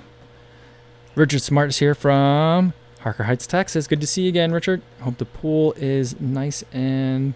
Richard 1.15 1.41
Smart 1.41 1.71
is 1.71 1.79
here 1.79 1.95
from 1.95 2.75
Harker 3.01 3.25
Heights, 3.25 3.47
Texas. 3.47 3.87
Good 3.87 4.01
to 4.01 4.07
see 4.07 4.23
you 4.23 4.29
again, 4.29 4.53
Richard. 4.53 4.83
Hope 5.01 5.19
the 5.19 5.25
pool 5.25 5.73
is 5.77 6.21
nice 6.21 6.65
and. 6.73 7.35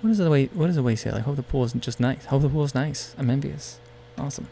What 0.00 0.10
is 0.10 0.18
the 0.18 0.30
way? 0.30 0.46
What 0.46 0.68
does 0.68 0.76
the 0.76 0.82
way 0.82 0.96
say? 0.96 1.12
Like, 1.12 1.22
hope 1.22 1.36
the 1.36 1.42
pool 1.42 1.64
isn't 1.64 1.82
just 1.82 2.00
nice. 2.00 2.24
Hope 2.24 2.42
the 2.42 2.48
pool 2.48 2.64
is 2.64 2.74
nice. 2.74 3.14
I'm 3.18 3.30
envious. 3.30 3.78
Awesome. 4.18 4.48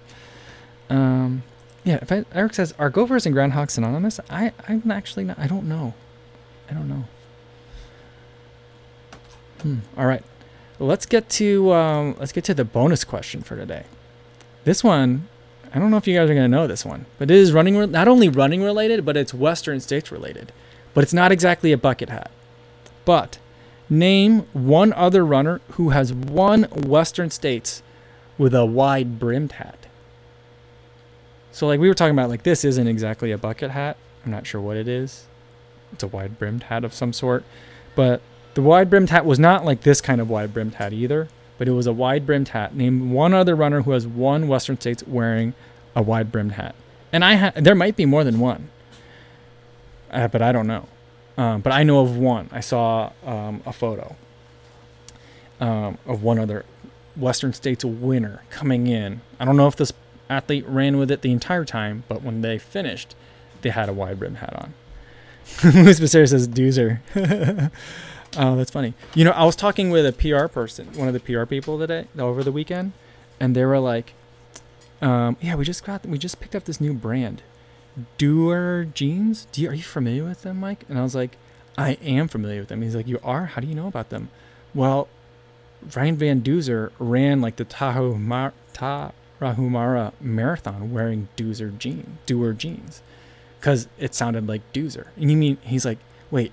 Um, 0.89 1.43
yeah. 1.83 1.99
If 2.03 2.13
I, 2.13 2.25
Eric 2.33 2.55
says, 2.55 2.75
"Are 2.79 2.91
gophers 2.91 3.27
and 3.27 3.35
groundhogs 3.35 3.71
synonymous?" 3.73 4.21
I, 4.29 4.53
I'm 4.69 4.91
actually 4.91 5.25
not. 5.25 5.39
I 5.39 5.47
don't 5.47 5.69
know. 5.69 5.95
I 6.69 6.75
don't 6.75 6.89
know. 6.89 7.05
Hmm. 9.63 9.79
All 9.97 10.07
right. 10.07 10.25
Let's 10.79 11.05
get 11.05 11.29
to 11.31 11.73
um, 11.73 12.17
let's 12.19 12.33
get 12.33 12.45
to 12.45 12.55
the 12.55 12.65
bonus 12.65 13.05
question 13.05 13.43
for 13.43 13.57
today. 13.57 13.85
This 14.65 14.83
one, 14.83 15.29
I 15.75 15.79
don't 15.79 15.91
know 15.91 15.99
if 15.99 16.07
you 16.07 16.17
guys 16.17 16.31
are 16.31 16.35
gonna 16.35 16.49
know 16.49 16.67
this 16.67 16.85
one, 16.85 17.05
but 17.19 17.31
it 17.31 17.37
is 17.37 17.53
running 17.53 17.77
re- 17.77 17.87
not 17.87 18.09
only 18.09 18.29
running 18.29 18.63
related, 18.63 19.05
but 19.05 19.17
it's 19.17 19.35
Western 19.35 19.81
states 19.81 20.11
related. 20.11 20.53
But 20.95 21.05
it's 21.05 21.13
not 21.13 21.33
exactly 21.33 21.73
a 21.73 21.79
bucket 21.79 22.09
hat. 22.09 22.31
But 23.05 23.39
name 23.91 24.41
one 24.53 24.93
other 24.95 25.25
runner 25.25 25.61
who 25.73 25.91
has 25.91 26.13
won 26.13 26.65
Western 26.65 27.31
states 27.31 27.83
with 28.39 28.55
a 28.55 28.65
wide 28.65 29.19
brimmed 29.19 29.53
hat. 29.53 29.87
So 31.53 31.67
like 31.67 31.81
we 31.81 31.89
were 31.89 31.95
talking 31.95 32.15
about, 32.15 32.31
like 32.31 32.43
this 32.43 32.65
isn't 32.65 32.87
exactly 32.87 33.33
a 33.33 33.39
bucket 33.39 33.73
hat. 33.73 33.99
I'm 34.25 34.31
not 34.31 34.47
sure 34.47 34.61
what 34.61 34.77
it 34.77 34.89
is. 34.89 35.27
It's 35.93 36.03
a 36.03 36.09
wide 36.09 36.39
brimmed 36.39 36.65
hat 36.65 36.85
of 36.85 36.95
some 36.95 37.13
sort, 37.13 37.45
but 37.95 38.23
the 38.55 38.63
wide 38.63 38.91
brimmed 38.91 39.11
hat 39.11 39.25
was 39.25 39.39
not 39.39 39.65
like 39.65 39.83
this 39.83 40.01
kind 40.01 40.21
of 40.21 40.29
wide 40.29 40.53
brimmed 40.53 40.75
hat 40.75 40.93
either, 40.93 41.29
but 41.59 41.69
it 41.69 41.73
was 41.73 41.87
a 41.87 41.93
wide 41.93 42.27
brimmed 42.27 42.49
hat. 42.49 42.75
Name 42.75 43.13
one 43.13 43.35
other 43.35 43.55
runner 43.55 43.83
who 43.83 43.93
has 43.93 44.07
won 44.07 44.49
Western 44.49 44.79
States 44.81 45.03
wearing 45.07 45.55
a 45.95 46.03
wide 46.03 46.33
brimmed 46.33 46.53
hat. 46.53 46.75
And 47.13 47.25
I 47.25 47.35
ha- 47.37 47.53
there 47.55 47.75
might 47.75 47.97
be 47.97 48.07
more 48.07 48.25
than 48.25 48.41
one, 48.41 48.69
uh, 50.11 50.29
but 50.29 50.43
I 50.43 50.53
don't 50.53 50.67
know. 50.67 50.87
Um, 51.37 51.61
but 51.61 51.73
I 51.73 51.83
know 51.83 52.01
of 52.01 52.17
one. 52.17 52.49
I 52.53 52.61
saw 52.61 53.13
um, 53.25 53.63
a 53.65 53.73
photo 53.73 54.15
um, 55.61 55.99
of 56.07 56.23
one 56.23 56.39
other 56.39 56.65
Western 57.17 57.53
States 57.53 57.85
winner 57.85 58.43
coming 58.51 58.87
in. 58.87 59.21
I 59.39 59.45
don't 59.45 59.57
know 59.57 59.67
if 59.67 59.77
this 59.77 59.93
athlete 60.29 60.65
ran 60.67 60.99
with 60.99 61.11
it 61.11 61.23
the 61.23 61.33
entire 61.33 61.65
time, 61.65 62.05
but 62.09 62.23
when 62.23 62.43
they 62.43 62.59
finished, 62.59 63.15
they 63.63 63.71
had 63.71 63.89
a 63.89 63.93
wide 63.93 64.19
brimmed 64.19 64.39
hat 64.39 64.55
on. 64.55 64.75
Luis 65.75 66.01
Becerra 66.01 66.29
says 66.29 66.47
Duzer. 66.49 67.01
Oh, 68.37 68.57
that's 68.57 68.71
funny. 68.71 68.95
You 69.15 69.25
know, 69.25 69.33
I 69.33 69.45
was 69.45 69.57
talking 69.57 69.91
with 69.91 70.07
a 70.07 70.13
PR 70.13 70.47
person, 70.47 70.89
one 70.95 71.09
of 71.09 71.15
the 71.15 71.21
PR 71.21 71.45
people 71.47 71.79
today 71.79 72.07
over 72.19 72.45
the 72.45 72.53
weekend, 72.53 72.93
and 73.41 73.57
they 73.57 73.65
were 73.65 73.79
like, 73.81 74.13
um, 75.03 75.37
"Yeah, 75.41 75.57
we 75.57 75.65
just 75.65 75.85
got, 75.85 76.07
we 76.07 76.17
just 76.19 76.41
picked 76.41 76.55
up 76.55 76.65
this 76.65 76.81
new 76.81 76.93
brand, 76.95 77.43
Duer 78.19 78.85
Jeans. 78.85 79.47
Do 79.51 79.63
you, 79.63 79.71
are 79.71 79.75
you 79.75 79.83
familiar 79.83 80.25
with 80.25 80.43
them, 80.43 80.61
Mike?" 80.61 80.85
And 80.89 80.99
I 80.99 81.03
was 81.03 81.15
like, 81.15 81.37
"I 81.77 81.93
am 82.03 82.29
familiar 82.29 82.61
with 82.61 82.69
them." 82.69 82.83
He's 82.83 82.95
like, 82.95 83.09
"You 83.09 83.19
are? 83.25 83.47
How 83.47 83.61
do 83.61 83.67
you 83.67 83.75
know 83.75 83.89
about 83.89 84.11
them?" 84.11 84.31
Well, 84.75 85.09
Ryan 85.97 86.17
Van 86.17 86.41
Duzer 86.43 86.93
ran 87.01 87.41
like 87.41 87.57
the 87.57 87.65
Tahumara, 87.65 88.53
Tarahumara 88.73 90.13
marathon 90.21 90.93
wearing 90.93 91.29
Doozer 91.37 91.77
jean, 91.77 92.19
Duer 92.27 92.53
jeans, 92.53 93.03
because 93.59 93.89
it 93.99 94.15
sounded 94.15 94.47
like 94.47 94.61
Doozer. 94.73 95.09
And 95.17 95.33
you 95.33 95.37
mean 95.37 95.59
he's 95.63 95.85
like, 95.85 95.99
"Wait." 96.31 96.53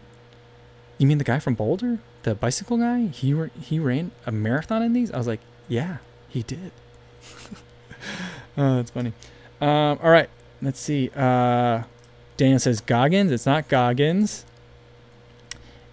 You 0.98 1.08
mean 1.08 1.18
the 1.18 1.24
guy 1.24 1.40
from 1.40 1.54
Boulder, 1.54 2.00
the 2.24 2.36
bicycle 2.36 2.78
guy? 2.78 3.08
He 3.08 3.36
he 3.62 3.80
ran 3.80 4.12
a 4.26 4.32
marathon 4.32 4.82
in 4.82 4.94
these. 4.94 5.12
I 5.12 5.18
was 5.18 5.28
like, 5.28 5.42
yeah, 5.68 5.98
he 6.28 6.44
did. 6.44 6.72
oh, 8.58 8.76
that's 8.78 8.92
funny. 8.92 9.14
Um, 9.62 10.00
all 10.02 10.10
right, 10.10 10.30
let's 10.62 10.80
see. 10.80 11.12
Uh, 11.16 11.84
Dan 12.38 12.60
says 12.60 12.82
Goggins. 12.82 13.32
It's 13.32 13.46
not 13.46 13.68
Goggins. 13.68 14.46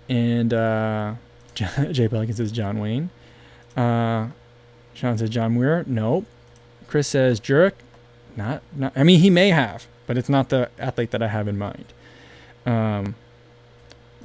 And 0.09 0.53
uh, 0.53 1.15
Jay 1.55 2.09
Pelican 2.09 2.35
says 2.35 2.53
John 2.53 2.79
Wayne. 2.79 3.11
Uh, 3.77 4.29
Sean 4.93 5.19
says 5.19 5.31
John 5.31 5.55
Muir. 5.55 5.85
Nope. 5.87 6.27
Chris 6.87 7.09
says 7.09 7.41
Jurek. 7.41 7.73
Not, 8.37 8.63
not. 8.75 8.93
I 8.97 9.05
mean, 9.05 9.21
he 9.21 9.31
may 9.31 9.51
have, 9.51 9.87
but 10.07 10.19
it's 10.19 10.29
not 10.29 10.49
the 10.49 10.71
athlete 10.79 11.11
that 11.13 11.23
I 11.23 11.29
have 11.29 11.49
in 11.49 11.57
mind. 11.57 11.87
Um, 12.67 13.15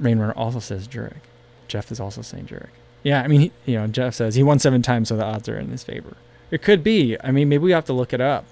Rainrunner 0.00 0.32
also 0.36 0.58
says 0.58 0.88
Jurek. 0.88 1.20
Jeff 1.68 1.92
is 1.92 2.00
also 2.00 2.22
saying 2.22 2.46
Jurek. 2.46 2.70
Yeah, 3.02 3.22
I 3.22 3.28
mean, 3.28 3.40
he, 3.40 3.52
you 3.66 3.78
know, 3.78 3.86
Jeff 3.86 4.14
says 4.14 4.34
he 4.34 4.42
won 4.42 4.58
seven 4.58 4.82
times, 4.82 5.08
so 5.08 5.16
the 5.16 5.24
odds 5.24 5.48
are 5.48 5.58
in 5.58 5.68
his 5.68 5.82
favor. 5.82 6.16
It 6.50 6.62
could 6.62 6.82
be. 6.82 7.16
I 7.22 7.30
mean, 7.30 7.48
maybe 7.48 7.64
we 7.64 7.72
have 7.72 7.84
to 7.86 7.92
look 7.92 8.12
it 8.12 8.20
up, 8.20 8.44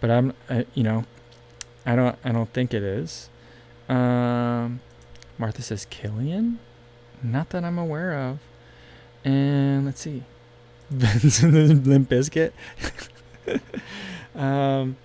but 0.00 0.10
I'm, 0.10 0.34
uh, 0.50 0.64
you 0.74 0.82
know, 0.82 1.04
I 1.86 1.96
don't, 1.96 2.18
I 2.24 2.32
don't 2.32 2.52
think 2.52 2.74
it 2.74 2.82
is. 2.82 3.30
Um, 3.88 4.80
Martha 5.38 5.62
says 5.62 5.86
Kilian, 5.90 6.56
not 7.22 7.50
that 7.50 7.64
I'm 7.64 7.78
aware 7.78 8.14
of. 8.14 8.38
And 9.24 9.86
let's 9.86 10.00
see, 10.00 10.24
Vincent 10.90 11.86
Limp 11.86 12.08
Bizkit. 12.08 12.52
um, 14.34 14.96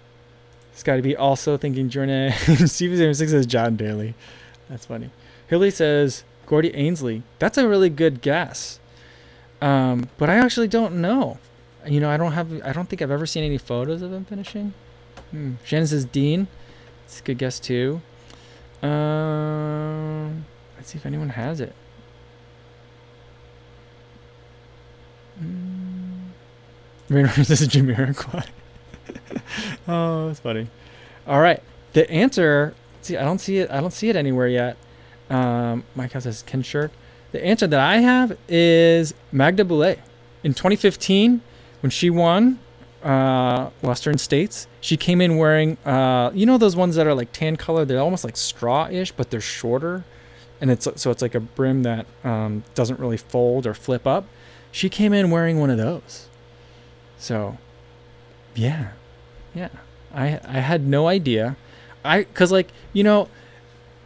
Scotty 0.75 1.01
B 1.01 1.15
also 1.15 1.57
thinking 1.57 1.89
Journey. 1.89 2.31
Steve 2.65 3.15
Six 3.15 3.31
says 3.31 3.45
John 3.45 3.75
Daly. 3.75 4.15
That's 4.69 4.85
funny. 4.85 5.09
Hilly 5.53 5.69
says 5.69 6.23
Gordy 6.47 6.71
Ainsleigh. 6.71 7.21
That's 7.37 7.59
a 7.59 7.67
really 7.67 7.91
good 7.91 8.23
guess. 8.23 8.79
Um, 9.61 10.09
but 10.17 10.27
I 10.27 10.37
actually 10.37 10.67
don't 10.67 10.99
know. 10.99 11.37
You 11.85 11.99
know, 11.99 12.09
I 12.09 12.17
don't 12.17 12.31
have. 12.31 12.51
I 12.63 12.73
don't 12.73 12.89
think 12.89 13.03
I've 13.03 13.11
ever 13.11 13.27
seen 13.27 13.43
any 13.43 13.59
photos 13.59 14.01
of 14.01 14.11
him 14.11 14.25
finishing. 14.25 14.73
Hmm. 15.29 15.53
Shannon 15.63 15.85
says 15.85 16.05
Dean. 16.05 16.47
It's 17.05 17.19
a 17.19 17.23
good 17.23 17.37
guess 17.37 17.59
too. 17.59 18.01
Um, 18.81 20.45
let's 20.75 20.89
see 20.89 20.97
if 20.97 21.05
anyone 21.05 21.29
has 21.29 21.61
it. 21.61 21.75
Mm. 25.39 26.29
Says 27.45 27.67
Jamiroquai. 27.67 28.47
oh, 29.87 30.27
that's 30.29 30.39
funny. 30.39 30.67
All 31.27 31.41
right, 31.41 31.61
the 31.91 32.09
answer. 32.09 32.73
See, 33.03 33.17
I 33.17 33.23
don't 33.23 33.37
see 33.37 33.59
it. 33.59 33.69
I 33.69 33.81
don't 33.81 33.93
see 33.93 34.09
it 34.09 34.15
anywhere 34.15 34.47
yet. 34.47 34.77
Um, 35.33 35.83
Mike 35.95 36.11
says 36.11 36.43
Ken 36.43 36.61
Shirk. 36.61 36.91
The 37.31 37.43
answer 37.43 37.65
that 37.65 37.79
I 37.79 37.97
have 37.97 38.37
is 38.47 39.15
Magda 39.31 39.65
Boulet. 39.65 39.99
In 40.43 40.53
2015, 40.53 41.41
when 41.81 41.89
she 41.89 42.09
won 42.11 42.59
uh, 43.01 43.71
Western 43.81 44.19
States, 44.19 44.67
she 44.79 44.95
came 44.95 45.19
in 45.19 45.37
wearing, 45.37 45.77
uh, 45.85 46.31
you 46.35 46.45
know, 46.45 46.59
those 46.59 46.75
ones 46.75 46.95
that 46.95 47.07
are 47.07 47.15
like 47.15 47.31
tan 47.31 47.55
color. 47.55 47.85
They're 47.85 47.99
almost 47.99 48.23
like 48.23 48.37
straw-ish, 48.37 49.11
but 49.13 49.31
they're 49.31 49.41
shorter, 49.41 50.03
and 50.61 50.69
it's 50.69 50.87
so 50.95 51.09
it's 51.09 51.21
like 51.21 51.33
a 51.33 51.39
brim 51.39 51.81
that 51.83 52.05
um, 52.23 52.63
doesn't 52.75 52.99
really 52.99 53.17
fold 53.17 53.65
or 53.65 53.73
flip 53.73 54.05
up. 54.05 54.25
She 54.71 54.87
came 54.89 55.13
in 55.13 55.31
wearing 55.31 55.59
one 55.59 55.71
of 55.71 55.77
those. 55.77 56.27
So, 57.17 57.57
yeah, 58.53 58.91
yeah. 59.55 59.69
I 60.13 60.39
I 60.47 60.59
had 60.59 60.85
no 60.85 61.07
idea. 61.07 61.55
I 62.05 62.25
cause 62.25 62.51
like 62.51 62.69
you 62.91 63.03
know 63.03 63.29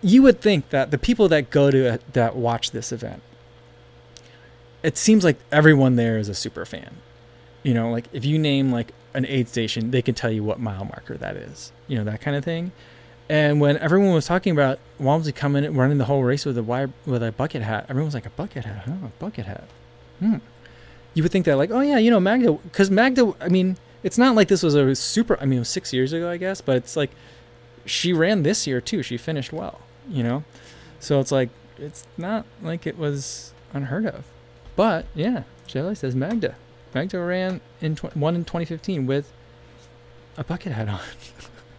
you 0.08 0.22
would 0.22 0.40
think 0.40 0.70
that 0.70 0.92
the 0.92 0.98
people 0.98 1.28
that 1.28 1.50
go 1.50 1.70
to 1.70 2.00
that 2.14 2.36
watch 2.36 2.72
this 2.72 2.92
event 2.92 3.22
it 4.84 4.98
seems 4.98 5.24
like 5.24 5.38
everyone 5.52 5.98
there 5.98 6.18
is 6.18 6.30
a 6.30 6.36
super 6.36 6.66
fan. 6.66 6.98
You 7.64 7.74
know 7.74 7.92
like 7.92 8.06
if 8.14 8.24
you 8.24 8.40
name 8.40 8.72
like 8.72 8.94
an 9.14 9.26
aid 9.26 9.50
station 9.50 9.92
they 9.92 10.02
can 10.02 10.16
tell 10.16 10.32
you 10.32 10.44
what 10.44 10.60
mile 10.60 10.86
marker 10.86 11.18
that 11.18 11.36
is 11.36 11.72
you 11.88 11.98
know 11.98 12.06
that 12.06 12.22
kind 12.22 12.38
of 12.38 12.46
thing. 12.46 12.72
And 13.30 13.60
when 13.60 13.78
everyone 13.80 14.14
was 14.14 14.26
talking 14.26 14.54
about 14.54 14.80
Walmsley 15.00 15.34
coming 15.34 15.66
and 15.66 15.76
running 15.76 15.98
the 15.98 16.06
whole 16.06 16.24
race 16.24 16.46
with 16.46 16.58
a 16.58 16.64
wire 16.64 16.90
with 17.06 17.22
a 17.22 17.34
bucket 17.34 17.62
hat 17.64 17.88
everyone 17.90 18.06
was 18.06 18.14
like 18.14 18.26
a 18.26 18.32
bucket 18.32 18.64
hat 18.64 18.84
huh? 18.86 19.08
A 19.08 19.20
bucket 19.20 19.46
hat. 19.46 19.66
Hmm. 20.20 20.38
You 21.14 21.24
would 21.24 21.32
think 21.32 21.46
that 21.46 21.58
like 21.58 21.72
oh 21.72 21.82
yeah 21.82 21.98
you 21.98 22.12
know 22.12 22.22
Magda 22.22 22.54
because 22.54 22.90
Magda 22.90 23.34
I 23.42 23.50
mean 23.50 23.78
it's 24.04 24.18
not 24.18 24.36
like 24.36 24.48
this 24.48 24.64
was 24.64 24.76
a 24.76 24.96
super 24.96 25.38
I 25.42 25.46
mean 25.46 25.58
it 25.58 25.62
was 25.62 25.70
six 25.70 25.92
years 25.92 26.14
ago 26.14 26.30
I 26.30 26.38
guess 26.38 26.62
but 26.62 26.78
it's 26.78 26.96
like 26.96 27.12
she 27.86 28.14
ran 28.14 28.44
this 28.44 28.68
year 28.68 28.80
too. 28.80 29.02
She 29.04 29.18
finished 29.18 29.52
well 29.52 29.82
you 30.10 30.24
know 30.24 30.44
so 31.00 31.20
it's 31.20 31.32
like 31.32 31.50
it's 31.78 32.06
not 32.18 32.46
like 32.62 32.88
it 32.88 32.98
was 32.98 33.54
unheard 33.74 34.06
of 34.06 34.26
but 34.76 35.06
yeah 35.14 35.44
Shelly 35.68 35.96
says 35.96 36.16
Magda. 36.16 36.56
Magda 36.96 37.20
ran 37.20 37.62
in 37.82 37.96
tw- 37.96 38.16
one 38.16 38.36
in 38.36 38.46
2015 38.46 39.06
with 39.06 39.32
a 40.38 40.44
bucket 40.44 40.72
hat 40.72 40.88
on. 40.88 41.02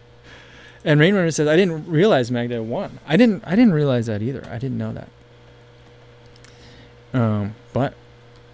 and 0.85 0.99
Rainrunner 0.99 1.33
says 1.33 1.47
I 1.47 1.55
didn't 1.55 1.87
realize 1.87 2.31
Magda 2.31 2.61
won. 2.63 2.99
I 3.07 3.17
didn't. 3.17 3.43
I 3.45 3.55
didn't 3.55 3.73
realize 3.73 4.05
that 4.05 4.21
either. 4.21 4.47
I 4.49 4.59
didn't 4.59 4.77
know 4.77 4.93
that. 4.93 5.09
Um, 7.11 7.55
but 7.73 7.95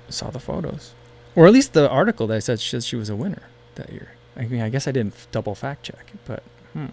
saw 0.07 0.29
the 0.29 0.39
photos, 0.39 0.93
or 1.35 1.45
at 1.45 1.51
least 1.51 1.73
the 1.73 1.89
article 1.89 2.25
that 2.27 2.41
said 2.41 2.61
she, 2.61 2.79
she 2.79 2.95
was 2.95 3.09
a 3.09 3.15
winner 3.15 3.43
that 3.75 3.91
year. 3.91 4.11
I 4.37 4.45
mean, 4.45 4.61
I 4.61 4.69
guess 4.69 4.87
I 4.87 4.91
didn't 4.91 5.27
double 5.31 5.55
fact 5.55 5.83
check, 5.83 6.13
but 6.25 6.43
hmm. 6.73 6.87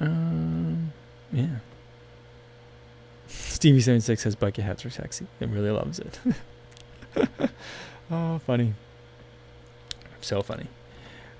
Um, 0.00 0.49
yeah. 1.32 1.46
Stevie 3.28 3.80
seventy 3.80 4.00
six 4.00 4.22
says 4.22 4.34
bucket 4.34 4.64
hats 4.64 4.84
are 4.84 4.90
sexy. 4.90 5.26
It 5.38 5.48
really 5.48 5.70
loves 5.70 5.98
it. 5.98 6.18
oh, 8.10 8.38
funny. 8.38 8.74
So 10.20 10.42
funny. 10.42 10.66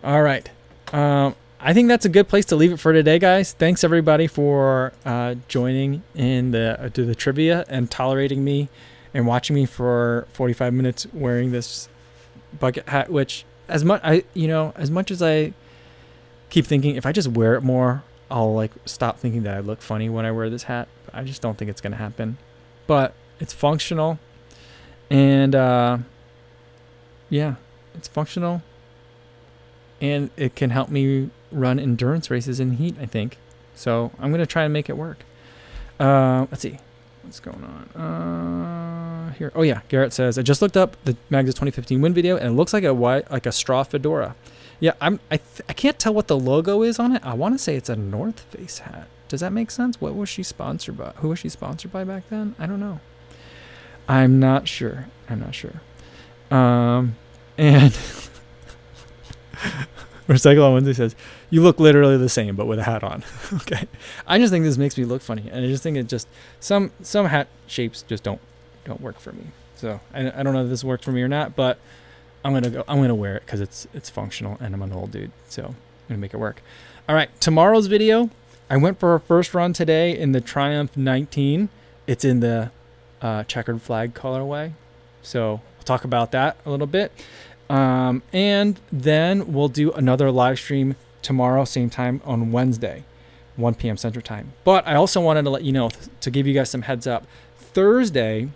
All 0.02 0.22
right. 0.22 0.48
Um, 0.92 1.34
I 1.60 1.74
think 1.74 1.88
that's 1.88 2.06
a 2.06 2.08
good 2.08 2.28
place 2.28 2.46
to 2.46 2.56
leave 2.56 2.72
it 2.72 2.78
for 2.78 2.92
today, 2.92 3.18
guys. 3.18 3.52
Thanks 3.52 3.84
everybody 3.84 4.26
for 4.26 4.92
uh, 5.04 5.34
joining 5.46 6.02
in 6.14 6.52
the 6.52 6.80
uh, 6.80 6.88
to 6.90 7.04
the 7.04 7.14
trivia 7.14 7.66
and 7.68 7.90
tolerating 7.90 8.42
me 8.42 8.70
and 9.12 9.26
watching 9.26 9.54
me 9.54 9.66
for 9.66 10.26
45 10.32 10.72
minutes 10.72 11.06
wearing 11.12 11.52
this 11.52 11.88
bucket 12.58 12.88
hat. 12.88 13.10
Which, 13.10 13.44
as 13.68 13.84
much 13.84 14.00
I 14.02 14.24
you 14.32 14.48
know, 14.48 14.72
as 14.76 14.90
much 14.90 15.10
as 15.10 15.22
I 15.22 15.52
keep 16.48 16.64
thinking, 16.64 16.96
if 16.96 17.04
I 17.04 17.12
just 17.12 17.28
wear 17.28 17.54
it 17.56 17.62
more, 17.62 18.04
I'll 18.30 18.54
like 18.54 18.72
stop 18.86 19.18
thinking 19.18 19.42
that 19.42 19.56
I 19.56 19.60
look 19.60 19.82
funny 19.82 20.08
when 20.08 20.24
I 20.24 20.30
wear 20.30 20.48
this 20.48 20.64
hat. 20.64 20.88
I 21.12 21.24
just 21.24 21.42
don't 21.42 21.58
think 21.58 21.70
it's 21.70 21.80
gonna 21.80 21.96
happen. 21.96 22.38
But 22.86 23.14
it's 23.38 23.52
functional, 23.52 24.18
and 25.10 25.54
uh, 25.54 25.98
yeah, 27.28 27.56
it's 27.94 28.08
functional, 28.08 28.62
and 30.00 30.30
it 30.36 30.54
can 30.54 30.70
help 30.70 30.88
me 30.90 31.30
run 31.50 31.78
endurance 31.78 32.30
races 32.30 32.60
in 32.60 32.72
heat. 32.72 32.96
I 33.00 33.06
think 33.06 33.38
so. 33.74 34.12
I'm 34.18 34.30
gonna 34.30 34.46
try 34.46 34.64
and 34.64 34.72
make 34.72 34.88
it 34.88 34.96
work. 34.96 35.24
Uh, 35.98 36.46
let's 36.50 36.62
see 36.62 36.78
what's 37.22 37.40
going 37.40 37.62
on 37.62 38.00
uh, 38.00 39.32
here. 39.34 39.52
Oh 39.54 39.62
yeah, 39.62 39.80
Garrett 39.88 40.12
says 40.12 40.38
I 40.38 40.42
just 40.42 40.62
looked 40.62 40.76
up 40.76 40.96
the 41.04 41.16
Magda's 41.28 41.54
2015 41.54 42.00
win 42.00 42.14
video, 42.14 42.36
and 42.36 42.46
it 42.46 42.52
looks 42.52 42.72
like 42.72 42.84
a 42.84 42.94
white, 42.94 43.30
like 43.30 43.46
a 43.46 43.52
straw 43.52 43.82
fedora. 43.82 44.34
Yeah, 44.80 44.92
I'm. 45.00 45.20
I 45.30 45.36
th- 45.36 45.60
I 45.68 45.74
can't 45.74 45.98
tell 45.98 46.14
what 46.14 46.26
the 46.26 46.38
logo 46.38 46.82
is 46.82 46.98
on 46.98 47.14
it. 47.14 47.24
I 47.24 47.34
want 47.34 47.54
to 47.54 47.58
say 47.58 47.76
it's 47.76 47.90
a 47.90 47.96
North 47.96 48.40
Face 48.40 48.78
hat. 48.78 49.08
Does 49.28 49.40
that 49.40 49.52
make 49.52 49.70
sense? 49.70 50.00
What 50.00 50.16
was 50.16 50.28
she 50.28 50.42
sponsored 50.42 50.96
by? 50.96 51.12
Who 51.16 51.28
was 51.28 51.38
she 51.38 51.48
sponsored 51.50 51.92
by 51.92 52.02
back 52.02 52.28
then? 52.30 52.56
I 52.58 52.66
don't 52.66 52.80
know. 52.80 53.00
I'm 54.08 54.40
not 54.40 54.66
sure. 54.66 55.06
I'm 55.28 55.38
not 55.38 55.54
sure. 55.54 55.80
Um, 56.50 57.14
and 57.56 57.92
Recycle 60.26 60.64
on 60.64 60.72
Wednesday 60.72 60.94
says, 60.94 61.14
"You 61.50 61.62
look 61.62 61.78
literally 61.78 62.16
the 62.16 62.28
same, 62.28 62.56
but 62.56 62.66
with 62.66 62.78
a 62.78 62.84
hat 62.84 63.04
on." 63.04 63.22
okay, 63.52 63.86
I 64.26 64.38
just 64.38 64.50
think 64.50 64.64
this 64.64 64.78
makes 64.78 64.96
me 64.96 65.04
look 65.04 65.22
funny, 65.22 65.48
and 65.52 65.64
I 65.64 65.68
just 65.68 65.82
think 65.82 65.96
it 65.96 66.08
just 66.08 66.26
some 66.58 66.90
some 67.02 67.26
hat 67.26 67.48
shapes 67.66 68.02
just 68.02 68.22
don't 68.22 68.40
don't 68.84 69.00
work 69.00 69.20
for 69.20 69.32
me. 69.32 69.44
So 69.76 70.00
I, 70.14 70.40
I 70.40 70.42
don't 70.42 70.54
know 70.54 70.64
if 70.64 70.70
this 70.70 70.82
worked 70.82 71.04
for 71.04 71.12
me 71.12 71.22
or 71.22 71.28
not, 71.28 71.54
but 71.54 71.78
I'm 72.44 72.52
gonna 72.52 72.70
go. 72.70 72.84
I'm 72.88 73.00
gonna 73.00 73.14
wear 73.14 73.36
it 73.36 73.44
because 73.44 73.60
it's 73.60 73.86
it's 73.92 74.08
functional, 74.08 74.56
and 74.60 74.74
I'm 74.74 74.82
an 74.82 74.92
old 74.92 75.10
dude, 75.10 75.32
so 75.48 75.64
I'm 75.64 75.76
gonna 76.08 76.20
make 76.20 76.34
it 76.34 76.38
work. 76.38 76.62
All 77.08 77.14
right, 77.14 77.28
tomorrow's 77.40 77.86
video. 77.86 78.30
I 78.68 78.76
went 78.76 79.00
for 79.00 79.14
a 79.14 79.20
first 79.20 79.52
run 79.52 79.72
today 79.72 80.16
in 80.16 80.32
the 80.32 80.40
Triumph 80.40 80.96
19. 80.96 81.68
It's 82.06 82.24
in 82.24 82.40
the 82.40 82.70
uh, 83.20 83.44
checkered 83.44 83.82
flag 83.82 84.14
colorway, 84.14 84.72
so 85.22 85.60
we'll 85.76 85.84
talk 85.84 86.04
about 86.04 86.30
that 86.32 86.56
a 86.64 86.70
little 86.70 86.86
bit. 86.86 87.12
Um, 87.68 88.22
and 88.32 88.80
then 88.90 89.52
we'll 89.52 89.68
do 89.68 89.92
another 89.92 90.30
live 90.30 90.58
stream 90.58 90.96
tomorrow, 91.22 91.64
same 91.64 91.90
time 91.90 92.20
on 92.24 92.52
Wednesday, 92.52 93.04
1 93.56 93.74
p.m. 93.74 93.96
Central 93.96 94.22
Time. 94.22 94.52
But 94.64 94.86
I 94.86 94.94
also 94.94 95.20
wanted 95.20 95.42
to 95.42 95.50
let 95.50 95.62
you 95.62 95.72
know 95.72 95.90
to 96.20 96.30
give 96.30 96.46
you 96.46 96.54
guys 96.54 96.70
some 96.70 96.82
heads 96.82 97.06
up. 97.06 97.26
Thursday, 97.56 98.48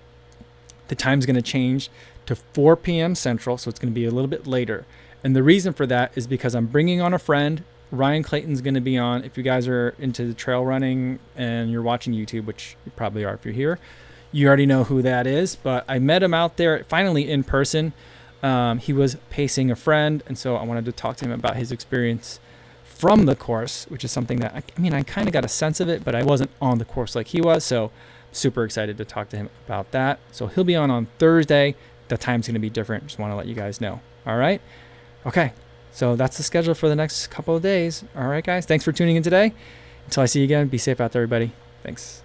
the 0.88 0.94
time's 0.94 1.26
to 1.26 1.42
change 1.42 1.90
to 2.26 2.34
4 2.34 2.76
p.m. 2.76 3.14
Central, 3.14 3.58
so 3.58 3.68
it's 3.68 3.78
going 3.78 3.92
to 3.92 3.94
be 3.94 4.04
a 4.04 4.10
little 4.10 4.28
bit 4.28 4.46
later. 4.46 4.86
And 5.22 5.34
the 5.34 5.42
reason 5.42 5.72
for 5.72 5.86
that 5.86 6.12
is 6.16 6.26
because 6.26 6.54
I'm 6.54 6.66
bringing 6.66 7.00
on 7.00 7.14
a 7.14 7.18
friend. 7.18 7.64
Ryan 7.90 8.22
Clayton's 8.22 8.60
going 8.60 8.74
to 8.74 8.80
be 8.80 8.98
on. 8.98 9.24
If 9.24 9.36
you 9.36 9.42
guys 9.42 9.68
are 9.68 9.94
into 9.98 10.26
the 10.26 10.34
trail 10.34 10.64
running 10.64 11.18
and 11.36 11.70
you're 11.70 11.82
watching 11.82 12.12
YouTube, 12.12 12.44
which 12.44 12.76
you 12.84 12.92
probably 12.96 13.24
are 13.24 13.34
if 13.34 13.44
you're 13.44 13.54
here, 13.54 13.78
you 14.32 14.48
already 14.48 14.66
know 14.66 14.84
who 14.84 15.00
that 15.02 15.26
is. 15.26 15.56
But 15.56 15.84
I 15.88 15.98
met 15.98 16.22
him 16.22 16.34
out 16.34 16.56
there 16.56 16.84
finally 16.84 17.30
in 17.30 17.44
person. 17.44 17.92
Um, 18.42 18.78
he 18.78 18.92
was 18.92 19.16
pacing 19.30 19.70
a 19.70 19.76
friend, 19.76 20.22
and 20.26 20.36
so 20.36 20.56
I 20.56 20.64
wanted 20.64 20.84
to 20.84 20.92
talk 20.92 21.16
to 21.18 21.24
him 21.24 21.30
about 21.30 21.56
his 21.56 21.72
experience 21.72 22.40
from 22.84 23.26
the 23.26 23.34
course, 23.34 23.86
which 23.88 24.04
is 24.04 24.12
something 24.12 24.40
that 24.40 24.54
I, 24.54 24.62
I 24.76 24.80
mean, 24.80 24.92
I 24.92 25.02
kind 25.02 25.26
of 25.26 25.32
got 25.32 25.44
a 25.44 25.48
sense 25.48 25.80
of 25.80 25.88
it, 25.88 26.04
but 26.04 26.14
I 26.14 26.22
wasn't 26.22 26.50
on 26.60 26.78
the 26.78 26.84
course 26.84 27.14
like 27.14 27.28
he 27.28 27.40
was. 27.40 27.64
So 27.64 27.90
super 28.32 28.64
excited 28.64 28.98
to 28.98 29.04
talk 29.04 29.28
to 29.30 29.36
him 29.36 29.50
about 29.66 29.90
that. 29.92 30.18
So 30.32 30.46
he'll 30.48 30.64
be 30.64 30.76
on 30.76 30.90
on 30.90 31.06
Thursday. 31.18 31.74
The 32.08 32.18
time's 32.18 32.46
going 32.46 32.54
to 32.54 32.60
be 32.60 32.70
different. 32.70 33.06
Just 33.06 33.18
want 33.18 33.32
to 33.32 33.36
let 33.36 33.46
you 33.46 33.54
guys 33.54 33.80
know. 33.80 34.00
All 34.26 34.36
right. 34.36 34.60
Okay. 35.26 35.52
So 35.92 36.16
that's 36.16 36.36
the 36.36 36.42
schedule 36.42 36.74
for 36.74 36.88
the 36.88 36.96
next 36.96 37.28
couple 37.28 37.54
of 37.54 37.62
days. 37.62 38.02
All 38.16 38.26
right, 38.26 38.44
guys. 38.44 38.66
Thanks 38.66 38.84
for 38.84 38.92
tuning 38.92 39.16
in 39.16 39.22
today. 39.22 39.52
Until 40.06 40.24
I 40.24 40.26
see 40.26 40.40
you 40.40 40.44
again, 40.44 40.66
be 40.66 40.78
safe 40.78 41.00
out 41.00 41.12
there, 41.12 41.22
everybody. 41.22 41.52
Thanks. 41.82 42.23